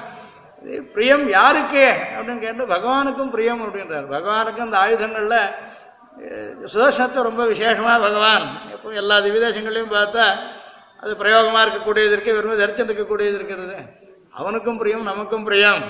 [0.94, 1.84] பிரியம் யாருக்கு?
[2.14, 4.06] அப்படின்னு கேட்டு பகவானுக்கும் பிரியம் அப்படின்றார்.
[4.16, 5.36] பகவானுக்கும் அந்த ஆயுதங்கள்ல
[6.72, 8.44] சுதர்சனத்தை ரொம்ப விசேஷமாக பகவான்.
[8.74, 10.24] எப்போ எல்லா திவ்யதேசங்களையும் பார்த்தா
[11.02, 13.76] அது பிரயோகமாக இருக்கக்கூடியது இருக்கு வெறும் தரிசனம் இருக்கக்கூடியது இருக்கிறது.
[14.38, 15.82] அவனுக்கும் பிரியம் நமக்கும் பிரியம்.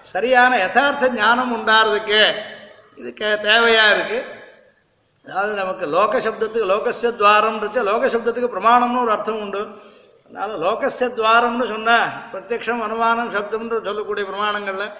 [0.00, 2.20] சரியான யதார்த்த ஞானம் உண்டாறதுக்கு
[2.96, 4.36] இது கே- தேவையாக இருக்குது
[5.26, 9.68] அதாவது நமக்கு லோக சப்தத்துக்கு லோகஸ்ய துவாரம்ன்றது லோக சப்தத்துக்கு பிரமாணம்னு ஒரு அர்த்தம் உண்டு.
[10.26, 14.92] அதனால் லோகஸ்ய துவாரம்னு சொன்னால் பிரத்யக்ஷம் அனுமானம் சப்தம்ன்ற சொல்லக்கூடிய பிரமாணங்களில்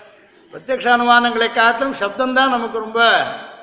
[0.52, 3.00] பிரத்யக்ஷ அனுமானங்களை காட்டிலும் சப்தம் தான் நமக்கு ரொம்ப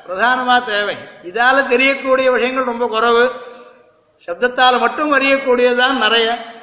[0.06, 0.96] பிரதானமாக தேவை.
[1.24, 3.32] இதால தெரியக்கூடிய விஷயங்கள் ரொம்ப குறவு.
[4.28, 6.55] சப்தத்தால் மட்டும் அறியக்கூடியதுதான் நிறைய.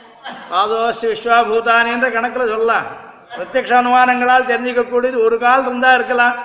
[0.50, 2.86] பாதோசி விஸ்வாபூதானின்ற கணக்கில் சொல்லலாம்.
[3.34, 6.36] பிரத்யக்ஷ அனுமானங்களால் தெரிஞ்சுக்கக்கூடியது ஒரு கால் இருந்தா இருக்கலாம்.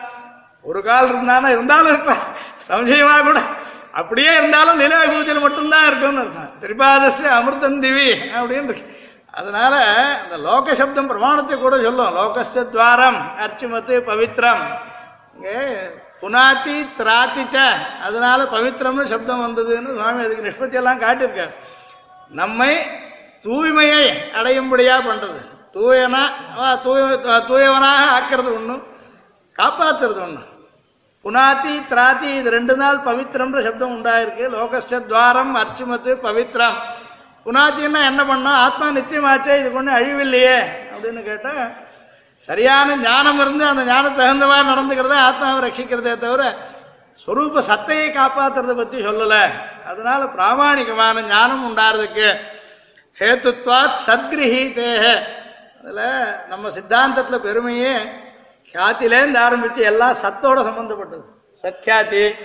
[0.70, 2.24] ஒரு கால் இருந்தானா இருந்தாலும் இருக்கலாம்.
[2.68, 3.40] சம்சயமா கூட
[4.00, 6.50] அப்படியே இருந்தாலும் நில விபூதியில் மட்டும்தான் இருக்கும்னு அர்த்தம்.
[6.64, 8.86] திரிபாதசு அமிர்தம் திவி அப்படின்னு இருக்கு.
[9.40, 9.74] அதனால
[10.24, 12.14] அந்த லோக சப்தம் பிரமாணத்தை கூட சொல்லும்.
[12.18, 14.64] லோகஸ்ட துவாரம் அர்ச்சிமத்து பவித்ரம்.
[15.36, 15.58] இங்கே
[16.22, 17.58] புனாத்தி திராத்திட்ட
[18.06, 21.54] அதனால பவித்திரம்னு சப்தம் வந்ததுன்னு சுவாமி அதுக்கு நிஷ்பத்தி எல்லாம் காட்டியிருக்கார்.
[22.42, 22.72] நம்மை
[23.48, 24.06] தூய்மையை
[24.40, 25.42] அடையும்படியாக பண்ணுறது
[25.76, 26.22] தூயனா
[26.86, 27.02] தூய
[27.50, 28.84] தூயவனாக ஆக்கிறது ஒன்றும்
[29.56, 30.44] காப்பாற்றுறது ஒன்று
[31.26, 34.44] புனாத்தி திராத்தி இது ரெண்டு நாள் பவித்திரம்ன்ற சப்தம் உண்டாயிருக்கு.
[34.56, 36.78] லோகஸ்ட துவாரம் அர்ச்சிமத்து பவித்ரம்.
[37.46, 38.60] புனாத்தின்னா என்ன பண்ணோம்?
[38.66, 40.58] ஆத்மா நித்தியமாச்சே இது கொண்டு அழிவில்லையே
[40.94, 41.66] அப்படின்னு கேட்டால்
[42.48, 46.44] சரியான ஞானம் இருந்து அந்த ஞானத்துக்கு தகுந்த மாதிரி நடந்துக்கிறதே ஆத்மாவை ரட்சிக்கிறதே தவிர
[47.22, 49.44] ஸ்வரூப சத்தையை காப்பாற்றுறதை பற்றி சொல்லலை.
[49.90, 52.30] அதனால் பிராமாணிகமான ஞானம் உண்டாகிறதுக்கு
[53.20, 55.24] ஹேத்துத்வாத் சத்கிரகீதேக
[55.84, 57.96] அதில் நம்ம சித்தாந்தத்தில் பெருமையே
[58.74, 61.26] கியாத்திலேருந்து ஆரம்பித்து எல்லாம் சத்தோட சம்மந்தப்பட்டது
[61.64, 62.36] சத்யாதி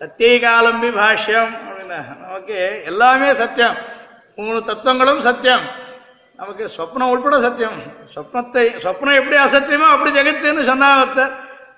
[0.00, 2.18] சத்தியகாலம்பி பாஷ்யம் அப்படின்னா.
[2.20, 3.74] நமக்கு எல்லாமே சத்தியம்.
[4.36, 5.60] மூணு தத்துவங்களும் சத்தியம்.
[6.36, 7.82] நமக்கு சொப்னம் உட்பட சத்தியம்.
[8.14, 11.34] சொப்னத்தை சொப்னம் எப்படி அசத்தியமோ அப்படி ஜெகத்துன்னு சொன்னா ஒருத்தர்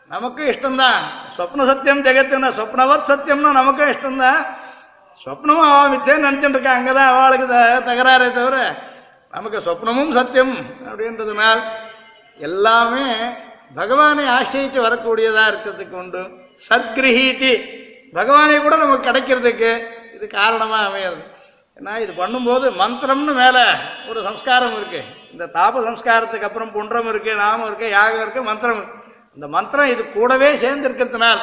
[0.09, 1.01] நமக்கு இஷ்டம்தான்.
[1.39, 4.47] சொப்ன சத்தியம் ஜெகத்துன்னா சொப்னவத் சத்தியம்னா நமக்கும் இஷ்டம்தான்.
[5.23, 7.47] சொப்னமும் ஆமிச்சேன்னு மிச்சம் நினைச்சுட்டு இருக்கா அங்கதான் அவளுக்கு
[7.89, 8.57] தகராறே தவிர
[9.35, 10.55] நமக்கு சொப்னமும் சத்தியம்
[10.89, 11.61] அப்படின்றதுனால்
[12.49, 13.07] எல்லாமே
[13.79, 16.23] பகவானை ஆசிரியிச்சு வரக்கூடியதா இருக்கிறதுக்கு உண்டு.
[16.69, 17.53] சத்கிரகீதி
[18.19, 19.71] பகவானை கூட நமக்கு கிடைக்கிறதுக்கு
[20.17, 21.19] இது காரணமா அமையாது.
[21.77, 23.57] ஏன்னா இது பண்ணும்போது மந்திரம்னு மேல
[24.11, 25.01] ஒரு சம்ஸ்காரம் இருக்கு.
[25.33, 28.83] இந்த தாப சம்ஸ்காரத்துக்கு அப்புறம் புன்றம் இருக்கு நாமம் இருக்கு யாகம் இருக்கு மந்திரம்
[29.37, 31.43] இந்த மந்திரம் இது கூடவே சேர்ந்து இருக்கிறதுனால்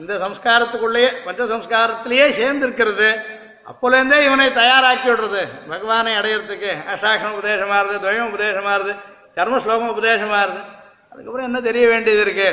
[0.00, 3.08] இந்த சம்ஸ்காரத்துக்குள்ளேயே பஞ்ச சம்ஸ்காரத்திலேயே சேர்ந்து இருக்கிறது
[3.70, 5.42] அப்போலேருந்தே இவனை தயாராக்கி விடுறது.
[5.72, 8.92] பகவானை அடையிறதுக்கு அஷ்டாட்சம் உபதேசமாக இருது துவயம் உபதேசமாக இருது
[9.36, 10.62] கர்ம ஸ்லோகம் உபதேசமா இருது
[11.12, 12.48] அதுக்கப்புறம் என்ன தெரிய வேண்டியது இருக்கு?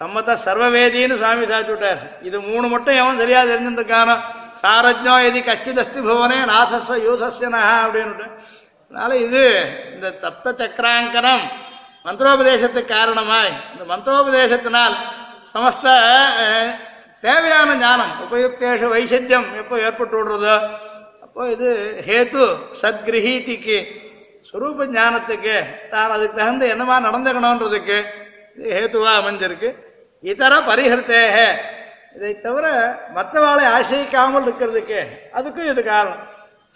[0.00, 2.00] சம்மத சர்வவேதின்னு சுவாமி சாச்சு விட்டார்.
[2.28, 4.16] இது மூணு மட்டும் எவன் சரியா தெரிஞ்சுருக்கானோ
[4.62, 8.26] சாரஜோ எதி கச்சிதஸ்தி புவனே நாசஸ்ஸ யூசஸ்யனஹா அப்படின்னு
[8.90, 9.44] அதனால இது
[9.94, 11.44] இந்த தப்த சக்கராங்கனம்
[12.06, 13.52] மந்திரோபதேசத்துக்கு காரணமாய்.
[13.72, 14.94] இந்த மந்திரோபதேசத்தினால்
[15.52, 15.86] சமஸ்த
[17.26, 18.12] தேவையான ஞானம்.
[18.24, 20.56] உபயுக்தேஷ வைசத்தியம் எப்போ ஏற்பட்டு விடுறதோ
[21.24, 21.68] அப்போ இது
[22.08, 22.44] ஹேத்து
[22.80, 23.78] சத்கிரகீதிக்கு
[24.48, 25.56] ஸ்வரூப ஞானத்துக்கு
[25.92, 27.98] தான் அதுக்கு தகுந்த என்னமா நடந்துக்கணுன்றதுக்கு
[28.56, 29.70] இது ஹேத்துவா அமைஞ்சிருக்கு.
[30.30, 31.36] இதர பரிஹர்த்தேக.
[32.16, 32.66] இதை தவிர
[33.16, 35.00] மற்றவாளை ஆசிரிக்காமல் இருக்கிறதுக்கு
[35.38, 36.22] அதுக்கும் இது காரணம்.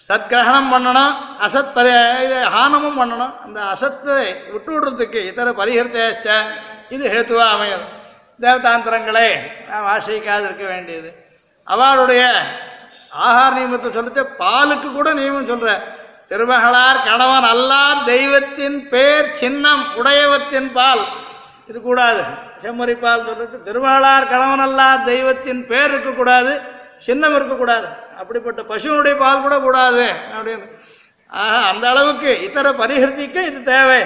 [0.09, 1.15] சத்கிரகணம் பண்ணணும்
[1.47, 1.91] அசத் பரி
[2.27, 3.35] இது ஹானமும் பண்ணணும்.
[3.45, 4.21] அந்த அசத்தை
[4.53, 6.29] விட்டு விடுறதுக்கு இதர பரிஹர்த்தேச்ச
[6.97, 7.85] இது ஹேத்துவா அமையும்
[8.45, 9.29] தேவதாந்திரங்களை
[9.71, 11.11] நாம் ஆசிரிக்காது இருக்க வேண்டியது.
[11.75, 12.23] அவளுடைய
[13.25, 15.71] ஆகார நியமத்தை சொல்லிச்சு பாலுக்கு கூட நியமம் சொல்ற.
[16.31, 21.03] திருமகளார் கணவன் அல்லார் தெய்வத்தின் பேர் சின்னம் உடையவத்தின் பால்.
[21.71, 22.23] இது கூடாது.
[22.63, 26.53] செம்மறி பால் சொல்றது திருமகளார் கணவன் அல்லார் தெய்வத்தின் பேர் இருக்கக்கூடாது
[27.07, 27.89] சின்னம் இருக்கக்கூடாது
[28.21, 30.05] அப்படிப்பட்ட பசுவனுடைய பால் கூட கூடாது
[30.37, 30.67] அப்படின்னு.
[31.41, 34.01] ஆஹா அந்த அளவுக்கு இத்தர பரிகிருதிக்கு இது தேவை.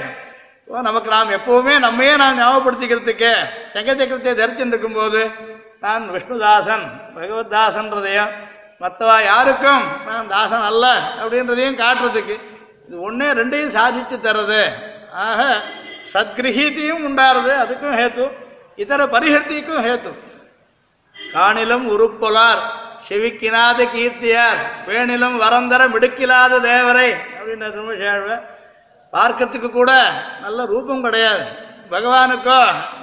[0.69, 3.31] நமக்கு நாம் எப்பவுமே நம்மையே நாம் ஞாபகப்படுத்திக்கிறதுக்கு
[3.73, 5.31] சங்க சக்கரத்தை தரிச்சுட்டு இருக்கும்போது
[5.81, 6.85] நான் விஷ்ணுதாசன்
[7.17, 8.33] பகவத்தாசன்றதையும்
[8.81, 10.87] மற்றவா யாருக்கும் நான் தாசன் அல்ல
[11.21, 12.37] அப்படின்றதையும் காட்டுறதுக்கு
[12.89, 14.61] இது ஒன்றே ரெண்டையும் சாதிச்சு தர்றது.
[15.13, 15.63] ஆக
[16.13, 18.25] சத்கிரகீத்தையும் உண்டாருது அதுக்கும் ஹேத்து.
[18.77, 20.11] இதர பரிஹர்த்திக்கும் ஹேத்து.
[21.17, 22.61] காணிலும் உருப்பொலார்
[23.09, 27.09] செவிக்கினாத கீர்த்தியார் வேணிலும் வரந்தர மிடுக்கிலாத தேவரை
[27.39, 28.31] அப்படின்னு திருமஷாழ்வ
[29.13, 31.45] பார்க்கறதுக்கு கூட நல்ல ரூபம் கிடையாது.
[31.91, 32.61] பகவானுக்கோ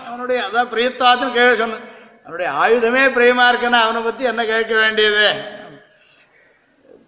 [0.08, 1.80] அவனுடைய அதான் பிரியத்தாத்துன்னு கேள்வி சொன்ன
[2.26, 5.28] அவனுடைய ஆயுதமே பிரியமா இருக்குன்னா அவனை பத்தி என்ன கேட்க வேண்டியது?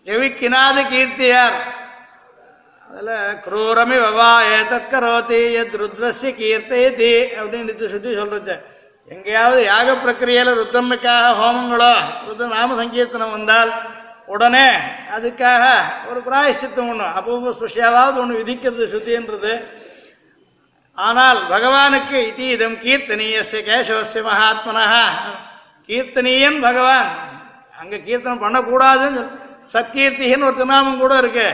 [0.05, 1.57] செவிக்கினாத கீர்த்தியார்.
[2.89, 3.13] அதில்
[3.45, 8.73] குரூரமி வவா ஏதத் கரோதி எத் ருத்ரஸ்ய கீர்த்தயதி அப்படின்னு சுற்றி சொல்றது.
[9.05, 11.93] எங்கேயாவது யாக பிரக்கிரியில ருத்ரனுக்காக ஹோமங்களோ
[12.27, 13.71] ருத்ர நாம சங்கீர்த்தனம் வந்தால்
[14.33, 14.67] உடனே
[15.15, 15.63] அதுக்காக
[16.09, 19.53] ஒரு பிராயஷ்டித்தம் ஒன்று அப்போ சுஷியாவது ஒன்று விதிக்கிறது சுத்தின்றது.
[20.97, 24.85] ஆனால் பகவானுக்கு இது இதம் கீர்த்தனீயஸ்ய கேசவசிய மகாத்மனா
[25.89, 27.09] கீர்த்தனீயன் பகவான்.
[27.81, 29.23] அங்கே கீர்த்தனம் பண்ணக்கூடாதுன்னு
[29.73, 31.47] சத்கீர்த்திகன்னு ஒரு திருநாமம் கூட இருக்கு.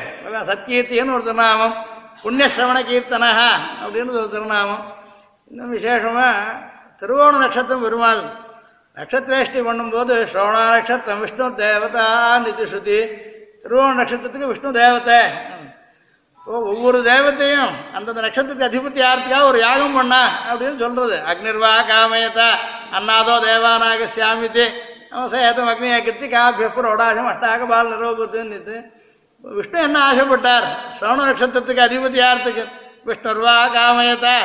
[0.50, 1.76] சத்கீர்த்திகன்னு ஒரு திருநாமம்.
[2.24, 3.52] புண்ணியசிரவண கீர்த்தனஹா
[3.82, 4.84] அப்படின்னு ஒரு திருநாமம்.
[5.52, 6.36] இன்னும் விசேஷமாக
[7.02, 8.22] திருவோண நட்சத்திரம் பெருமாள்
[8.98, 12.06] நட்சத்திரேஷ்டி பண்ணும்போது ஸ்ரவண நட்சத்திரம் விஷ்ணு தேவதா
[12.46, 13.00] நிதி ஸ்ருதி
[13.64, 15.20] திருவோண நட்சத்திரத்துக்கு விஷ்ணு தேவதை
[16.72, 21.18] ஒவ்வொரு தேவத்தையும் அந்தந்த நட்சத்திரத்துக்கு அதிபதி ஆகிறதுக்காக ஒரு யாகம் பண்ணா அப்படின்னு சொல்றது.
[21.32, 22.48] அக்னிர்வா காமயதா
[22.98, 24.66] அன்னாதோ தேவானாக சியாமித்து
[25.34, 26.68] சேதம் அக்னியை கிருத்தி காபிய
[27.32, 28.78] அஷ்டாக பால் நிரோபத்துன்னு
[29.44, 30.68] விஷ்ணு என்ன ஆசைப்பட்டார்?
[31.00, 32.64] சோழ நட்சத்திரத்துக்கு அதிபதி யார்த்துக்கு?
[33.08, 34.36] விஷ்ணுர்வா காமயதா.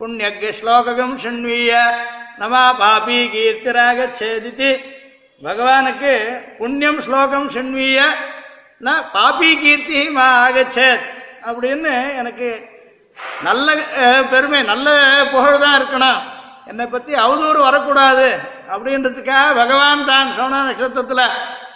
[0.00, 1.72] புண்ணியக்கு ஸ்லோகம் சிண்வீய
[2.38, 4.70] நமா பாபி கீர்த்திராக சேதித்து
[5.42, 6.12] பகவானுக்கு
[6.58, 7.98] புண்ணியம் ஸ்லோகம் சிண்வீய
[8.80, 11.04] ந பாபி கீர்த்தி மா ஆகச்சேத்
[11.48, 12.48] அப்படின்னு எனக்கு
[13.44, 13.68] நல்ல
[14.30, 14.88] பெருமை நல்ல
[15.32, 16.20] புகழ் தான் இருக்கணும்.
[16.66, 18.28] என்னை பற்றி அவதூறு வரக்கூடாது
[18.72, 21.24] அப்படின்றதுக்காக பகவான் தான் சோழ நட்சத்திரத்தில்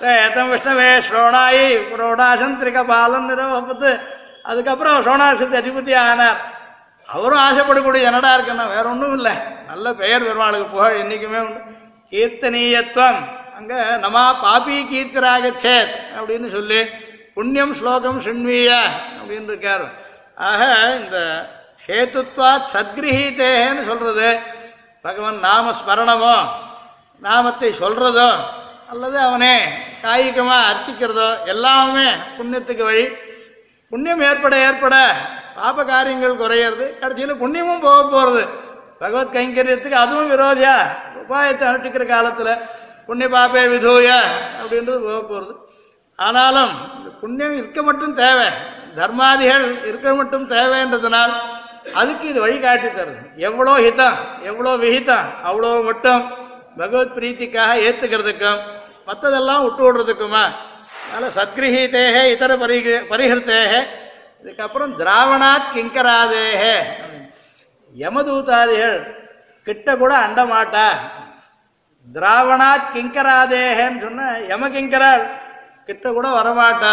[0.00, 3.92] சேத்தம் விஷ்ணவே ஸ்ரோணாயி புரோடாசந்திரிக பாலன் நிறுவப்பத்து
[4.44, 6.38] அதுக்கப்புறம் சோழ நட்சத்திர அதிபதி ஆனார்
[7.14, 9.34] அவரும் ஆசைப்படக்கூடிய என்னடா இருக்கணும் வேற ஒன்றும் இல்லை.
[9.70, 11.60] நல்ல பெயர் பெருமாளுக்கு புகழ் என்றைக்குமே உண்டு.
[12.12, 13.20] கீர்த்தனீயத்துவம்.
[13.58, 16.80] அங்கே நமா பாபி கீர்த்தராக சேத் அப்படின்னு சொல்லி
[17.36, 18.70] புண்ணியம் ஸ்லோகம் சிண்வீய
[19.18, 19.84] அப்படின்னு இருக்கார்.
[20.48, 20.62] ஆக
[21.00, 21.18] இந்த
[21.86, 24.28] ஹேத்துத்வா சத்கிரகீதேன்னு சொல்றது
[25.04, 26.36] பகவான் நாம ஸ்மரணமோ
[27.22, 28.30] நாமத்தை சொல்றதோ
[28.92, 29.54] அல்லது அவனே
[30.04, 32.08] காய்கமாக அர்ச்சிக்கிறதோ எல்லாமே
[32.38, 33.06] புண்ணியத்துக்கு வழி.
[33.92, 34.96] புண்ணியம் ஏற்பட ஏற்பட
[35.56, 38.42] பாப காரியங்கள் குறையிறது கடைசியில் புண்ணியமும் போக போகிறது
[39.00, 40.74] பகவத் கைங்கரியத்துக்கு அதுவும் விரோதியா?
[41.20, 42.52] உபாயத்தை அனுஷ்டிக்கிற காலத்தில்
[43.06, 44.08] புண்ணிய பாப்பே விதூய
[44.60, 45.54] அப்படின்றது போக போகிறது
[46.18, 48.48] ஆனாலும் இந்த புண்ணியம் இருக்க மட்டும் தேவை.
[48.96, 51.32] தர்மாதிகள் இருக்க மட்டும் தேவைன்றதுனால்
[51.94, 53.20] அதுக்கு இது வழிகாட்டி தருது.
[53.48, 56.22] எவ்வளோ ஹிதம் எவ்வளோ விஹிதம் அவ்வளோ மட்டும்
[56.76, 58.60] பகவத் பிரீத்திக்காக ஏற்றுக்கிறதுக்கும்
[59.06, 60.44] மற்றதெல்லாம் விட்டு விடுறதுக்குமா?
[61.06, 63.72] அதனால் சத்கிரகீதேக இதர பரிக பரிஹிருத்தேக
[64.42, 66.62] இதுக்கப்புறம் திராவணாத் கிங்கராதேக
[67.94, 68.98] யமதூதாதிகள்
[69.66, 70.86] கிட்ட கூட அண்டமாட்டா
[72.06, 75.24] திராவணாத் கிங்கராதேகன்னு சொன்ன யமகிங்கரால்
[75.86, 76.92] கிட்ட கூட வரமாட்டா.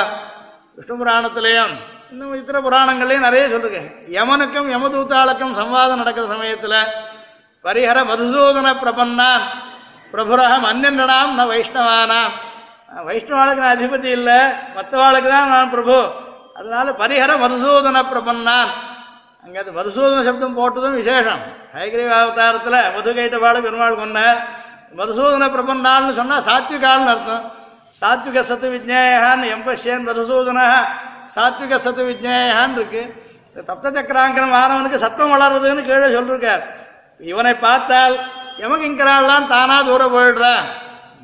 [0.76, 1.74] விஷ்ணு புராணத்திலையும்
[2.12, 6.80] இன்னும் இத்தர புராணங்கள்லையும் நிறைய சொல்லிருக்கேன் யமனுக்கும் யமதூத்தாளுக்கும் சம்வாதம் நடக்கிற சமயத்தில்
[7.66, 9.44] பரிஹர மதுசூதன பிரபன்னான்
[10.14, 12.34] பிரபுரகம் அந்நின்றனாம் ந வைஷ்ணவானாம்.
[13.08, 14.40] வைஷ்ணவாளுக்கு நான் அதிபதி இல்லை
[14.78, 15.98] மற்றவாளுக்கு தான் நான் பிரபு.
[16.60, 18.72] அதனால பரிஹர மதுசூதன பிரபன்னான்
[19.44, 21.42] அங்கே அது மதுசூதன சப்தம் போட்டதும் விசேஷம்.
[21.76, 24.20] ஹைகிரீவ அவதாரத்தில் மதுகைட்டவாளு பெருமாள் கொன்ன
[25.00, 27.46] மதுசூதன பிரபன்னால்னு சொன்னால் சாத்விகால்னு அர்த்தம்.
[28.00, 30.60] சாத்விக சத்து விஜ்ஞேயான் எம்பஷ்யன் மதுசூதன
[31.36, 33.02] சாத்விக சத்து விஜ்ஞேயான் இருக்கு.
[33.70, 36.64] தப்த சக்கராங்கனம் ஆனவனுக்கு சத்தம் வளருதுன்னு கீழே சொல்லிருக்கார்.
[37.32, 38.16] இவனை பார்த்தால்
[38.64, 40.54] யமகிங்கராலாம் தானா தூரம் போயிடுறா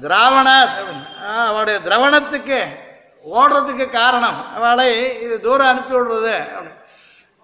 [0.04, 0.50] திராவண
[1.50, 2.60] அவருடைய திரவணத்துக்கு
[3.34, 4.40] ஓடுறதுக்கு காரணம்.
[4.56, 4.88] அவளை
[5.26, 6.36] இது தூரம் அனுப்பி விடுறது.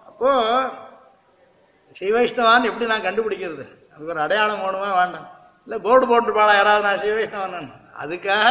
[0.08, 0.70] அப்போது
[1.96, 3.64] ஸ்ரீ ஸ்ரீவைஷ்ணவான் எப்படி நான் கண்டுபிடிக்கிறது?
[3.92, 5.28] அதுக்கு ஒரு அடையாளம் வேணுமா வேண்டாம்.
[5.64, 7.70] இல்லை போர்டு போட்டுப்பாளா யாராவது நான் ஸ்ரீவைஷ்ணவன்
[8.02, 8.46] அதுக்காக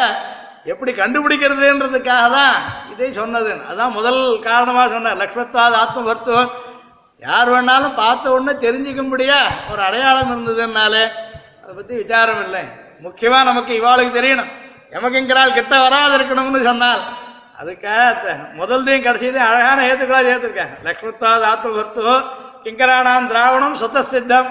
[0.72, 2.56] எப்படி கண்டுபிடிக்கிறதுன்றதுக்காக தான்
[2.94, 3.52] இதை சொன்னது.
[3.72, 6.52] அதான் முதல் காரணமாக சொன்னார் லக்ஷ்மத்வாத ஆத்ம வர்த்துவம்
[7.28, 9.40] யார் வேணாலும் பார்த்த உடனே தெரிஞ்சுக்கும்படியா
[9.72, 11.04] ஒரு அடையாளம் இருந்ததுனாலே
[11.64, 12.64] அதை பற்றி விசாரம் இல்லை.
[13.06, 14.52] முக்கியமாக நமக்கு இவாளுக்கு தெரியணும்.
[14.92, 17.02] எமக்கிங்கிறால் கிட்ட வராது இருக்கணும்னு சொன்னால்
[17.60, 18.26] அதுக்காக
[18.60, 22.16] முதல்தையும் கடைசியதையும் அழகான ஏத்துக்களா சேர்த்துருக்கேன் லக்ஷ்மத்வாத் ஆத்ம பர்த்தோ
[22.64, 24.50] கிங்கரானாம் திராவணம் சுத்த சித்தம்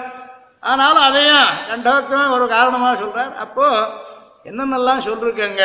[0.63, 3.67] ஆனாலும் அதையும் கண்டவக்குமே ஒரு காரணமாக சொல்கிறார் அப்போ
[4.45, 5.63] என்னென்னலாம் சொல்லிருக்கங்க?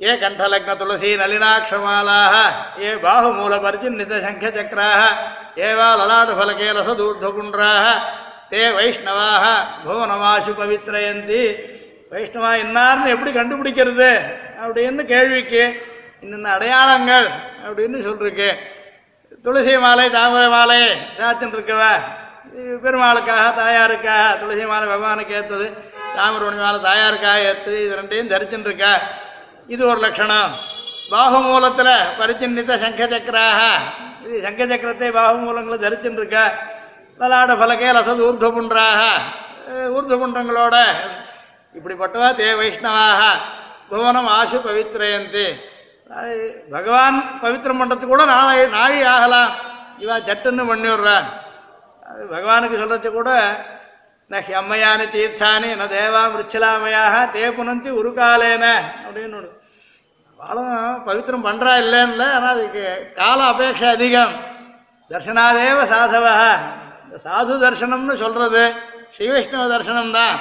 [0.00, 2.34] ஏ கண்டலக்ன துளசி நளினாட்சமாலாக
[2.82, 5.02] ஏ பாகுமூல பரிச்சின்னித சங்க சக்கராக
[5.66, 7.84] ஏவா லலாடு ஃபலகே ரசதூர்தகுன்றாக
[8.50, 9.44] தே வைஷ்ணவாக
[9.84, 11.42] புவனமாசு பவித்ரயந்தி
[12.12, 14.10] வைஷ்ணவா என்னார்னு எப்படி கண்டுபிடிக்கிறது?
[14.64, 15.62] அப்படின்னு கேள்விக்கு
[16.22, 17.26] இன்னென்ன அடையாளங்கள்
[17.66, 18.50] அப்படின்னு சொல்லிருக்கு
[19.44, 20.78] துளசி மாலை தாமரை மாலை
[21.18, 21.82] சாத்தின்னு இருக்கவ
[22.52, 25.66] இது பெருமாளுக்காக தாயாருக்காக துளசி மாலை பகவானுக்கு ஏற்றது
[26.16, 28.92] தாமரை மாலை தாயாருக்காக ஏற்றது இது ரெண்டையும் தரிச்சுட்டு இருக்கா?
[29.68, 30.50] இது ஒரு லட்சணம்.
[31.12, 33.60] பாகுமூலத்தில் பரிச்சின்னித்த சங்க சக்கராக
[34.24, 36.44] இது சங்க சக்கரத்தை பாகுமூலங்களை தரிச்சுட்டு இருக்கா?
[37.20, 39.02] லலாட பலகே லசது ஊர்துபுன்றாக
[39.96, 40.76] ஊர்துபுன்றங்களோட
[41.76, 43.22] இப்படிப்பட்டவா தே வைஷ்ணவாக
[43.90, 45.46] புவனம் ஆசு பவித்ரயந்தி.
[46.74, 49.50] பகவான் பவித்திரம் பண்ணுறதுக்கு கூட நாளை நாழி ஆகலாம்.
[50.02, 51.16] இவா சட்டுன்னு பண்ணிவிடுறா
[52.10, 53.30] அது பகவானுக்கு சொல்கிறது கூட
[54.30, 58.64] ந ஹியம்மையானி தீர்த்தானி ந தேவா மிருச்சலாமையாக தே புனந்தி உருகாலேன
[59.06, 59.50] அப்படின்னு ஒண்ணு.
[60.38, 60.72] அவளும்
[61.06, 62.84] பவித்திரம் பண்ணுறா இல்லைன்னு ஆனால் அதுக்கு
[63.20, 64.34] கால அபேட்சை அதிகம்.
[65.10, 66.26] தர்ஷனாதேவ சாதவ
[67.04, 68.62] இந்த சாது தர்சனம்னு சொல்கிறது
[69.14, 70.34] ஸ்ரீ வைஷ்ணவ தர்சனம் தான்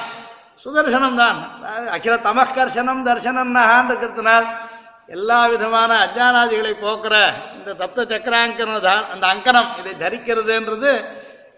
[0.63, 4.45] சுதர்சனம் தான் அகில தமஸ்கர்ஷனம் தர்சனம்னஹான் இருக்கிறதுனால்
[5.07, 11.05] எல்லா விதமான அஜானாதிகளை போக்குற இந்த தப்த சக்கராங்கன தா- அந்த அங்கனம் இதை தரிக்கிறதுன்றது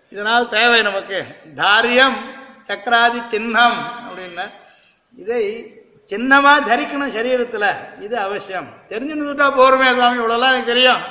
[0.09, 1.25] இதனால் தேவை நமக்கு.
[1.55, 2.15] தாரியம்
[2.67, 4.51] சக்கராதி சின்னம் அப்படின்னா.
[5.17, 5.71] இதை
[6.05, 8.01] சின்னமாக தரிக்கணும் சரீரத்தில்.
[8.01, 8.67] இது அவசியம்.
[8.89, 11.01] தெரிஞ்சுருந்துட்டா போகிறோமே சுவாமி இவ்வளோலாம் எனக்கு தெரியும்.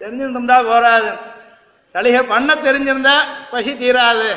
[0.00, 1.08] தெரிஞ்சுட்டு இருந்தா போராது.
[1.94, 3.12] தலிகை பண்ண தெரிஞ்சிருந்தா
[3.50, 4.34] பசி தீராது.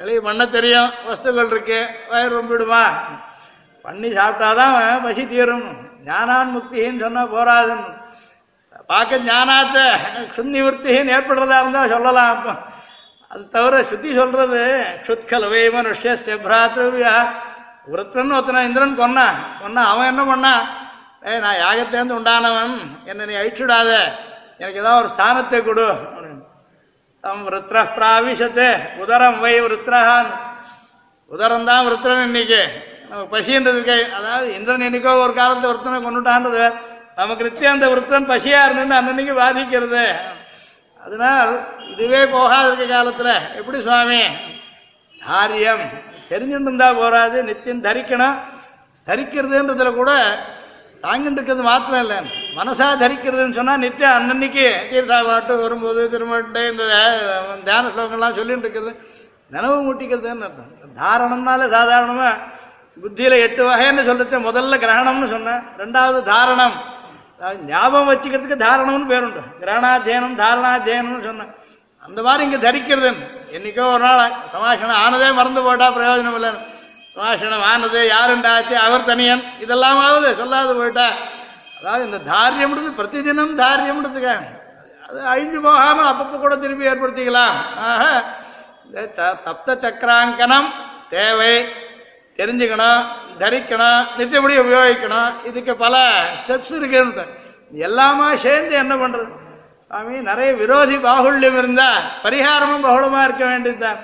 [0.00, 1.80] இலையை பண்ண தெரியும் வஸ்துக்கள் இருக்கு
[2.10, 2.82] வயிறு ரொம்பிடுமா?
[3.82, 5.68] பண்ணி சாப்பிட்டாதான் பசி தீரும்.
[6.08, 7.88] ஞானான் முக்தின்னு சொன்னா போராதுன்னு.
[8.86, 9.78] பார்க்க ஞானாத்த
[10.36, 10.60] சுன்னி
[11.16, 12.32] ஏற்படுறதா இருந்தா சொல்லலாம்.
[12.36, 12.52] அப்போ
[13.32, 14.60] அது தவிர சுத்தி சொல்றது
[15.06, 17.14] க்ஷுத்கலவை மனுஷ்ய பிராத்திரவியா
[17.92, 20.64] விரத்தன் ஒருத்தன இந்திரன் கொன்னான் கொன்னா அவன் என்ன பண்ணான்
[21.28, 23.90] ஏய் நான் யாகத்தேர்ந்து உண்டானவன் என்னை நீ அழிச்சுடாத.
[24.58, 25.86] எனக்கு ஏதாவது ஒரு ஸ்தானத்தை கொடு.
[27.20, 28.68] தம் விருத்ர பிராவிஷத்து.
[28.98, 30.30] உதரம் வை விருத்ரஹான்
[31.30, 32.62] உதரம் தான் விருத்திரன் இன்னைக்கு.
[33.08, 36.72] நமக்கு பசின்றதுக்கு அதாவது இந்திரன் என்னைக்கோ ஒரு காலத்து விருத்தனை கொண்டுட்டான்றது வேற.
[37.16, 40.04] நமக்கு நித்தியம் அந்த விருத்தன் பசியா இருந்துட்டு அன்னன்னைக்கு பாதிக்கிறது
[41.04, 41.52] அதனால்
[41.88, 43.34] இதுவே போகாதிருக்க காலத்தில்.
[43.56, 44.22] எப்படி சுவாமி?
[45.26, 45.84] தாரியம்.
[46.28, 48.38] தெரிஞ்சுட்டு இருந்தா போறாது நித்தியம் தரிக்கணும்.
[49.06, 50.10] தரிக்கிறதுன்றதுல கூட
[51.04, 52.18] தாங்கிட்டு இருக்கிறது மாத்திரம் இல்லை
[52.58, 56.84] மனசா தரிக்கிறதுன்னு சொன்னா நித்தியம் அன்னன்னைக்கு தீர்த்தா பாட்டு வரும்போது திருமட்டை இந்த
[57.66, 58.92] தியான ஸ்லோகங்கள்லாம் சொல்லிட்டு இருக்கிறது
[59.54, 60.72] நினைவு மூட்டிக்கிறதுன்னு அர்த்தம்.
[61.02, 62.30] தாரணம்னால சாதாரணமா
[63.02, 66.76] புத்தியில எட்டு வகைன்னு சொல்லிட்டு முதல்ல கிரகணம்னு சொன்னேன் ரெண்டாவது தாரணம்.
[67.70, 69.42] ஞாபகம் வச்சுக்கிறதுக்கு தாரணம்னு பேருண்டு.
[69.60, 71.52] கிரகணாத்தியனம் தாரணாத்தியனம்னு சொன்னேன்
[72.06, 73.24] அந்த மாதிரி இங்க தரிக்கிறதுன்னு.
[73.56, 76.62] என்னைக்கோ ஒரு நாள் சமாஷணம் ஆனதே மறந்து போட்டா பிரயோஜனம் இல்லைன்னு.
[77.18, 78.72] சமாஷணம் ஆனது யாருண்டாச்சு?
[78.72, 79.42] அவர் தனியன்.
[79.60, 81.08] இதெல்லாமாவது சொல்லாது போயிட்டா.
[81.80, 84.36] அதாவது இந்த தாரியம்ன்றது பிரதி தினம் தாரியம்ன்றதுக்கு
[85.08, 87.50] அது அழிஞ்சு போகாமல் அப்பப்போ கூட திருப்பி ஏற்படுத்திக்கலாம்.
[87.76, 88.24] ஆக
[88.86, 90.70] இந்த ச- தப்த சக்கராங்கனம்
[91.08, 91.68] தேவை.
[92.36, 93.04] தெரிஞ்சுக்கணும்
[93.38, 95.46] தரிக்கணும் நித்தியப்படி உபயோகிக்கணும்.
[95.46, 97.26] இதுக்கு பல ஸ்டெப்ஸ் இருக்குன்னு
[97.74, 99.28] எல்லாமா சேர்ந்து என்ன பண்ணுறது
[99.88, 103.96] சாமி நிறைய விரோதி பாகுல்யம் இருந்தால் பரிகாரமும் பகுலமாக இருக்க வேண்டியதுதான்.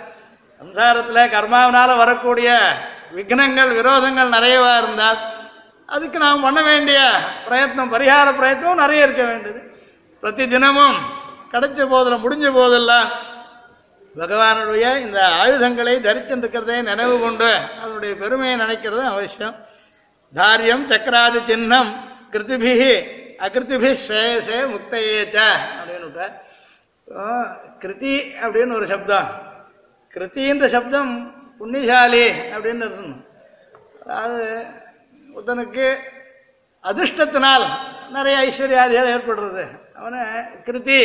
[0.62, 2.76] சம்சாரத்தில் கர்மாவினால் வரக்கூடிய
[3.16, 5.20] விக்னங்கள் விரோதங்கள் நிறையவா இருந்தால்
[5.94, 6.98] அதுக்கு நாம் பண்ண வேண்டிய
[7.48, 9.60] பிரயத்னம் பரிகார பிரயத்னம் நிறைய இருக்க வேண்டியது.
[10.20, 10.98] பிரதி தினமும்
[11.52, 13.08] கிடைச்ச போதில் முடிஞ்ச போதெல்லாம்
[14.20, 17.50] பகவானுடைய இந்த ஆயுதங்களை தரித்திருக்கிறதே நினைவு கொண்டு
[17.82, 19.56] அதனுடைய பெருமையை நினைக்கிறது அவசியம்.
[20.32, 21.90] தாரியம் சக்கராதி சின்னம்
[22.32, 22.94] கிருத்திபிகி
[23.46, 25.38] அகிருத்திபி ஸ்ரேயசே முக்தையேச்ச
[25.78, 26.28] அப்படின்னு
[27.82, 29.30] கிருதி அப்படின்னு ஒரு சப்தம்.
[30.14, 31.12] கிருத்தின்ற சப்தம்
[31.64, 32.24] புண்ணியசாலி
[32.54, 33.20] அப்படின்னு இருக்கணும்.
[34.02, 34.40] அதாவது
[35.34, 35.86] ஒருத்தனுக்கு
[36.84, 37.64] அதிர்ஷ்டத்தினால்
[38.16, 39.64] நிறைய ஐஸ்வர்யாதிகள் ஏற்படுறது.
[39.98, 40.20] அவனை
[40.66, 40.98] கிருதி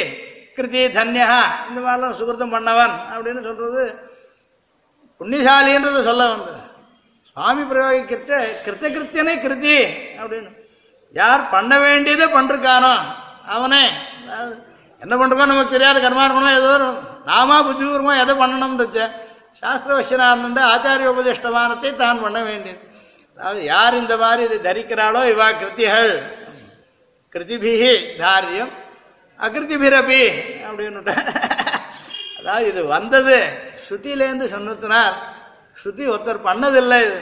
[0.57, 1.27] கிருதி தன்யா
[1.67, 3.83] இந்த மாதிரிலாம் சுகிருத்தம் பண்ணவன் அப்படின்னு சொல்கிறது
[5.21, 6.59] புண்ணியசாலின்றதை சொல்ல வந்தது.
[7.29, 9.77] சுவாமி பிரயோகிக்கிட்ட கிருத்தகிருத்தியனே கிருதி
[10.21, 10.51] அப்படின்னு.
[11.21, 12.93] யார் பண்ண வேண்டியதை பண்ணிருக்கானோ
[13.55, 13.83] அவனே.
[15.01, 16.89] என்ன பண்றோம் நமக்கு தெரியாது கர்மா இருக்கணும் ஏதோ ஒரு
[17.31, 19.13] நாமா புத்திபூர்வமாக எதை பண்ணணும்னு வச்சேன்.
[19.61, 20.27] சாஸ்திர வசனா
[20.73, 22.83] ஆச்சாரிய உபதிஷ்டமானத்தை தான் பண்ண வேண்டியது.
[23.37, 26.13] அதாவது யார் இந்த மாதிரி இதை தரிக்கிறாளோ இவா கிருத்திகள்.
[27.33, 28.71] கிருதிபிகி தாரியம்
[29.39, 30.23] அகிருதிபிரபி
[30.67, 31.01] அப்படின்னு
[32.39, 33.37] அதாவது இது வந்தது
[33.85, 35.15] ஸ்ருதியிலேருந்து சொன்னதுனால்
[35.81, 37.19] ஸ்ருதி ஒருத்தர் பண்ணதில்லை இது.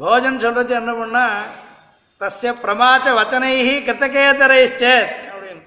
[0.00, 1.24] போஜன் சொல்றது என்ன பண்ணா
[2.20, 4.94] தஸ்ய பிரமாச்ச வச்சனைஹி கிருத்தகேதரைச்சே
[5.32, 5.62] அப்படின்னு.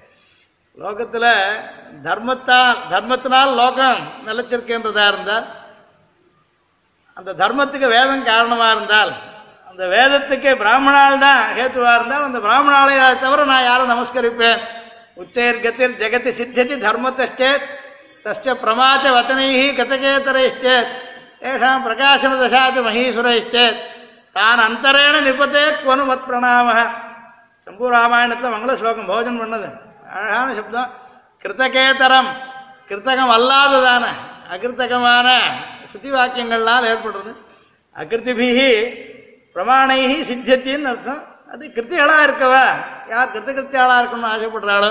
[0.78, 1.30] லோகத்தில்
[2.06, 5.46] தர்மத்தால் தர்மத்தினால் லோகம் நிலைச்சிருக்கின்றதா இருந்தால்
[7.16, 9.12] அந்த தர்மத்துக்கு வேதம் காரணமாக இருந்தால்
[9.70, 12.94] அந்த வேதத்துக்கு பிராமணால் தான் ஹேத்துவாக இருந்தால் அந்த பிராமணாலை
[13.24, 14.60] தவிர நான் யாரை நமஸ்கரிப்பேன்?
[15.22, 17.66] உச்சைர் கதிர் ஜெகதி சித்தியதி தர்மத்தேத்
[18.24, 20.90] தஸ்ய பிரமாச்ச வச்சனைஹி கதகேதரைச்சேத்
[21.48, 23.78] ஏஷாம் பிரகாசன தசாச்ச மகீசுரைச்சேத்
[24.36, 26.68] தான் அந்தரேண நிபத்தேத் கொனு மத் பிரணாம
[27.66, 29.68] சம்பூ ராமாயணத்தில் மங்கள ஸ்லோகம் போஜன் பண்ணது.
[30.16, 30.90] அழகான சப்தம்.
[31.42, 32.30] கிருத்தகேதரம்.
[32.88, 34.04] கிருத்தகம் அல்லாததான
[34.52, 35.28] அகிருத்தகமான
[35.92, 37.32] சுத்தி வாக்கியங்கள்னால் ஏற்படுறது.
[38.00, 38.70] அகிருத்திபிகி
[39.54, 41.22] பிரமாணைகி சித்தியத்தின்னு அர்த்தம்.
[41.52, 42.54] அது கிருத்திகளாக இருக்கவ
[43.12, 44.90] யார் கிருத்த கிருத்தியாளாக இருக்கணும்னு ஆசைப்படுறாளோ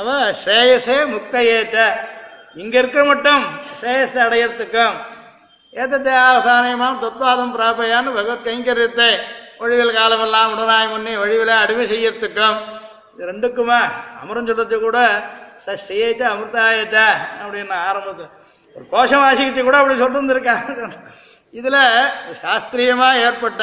[0.00, 0.08] அவ
[0.42, 1.76] ஸ்ரேயசே முக்தையேச்ச.
[2.62, 3.42] இங்கே இருக்க மட்டும்
[3.80, 4.96] ஸ்ரேயஸை அடையறதுக்கும்.
[5.80, 9.12] ஏத்தத்தை அவசானியமாம் தத்வாதம் பிராபையான்னு பகவத் கைங்கரியத்தை
[9.62, 12.58] ஒழிவில் காலமெல்லாம் உடனாய் முன்னே ஒழிவில் அடிமை செய்யறதுக்கும்.
[13.14, 13.80] இது ரெண்டுக்குமா
[14.20, 14.98] அமரம் சொல்றது கூட
[15.64, 16.96] சஷ்டியேச்ச அமிர்தாயச்ச
[17.42, 18.30] அப்படின்னு ஆரம்பத்தில்.
[18.76, 20.88] ஒரு கோஷம் வாசிக்கிச்சு கூட அப்படி சொல்லிருந்துருக்காங்க.
[21.58, 21.82] இதில்
[22.44, 23.62] சாஸ்திரியமாக ஏற்பட்ட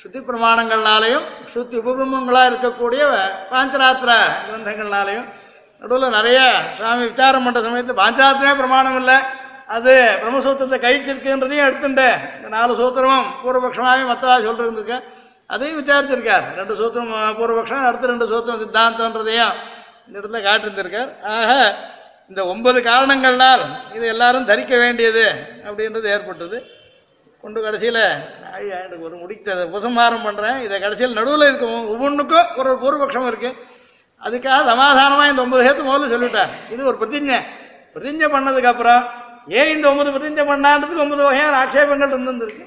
[0.00, 3.02] ஸ்ருதி பிரமாணங்கள்னாலையும் ஸ்ருதி உபபிரமங்களாக இருக்கக்கூடிய
[3.52, 4.10] பாஞ்சராத்திர
[4.48, 5.28] கிரந்தங்கள்னாலையும்
[5.82, 6.38] நடுவில் நிறைய
[6.78, 9.18] சுவாமி விசாரம் பண்ணுற சமயத்தில் பாஞ்சராத்திரமே பிரமாணம் இல்லை.
[9.76, 12.06] அது பிரம்மசூத்திரத்தை கழிச்சிருக்குன்றதையும் எடுத்துட்டு
[12.36, 15.04] இந்த நாலு சூத்திரமும் பூர்வபக்ஷமாகவே மற்றதாக சொல்லிருந்துருக்கேன்.
[15.54, 16.46] அதையும் விசாரிச்சிருக்கார்.
[16.60, 19.54] ரெண்டு சூத்திரம் பூர்வபக்ஷம் அடுத்த ரெண்டு சூத்திரம் சித்தாந்தன்றதையும்
[20.08, 21.10] இந்த இடத்துல காட்டிருந்திருக்கார்.
[21.36, 21.52] ஆக
[22.30, 23.62] இந்த ஒன்பது காரணங்கள்னால்
[23.96, 25.24] இது எல்லாரும் தரிக்க வேண்டியது
[25.66, 26.58] அப்படின்றது ஏற்பட்டது.
[27.42, 28.02] கொண்டு கடைசியில்
[28.76, 33.58] எனக்கு ஒரு முடித்த உபசம்ஹாரம் பண்ணுறேன் இதை கடைசியில் நடுவில் இருக்கும் ஒவ்வொன்றுக்கும் ஒரு பூர்வபக்ஷம் இருக்குது
[34.26, 36.52] அதுக்காக சமாதானமாக இந்த ஒன்பது சேர்த்து முதல்ல சொல்லிட்டார்.
[36.74, 37.38] இது ஒரு பிரதிஜை.
[37.94, 39.02] பிரதிஜை பண்ணதுக்கப்புறம்
[39.58, 42.64] ஏன் இந்த ஒன்பது பிரதிஞ்சை பண்ணான்றதுக்கு ஒன்பது வகையான ஆட்சேபங்கள் இருந்திருக்கு.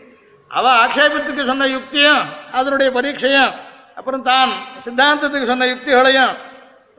[0.52, 2.24] அவள் ஆட்சேபத்துக்கு சொன்ன யுக்தியும்
[2.60, 3.52] அதனுடைய பரீட்சையும்
[4.00, 4.52] அப்புறம் தான்
[4.86, 6.34] சித்தாந்தத்துக்கு சொன்ன யுக்திகளையும்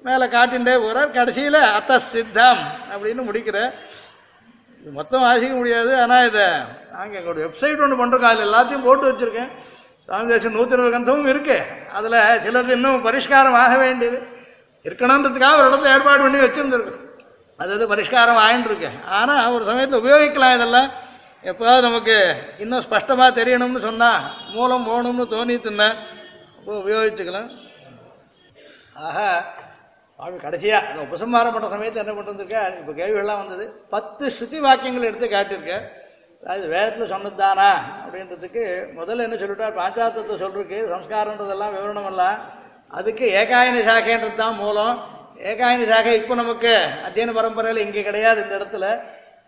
[0.07, 2.62] மேலே காட்டின்றே போகிறார் கடைசியில் அத்த சித்தம்
[2.93, 3.59] அப்படின்னு முடிக்கிற.
[4.81, 6.47] இது மொத்தம் வாசிக்க முடியாது ஆனால் இதை
[6.95, 9.51] நாங்கள் எங்களோட வெப்சைட் ஒன்று பண்ணுறோம் அதில் எல்லாத்தையும் போட்டு வச்சுருக்கேன்.
[10.07, 11.69] சுவாமி தேசம் நூற்றி இருபது கந்தமும் இருக்குது
[11.99, 14.19] அதில் சிலது இன்னும் பரிஷ்காரம் ஆக வேண்டியது.
[14.87, 16.99] இருக்கணுன்றதுக்காக ஒரு இடத்துல ஏற்பாடு பண்ணி வச்சுருந்துருக்கு
[17.61, 20.91] அது அது பரிஷ்காரம் ஆயின்னு ஆனால் ஒரு சமயத்தில் உபயோகிக்கலாம் இதெல்லாம்.
[21.51, 22.16] எப்போதாவது நமக்கு
[22.62, 24.27] இன்னும் ஸ்பஷ்டமாக தெரியணும்னு சொன்னால்
[24.57, 25.89] மூலம் போகணும்னு தோணித்துன்னா
[26.59, 27.51] அப்போ உபயோகிச்சுக்கலாம்.
[29.07, 29.31] ஆஹா
[30.23, 33.65] சுவாமி கடைசியாக அந்த உபசம்ஹாரம் பண்ணுற சமயத்தில் என்ன பண்ணிருக்க இப்போ கேள்விகள்லாம் வந்தது.
[33.94, 35.86] பத்து ஸ்ருதி வாக்கியங்கள் எடுத்து காட்டியிருக்கேன்
[36.53, 37.70] அது வேதத்தில் சொன்னதுதானா
[38.03, 38.62] அப்படின்றதுக்கு
[38.99, 39.74] முதல்ல என்ன சொல்லிட்டார்?
[39.81, 42.39] பாஞ்சாத்தத்தை சொல்றதுக்கு சம்ஸ்காரன்றதெல்லாம் விவரணம் எல்லாம்
[42.99, 44.94] அதுக்கு ஏகாயன சாகைன்றது தான் மூலம்.
[45.51, 46.73] ஏகாயன சாகை இப்போ நமக்கு
[47.09, 48.86] அத்தியன பரம்பரையில் இங்கே கிடையாது இந்த இடத்துல.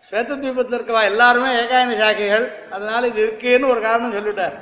[0.07, 1.03] ஸ்வேத தீபத்தில் இருக்கவா?
[1.11, 2.45] எல்லாருமே ஏகாயன சாகைகள்.
[2.75, 4.57] அதனால இது இருக்குன்னு ஒரு காரணம் சொல்லிட்டார்.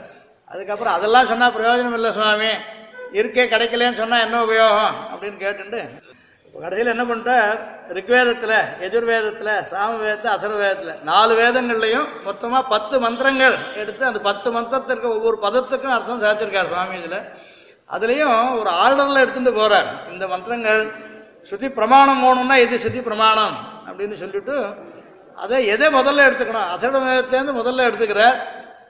[0.52, 2.53] அதுக்கப்புறம் அதெல்லாம் சொன்னால் பிரயோஜனம் இல்லை சுவாமி.
[3.19, 5.81] இருக்கே கிடைக்கலன்னு சொன்னால் என்ன உபயோகம் அப்படின்னு கேட்டுண்டு.
[6.53, 7.60] கடைசியில் என்ன பண்ணிட்டார்
[7.98, 15.95] ரிக்வேதத்தில் எஜுர்வேதத்தில் சாமவேதத்தில் அதர்வேதத்தில் நாலு வேதங்கள்லையும் மொத்தமாக பத்து மந்திரங்கள் எடுத்து அந்த பத்து மந்திரத்திற்கு ஒவ்வொரு பதத்துக்கும்
[15.95, 17.18] அர்த்தம் சேர்த்திருக்கார் சுவாமி இதில்
[17.90, 20.84] அதுலேயும் ஒரு ஆர்டரில் எடுத்துகிட்டு போகிறார் இந்த மந்திரங்கள்
[21.49, 23.56] சுத்தி பிரமாணம் போகணும்னா எது சுத்தி பிரமாணம்
[23.88, 24.57] அப்படின்னு சொல்லிட்டு
[25.44, 26.69] அதை எதை முதல்ல எடுத்துக்கணும்?
[26.76, 28.38] அதர்வ வேதத்துலேருந்து முதல்ல எடுத்துக்கிறார்.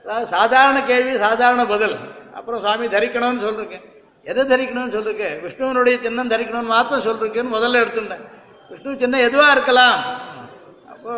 [0.04, 1.96] அதாவது சாதாரண கேள்வி சாதாரண பதில்.
[2.34, 3.86] அப்புறம் சுவாமி தரிக்கணும்னு சொல்லிருக்கேன்
[4.30, 8.24] எதை தரிக்கணும்னு சொல்லிருக்கேன் விஷ்ணுவனுடைய சின்னம் தரிக்கணும்னு மாத்திரம் சொல்லிருக்கேன்னு முதல்ல எடுத்துட்டேன்.
[8.70, 9.96] விஷ்ணு சின்னம் எதுவா இருக்கலாம்?
[10.92, 11.14] அப்போ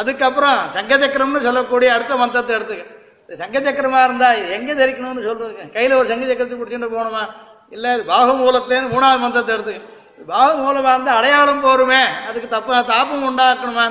[0.00, 2.86] அதுக்கப்புறம் சங்கச்சக்கரம்னு சொல்லக்கூடிய அடுத்த மந்திரத்தை எடுத்துக்க
[3.30, 7.22] சங்க சங்கச்சக்கரமா இருந்தா எங்க தரிக்கணும்னு சொல்லிருக்கேன் கையில ஒரு சங்கச்சக்கரத்தை பிடிச்சிட்டு போகணுமா?
[7.76, 9.98] இல்ல பாகு மூலத்துலேருந்து மூணாவது மந்திரத்தை எடுத்துக்க
[10.30, 12.00] பாகு மூலமா இருந்தா அடையாளம் போருமே.
[12.28, 13.86] அதுக்கு தப்ப தாப்பம் உண்டாக்கணுமா?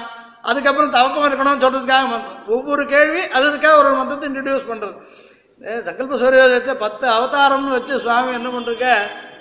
[0.50, 2.44] அதுக்கப்புறம் தவப்பம் இருக்கணும்னு சொல்றதுக்காக மந்திரம்.
[2.56, 4.96] ஒவ்வொரு கேள்வி அதுக்காக ஒரு மந்திரத்தை இன்ட்ரடியூஸ் பண்றது.
[5.62, 8.90] சங்கல்ப சூரியோதயத்தில் பத்து அவதாரம்னு வச்சு சுவாமி என்ன பண்ணிருக்க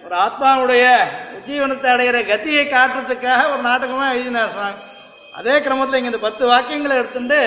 [0.04, 0.84] ஒரு ஆத்மாவுடைய
[1.36, 4.80] உஜீவனத்தை அடைகிற கத்தியை காட்டுறதுக்காக ஒரு நாடகமாக எழுதினார் சுவாமி.
[5.38, 7.40] அதே கிரமத்தில் இங்கே இந்த பத்து வாக்கியங்களை எடுத்துட்டு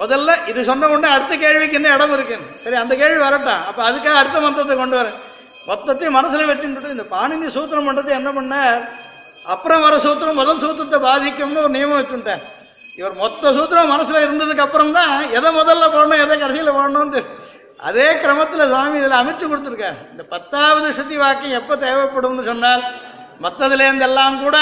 [0.00, 3.62] முதல்ல இது சொன்ன உடனே அடுத்த கேள்விக்கு என்ன இடம் இருக்குன்னு சரி அந்த கேள்வி வரட்டும்.
[3.68, 5.16] அப்போ அதுக்காக அடுத்த மந்திரத்தை கொண்டு வரேன்.
[5.70, 8.82] மொத்தத்தையும் மனசில் வச்சுட்டு இந்த பாணினி சூத்திரம் பண்ணுறது என்ன பண்ணார்?
[9.54, 12.44] அப்புறம் வர சூத்திரம் முதல் சூத்திரத்தை பாதிக்கும்னு ஒரு நியமம் வச்சுட்டேன்
[12.98, 17.22] இவர் மொத்த சூத்திரம் மனசில் இருந்ததுக்கு அப்புறம் தான் எதை முதல்ல போடணும் எதை கடைசியில் போடணும்னு
[17.80, 19.98] அதே கிரமத்தில் சுவாமி இதில் அமைச்சு கொடுத்துருக்கார்.
[20.12, 22.82] இந்த பத்தாவது ஸ்ருதி வாக்கியம் எப்போ தேவைப்படும்னு சொன்னால்
[23.44, 24.56] மற்றதுலேருந்தெல்லாம் கூட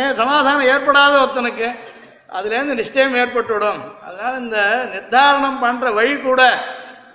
[0.00, 1.68] ஏன் சமாதானம் ஏற்படாத ஒருத்தனுக்கு
[2.36, 3.80] அதுலேருந்து நிச்சயம் ஏற்பட்டுவிடும்.
[4.06, 4.58] அதனால் இந்த
[4.94, 6.42] நிர்தாரணம் பண்ணுற வழி கூட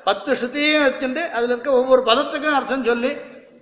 [0.07, 3.11] பத்து ஸ்ருதியும் வச்சுட்டு அதில் இருக்க ஒவ்வொரு பதத்துக்கும் அர்த்தம் சொல்லி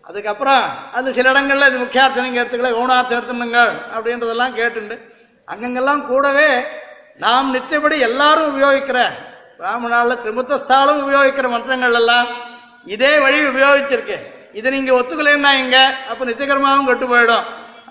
[0.10, 0.64] அதுக்கப்புறம்
[0.98, 3.60] அது சில இடங்களில் இது முக்கியார்த்தம் கேட்டுக்கல எடுத்துக்கல கவுனார்த்தம் எடுத்துனுங்க
[3.96, 4.96] அப்படின்றதெல்லாம் கேட்டுண்டு
[5.48, 6.50] அங்கங்கெல்லாம் கூடவே
[7.20, 9.00] நாம் நித்தியபடி எல்லாரும் உபயோகிக்கிற
[9.64, 12.30] பிராமணால திரிமுத்தஸ்தாலும் உபயோகிக்கிற மந்திரங்கள் எல்லாம்
[12.94, 14.18] இதே வழி உபயோகிச்சிருக்கு.
[14.60, 15.78] இதை நீங்க ஒத்துக்கலைன்னா இங்க
[16.12, 17.46] அப்ப நித்தியகர்மாவும் கெட்டு போயிடும்.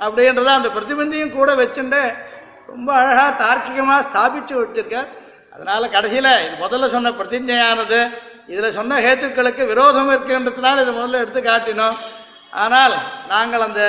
[0.05, 2.01] அப்படின்றத அந்த பிரதிபந்தியும் கூட வச்சுட்டு
[2.73, 5.09] ரொம்ப அழகா தார்க்கிகமா ஸ்தாபிச்சு வச்சிருக்கார்
[5.55, 8.01] அதனால கடைசியில இது முதல்ல சொன்ன பிரதிஜையானது
[8.53, 11.97] இதுல சொன்ன ஹேத்துக்களுக்கு விரோதம் இருக்குன்றதுனால இதை முதல்ல எடுத்து காட்டினோம்.
[12.65, 12.97] ஆனால்
[13.33, 13.83] நாங்கள் அந்த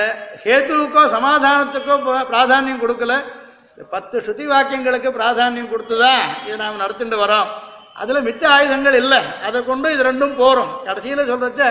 [0.45, 1.97] ஹேத்துவுக்கோ சமாதானத்துக்கோ
[2.31, 3.15] பிராதானியம் கொடுக்கல.
[3.93, 7.51] பத்து ஸ்ருதி வாக்கியங்களுக்கு பிராதானியம் கொடுத்து தான் இதை நாம் நடத்திட்டு வரோம்.
[8.01, 9.19] அதில் மிச்ச ஆயுதங்கள் இல்லை.
[9.47, 11.63] அதை கொண்டு இது ரெண்டும் போகிறோம் கடைசியில் சொல்கிறச்ச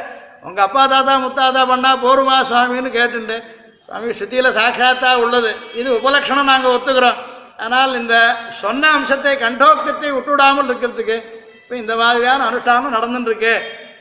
[0.48, 3.36] உங்கள் அப்பா தாத்தா முத்தாத்தா பண்ணால் போருமா சுவாமின்னு கேட்டுண்டு.
[3.84, 5.50] சுவாமி ஸ்ருதியில் சாட்சாத்தா உள்ளது.
[5.80, 7.18] இது உபலட்சணம் நாங்கள் ஒத்துக்கிறோம்.
[7.64, 8.14] ஆனால் இந்த
[8.62, 11.16] சொன்ன அம்சத்தை கண்டோக்தத்தை விட்டுவிடாமல் இருக்கிறதுக்கு
[11.60, 13.54] இப்போ இந்த மாதிரியான அனுஷ்டானம் நடந்துட்டுருக்கு.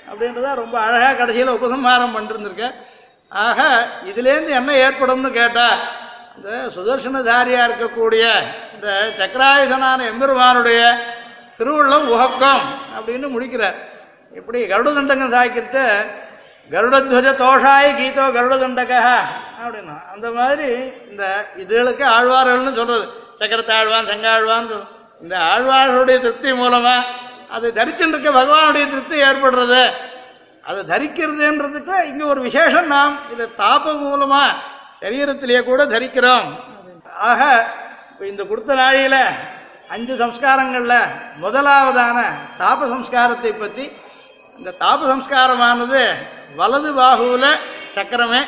[0.10, 2.77] அப்படின்றத ரொம்ப அழகாக கடைசியில் உபசம்ஹாரம் பண்ணிருந்துருக்கேன்
[3.31, 3.60] ஆக
[4.11, 5.77] இதுலேருந்து என்ன ஏற்படும்னு கேட்டால்
[6.38, 8.23] இந்த சுதர்சனதாரியாக இருக்கக்கூடிய
[8.76, 8.88] இந்த
[9.19, 10.81] சக்கராயுதனான எம்பெருமானுடைய
[11.57, 12.64] திருவள்ளம் உகக்கம்
[12.98, 13.78] அப்படின்னு முடிக்கிறார்.
[14.40, 15.80] இப்படி கருடதண்டங்கள் சாய்க்கிறத?
[16.73, 18.94] கருடத்வஜ தோஷாய கீதோ கருடதண்டக
[19.64, 20.69] அப்படின்னா அந்த மாதிரி
[21.10, 21.23] இந்த
[21.64, 23.06] இதுகளுக்கு ஆழ்வார்கள்னு சொல்றது.
[23.40, 24.69] சக்கரத்தாழ்வான் சங்காழ்வான்
[25.23, 26.95] இந்த ஆழ்வார்களுடைய திருப்தி மூலமா
[27.56, 29.84] அது தரிச்சுட்டு இருக்க பகவானுடைய திருப்தி ஏற்படுறது.
[30.69, 34.44] அதை தரிக்கிறதுன்றதுக்கு இங்க ஒரு விசேஷம் நாம் இதை தாப மூலமா
[35.02, 36.48] சரீரத்திலேயே கூட தரிக்கிறோம்.
[37.30, 37.41] ஆக
[38.32, 39.18] இந்த கொடுத்த நாழியில
[39.91, 40.97] அஞ்சு சம்ஸ்காரங்களில்
[41.41, 42.18] முதலாவதான
[42.59, 43.85] தாப சம்ஸ்காரத்தை பற்றி
[44.59, 46.01] இந்த தாப சம்ஸ்காரமானது
[46.59, 47.49] வலது பாகுவில்
[47.95, 48.41] சக்கரமே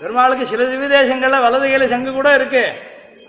[0.00, 2.64] பெருமாளுக்கு சில திவிதேசங்கள்ல வலது கையில் சங்கு கூட இருக்கு.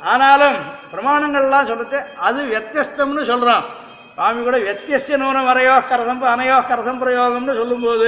[0.04, 0.58] ஆனாலும்
[0.92, 3.66] பிரமாணங்கள்லாம் சொல்லிட்டு அது வித்தியஸ்தம்னு சொல்கிறோம்
[4.16, 8.08] சுவாமி கூட வித்தியஸ்த நூனம் வரையோ கரசம் அனையோ கரசம் பிரயோகம்னு சொல்லும்போது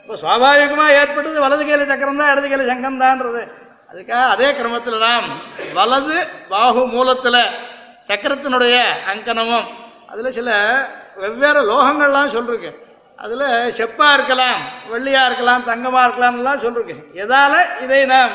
[0.00, 3.42] இப்போ சுவாபாவிகமாக ஏற்பட்டது வலது கையில் சக்கரம் தான் இடது கையில் சங்கம் தான்றது.
[3.90, 5.26] அதுக்காக அதே கிரமத்தில் நாம்
[5.74, 6.16] வலது
[6.50, 7.40] பாகு மூலத்தில்
[8.08, 8.76] சக்கரத்தினுடைய
[9.12, 9.66] அங்கனமும்.
[10.10, 10.50] அதில் சில
[11.22, 12.70] வெவ்வேறு லோகங்கள்லாம் சொல்லிருக்கு
[13.24, 13.46] அதில்
[13.78, 14.60] செப்பாக இருக்கலாம்
[14.92, 18.34] வெள்ளியாக இருக்கலாம் தங்கமாக இருக்கலாம்லாம் சொல்லிருக்கு எதால் இதை நாம்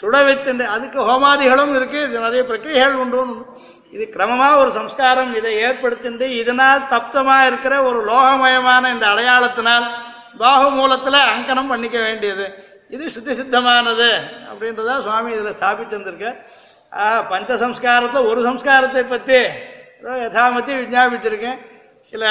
[0.00, 3.20] சுட வைத்துண்டு அதுக்கு ஹோமாதிகளும் இருக்குது இது நிறைய பிரக்கிரைகள் உண்டு.
[3.94, 9.86] இது கிரமமாக ஒரு சம்ஸ்காரம் இதை ஏற்படுத்திண்டு இதனால் தப்தமாக இருக்கிற ஒரு லோகமயமான இந்த அடையாளத்தினால்
[10.40, 12.46] பாகு மூலத்தில் அங்கனம் பண்ணிக்க வேண்டியது.
[12.94, 14.08] இது சுத்தி சித்தமானது
[14.50, 16.30] அப்படின்றதா சுவாமி இதில் ஸ்தாபிச்சிருந்திருக்க
[17.30, 19.38] பஞ்ச சம்ஸ்காரத்தில் ஒரு சம்ஸ்காரத்தை பற்றி
[20.00, 21.58] ஏதோ யதாமத்தி விஞ்ஞாபிச்சிருக்கேன்.
[22.10, 22.24] சில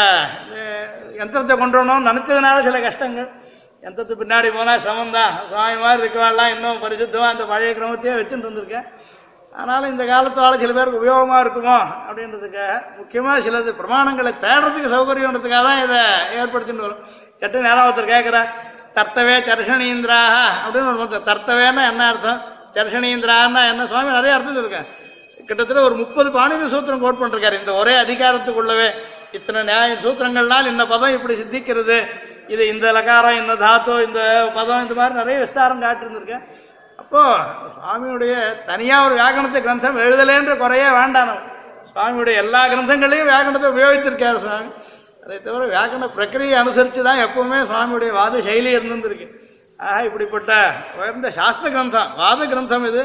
[1.20, 3.30] யந்திரத்தை கொண்டு வரணும்னு நினச்சதுனால சில கஷ்டங்கள்.
[3.86, 8.88] யந்திரத்து பின்னாடி போனால் சமம் தான் சுவாமி மாதிரி இருக்கவாள்லாம் இன்னும் பரிசுத்தமாக அந்த பழைய கிரமத்தையே வச்சுட்டு இருந்திருக்கேன்.
[9.62, 16.00] ஆனாலும் இந்த காலத்தால் சில பேருக்கு உபயோகமாக இருக்குமோ அப்படின்றதுக்காக முக்கியமாக சிலது பிரமாணங்களை தேடுறதுக்கு சௌகரியன்றதுக்காக தான் இதை
[16.40, 17.04] ஏற்படுத்தின்னு வரும்.
[17.42, 18.50] சட்டு நேரம் ஒருத்தர் கேட்குறார்
[18.98, 22.42] தர்த்தவே சர்ஷணீந்திராக அப்படின்னு ஒரு தர்த்தவேன்னா என்ன அர்த்தம்?
[22.76, 23.86] சர்ஷணீந்திரான்னா என்ன?
[23.92, 24.88] சுவாமி நிறைய அர்த்தம் இருக்கேன்
[25.48, 27.56] கிட்டத்தட்ட ஒரு முப்பது பாணினி சூத்திரம் கோட் பண்ணிருக்காரு.
[27.62, 28.88] இந்த ஒரே அதிகாரத்துக்குள்ளவே
[29.38, 31.98] இத்தனை நியாய சூத்திரங்கள்னால் இந்த பதம் இப்படி சித்திக்கிறது.
[32.54, 34.22] இது இந்த லகாரம் இந்த தாத்து இந்த
[34.58, 36.46] பதம் இந்த மாதிரி நிறைய விஸ்தாரம் காட்டிருந்திருக்கேன்
[37.02, 37.44] அப்போது
[37.76, 38.34] சுவாமியுடைய
[38.70, 41.32] தனியாக ஒரு வியாக்கரணத்தை கிரந்தம் எழுதலேன்ற குறையே வேண்டாம்
[41.90, 44.70] சுவாமியுடைய எல்லா கிரந்தங்களையும் வியாக்கரணத்தை உபயோகிச்சிருக்காரு சுவாமி.
[45.24, 49.28] அதை தவிர வியாக்கரண பிரக்கிரியை அனுசரித்து தான் எப்பவுமே சுவாமியுடைய வாத சைலி இருந்திருக்கு
[49.90, 50.52] ஆக இப்படிப்பட்ட
[50.98, 53.04] உயர்ந்த சாஸ்திர கிரந்தம் வாத கிரந்தம் இது.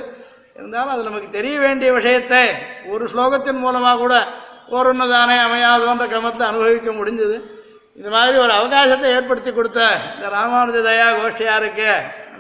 [0.57, 2.43] இருந்தாலும் அது நமக்கு தெரிய வேண்டிய விஷயத்தை
[2.93, 4.15] ஒரு ஸ்லோகத்தின் மூலமாக கூட
[4.77, 7.37] ஓருன்னதானே அமையாதோன்ற கிரமத்தை அனுபவிக்க முடிஞ்சது.
[7.99, 9.81] இந்த மாதிரி ஒரு அவகாசத்தை ஏற்படுத்தி கொடுத்த
[10.17, 11.91] இந்த ராமானுஜ தயா கோஷ்டியாருக்கு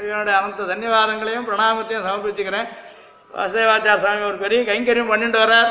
[0.09, 2.69] என்னுடைய அனந்த தன்யவாதங்களையும் பிரணாமத்தையும் சமர்ப்பிச்சுக்கிறேன்.
[3.36, 5.70] வாசுதேவாச்சார சாமி ஒரு பெரிய கைங்கரியம் பண்ணிட்டு வரார்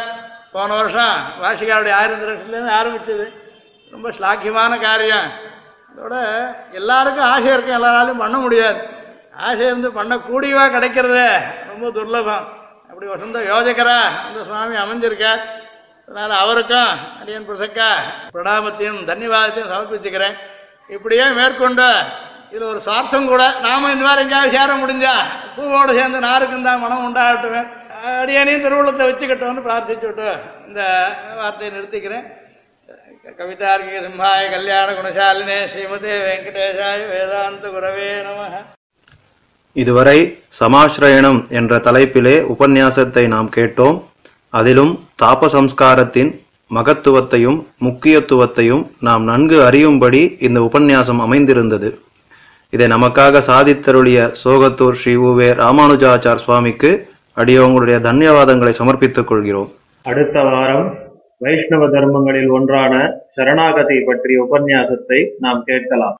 [0.55, 3.25] போன வருஷம் வாஷிகாருடைய ஆயிரத்தி லட்சத்துலேருந்து ஆரம்பித்தது
[3.93, 5.27] ரொம்ப ஸ்லாக்கியமான காரியம்.
[5.97, 6.15] அதோட
[6.79, 8.79] எல்லாருக்கும் ஆசை இருக்கும் எல்லாராலையும் பண்ண முடியாது.
[9.47, 11.29] ஆசை இருந்து பண்ணக்கூடியவா கிடைக்கிறதே.
[11.69, 12.45] ரொம்ப துர்லபம்.
[12.89, 13.97] அப்படி வசந்த யோஜகரா
[14.27, 15.41] இந்த சுவாமி அமைஞ்சிருக்கார்.
[16.07, 16.91] அதனால் அவருக்கும்
[17.21, 17.89] அடியன் பிரசக்கா
[18.35, 20.37] பிரணாமத்தையும் தன்யவாதத்தையும் சமர்ப்பிச்சுக்கிறேன்.
[20.95, 21.89] இப்படியே மேற்கொண்டு
[22.51, 25.15] இதில் ஒரு சுவார்த்தம் கூட நாம இந்த மாதிரி எங்கேயாவது சேர முடிஞ்சா
[25.55, 27.69] பூவோடு சேர்ந்து நாருக்கும் தான் மனம் உண்டாகட்டுவேன்
[28.21, 30.27] அடியனையும் திருவுள்ளத்தை வச்சுக்கிட்டோம்னு பிரார்த்திச்சுட்டு
[30.67, 30.81] இந்த
[31.39, 32.27] வார்த்தையை நிறுத்திக்கிறேன்.
[33.35, 38.53] கவிதார்க்கிக சிம்ஹாய கல்யாண குணசாலினே ஸ்ரீமதே வெங்கடேஷாய வேதாந்த குரவே நமः.
[39.73, 43.97] இதுவரை சமாஸ்ரயணம் என்ற தலைப்பிலே உபன்யாசத்தை நாம் கேட்டோம்.
[44.49, 44.93] அதிலும்
[45.23, 46.31] தாப சம்ஸ்காரத்தின்
[46.75, 51.89] மகத்துவத்தையும் முக்கியத்துவத்தையும் நாம் நன்கு அறியும்படி இந்த உபன்யாசம் அமைந்திருந்தது.
[52.69, 56.91] இதை நமக்காக சாதித்தருளிய சோகத்தூர் ஸ்ரீ உவே ராமானுஜாச்சார் சுவாமிக்கு
[57.35, 59.69] அடியவங்களுடைய தன்யவாதங்களை சமர்ப்பித்துக் கொள்கிறோம்.
[60.03, 61.06] அடுத்த வாரம்
[61.37, 62.93] வைஷ்ணவ தர்மங்களில் ஒன்றான
[63.35, 66.15] சரணாகதி பற்றிய உபன்யாசத்தை நாம் கேட்கலாம்.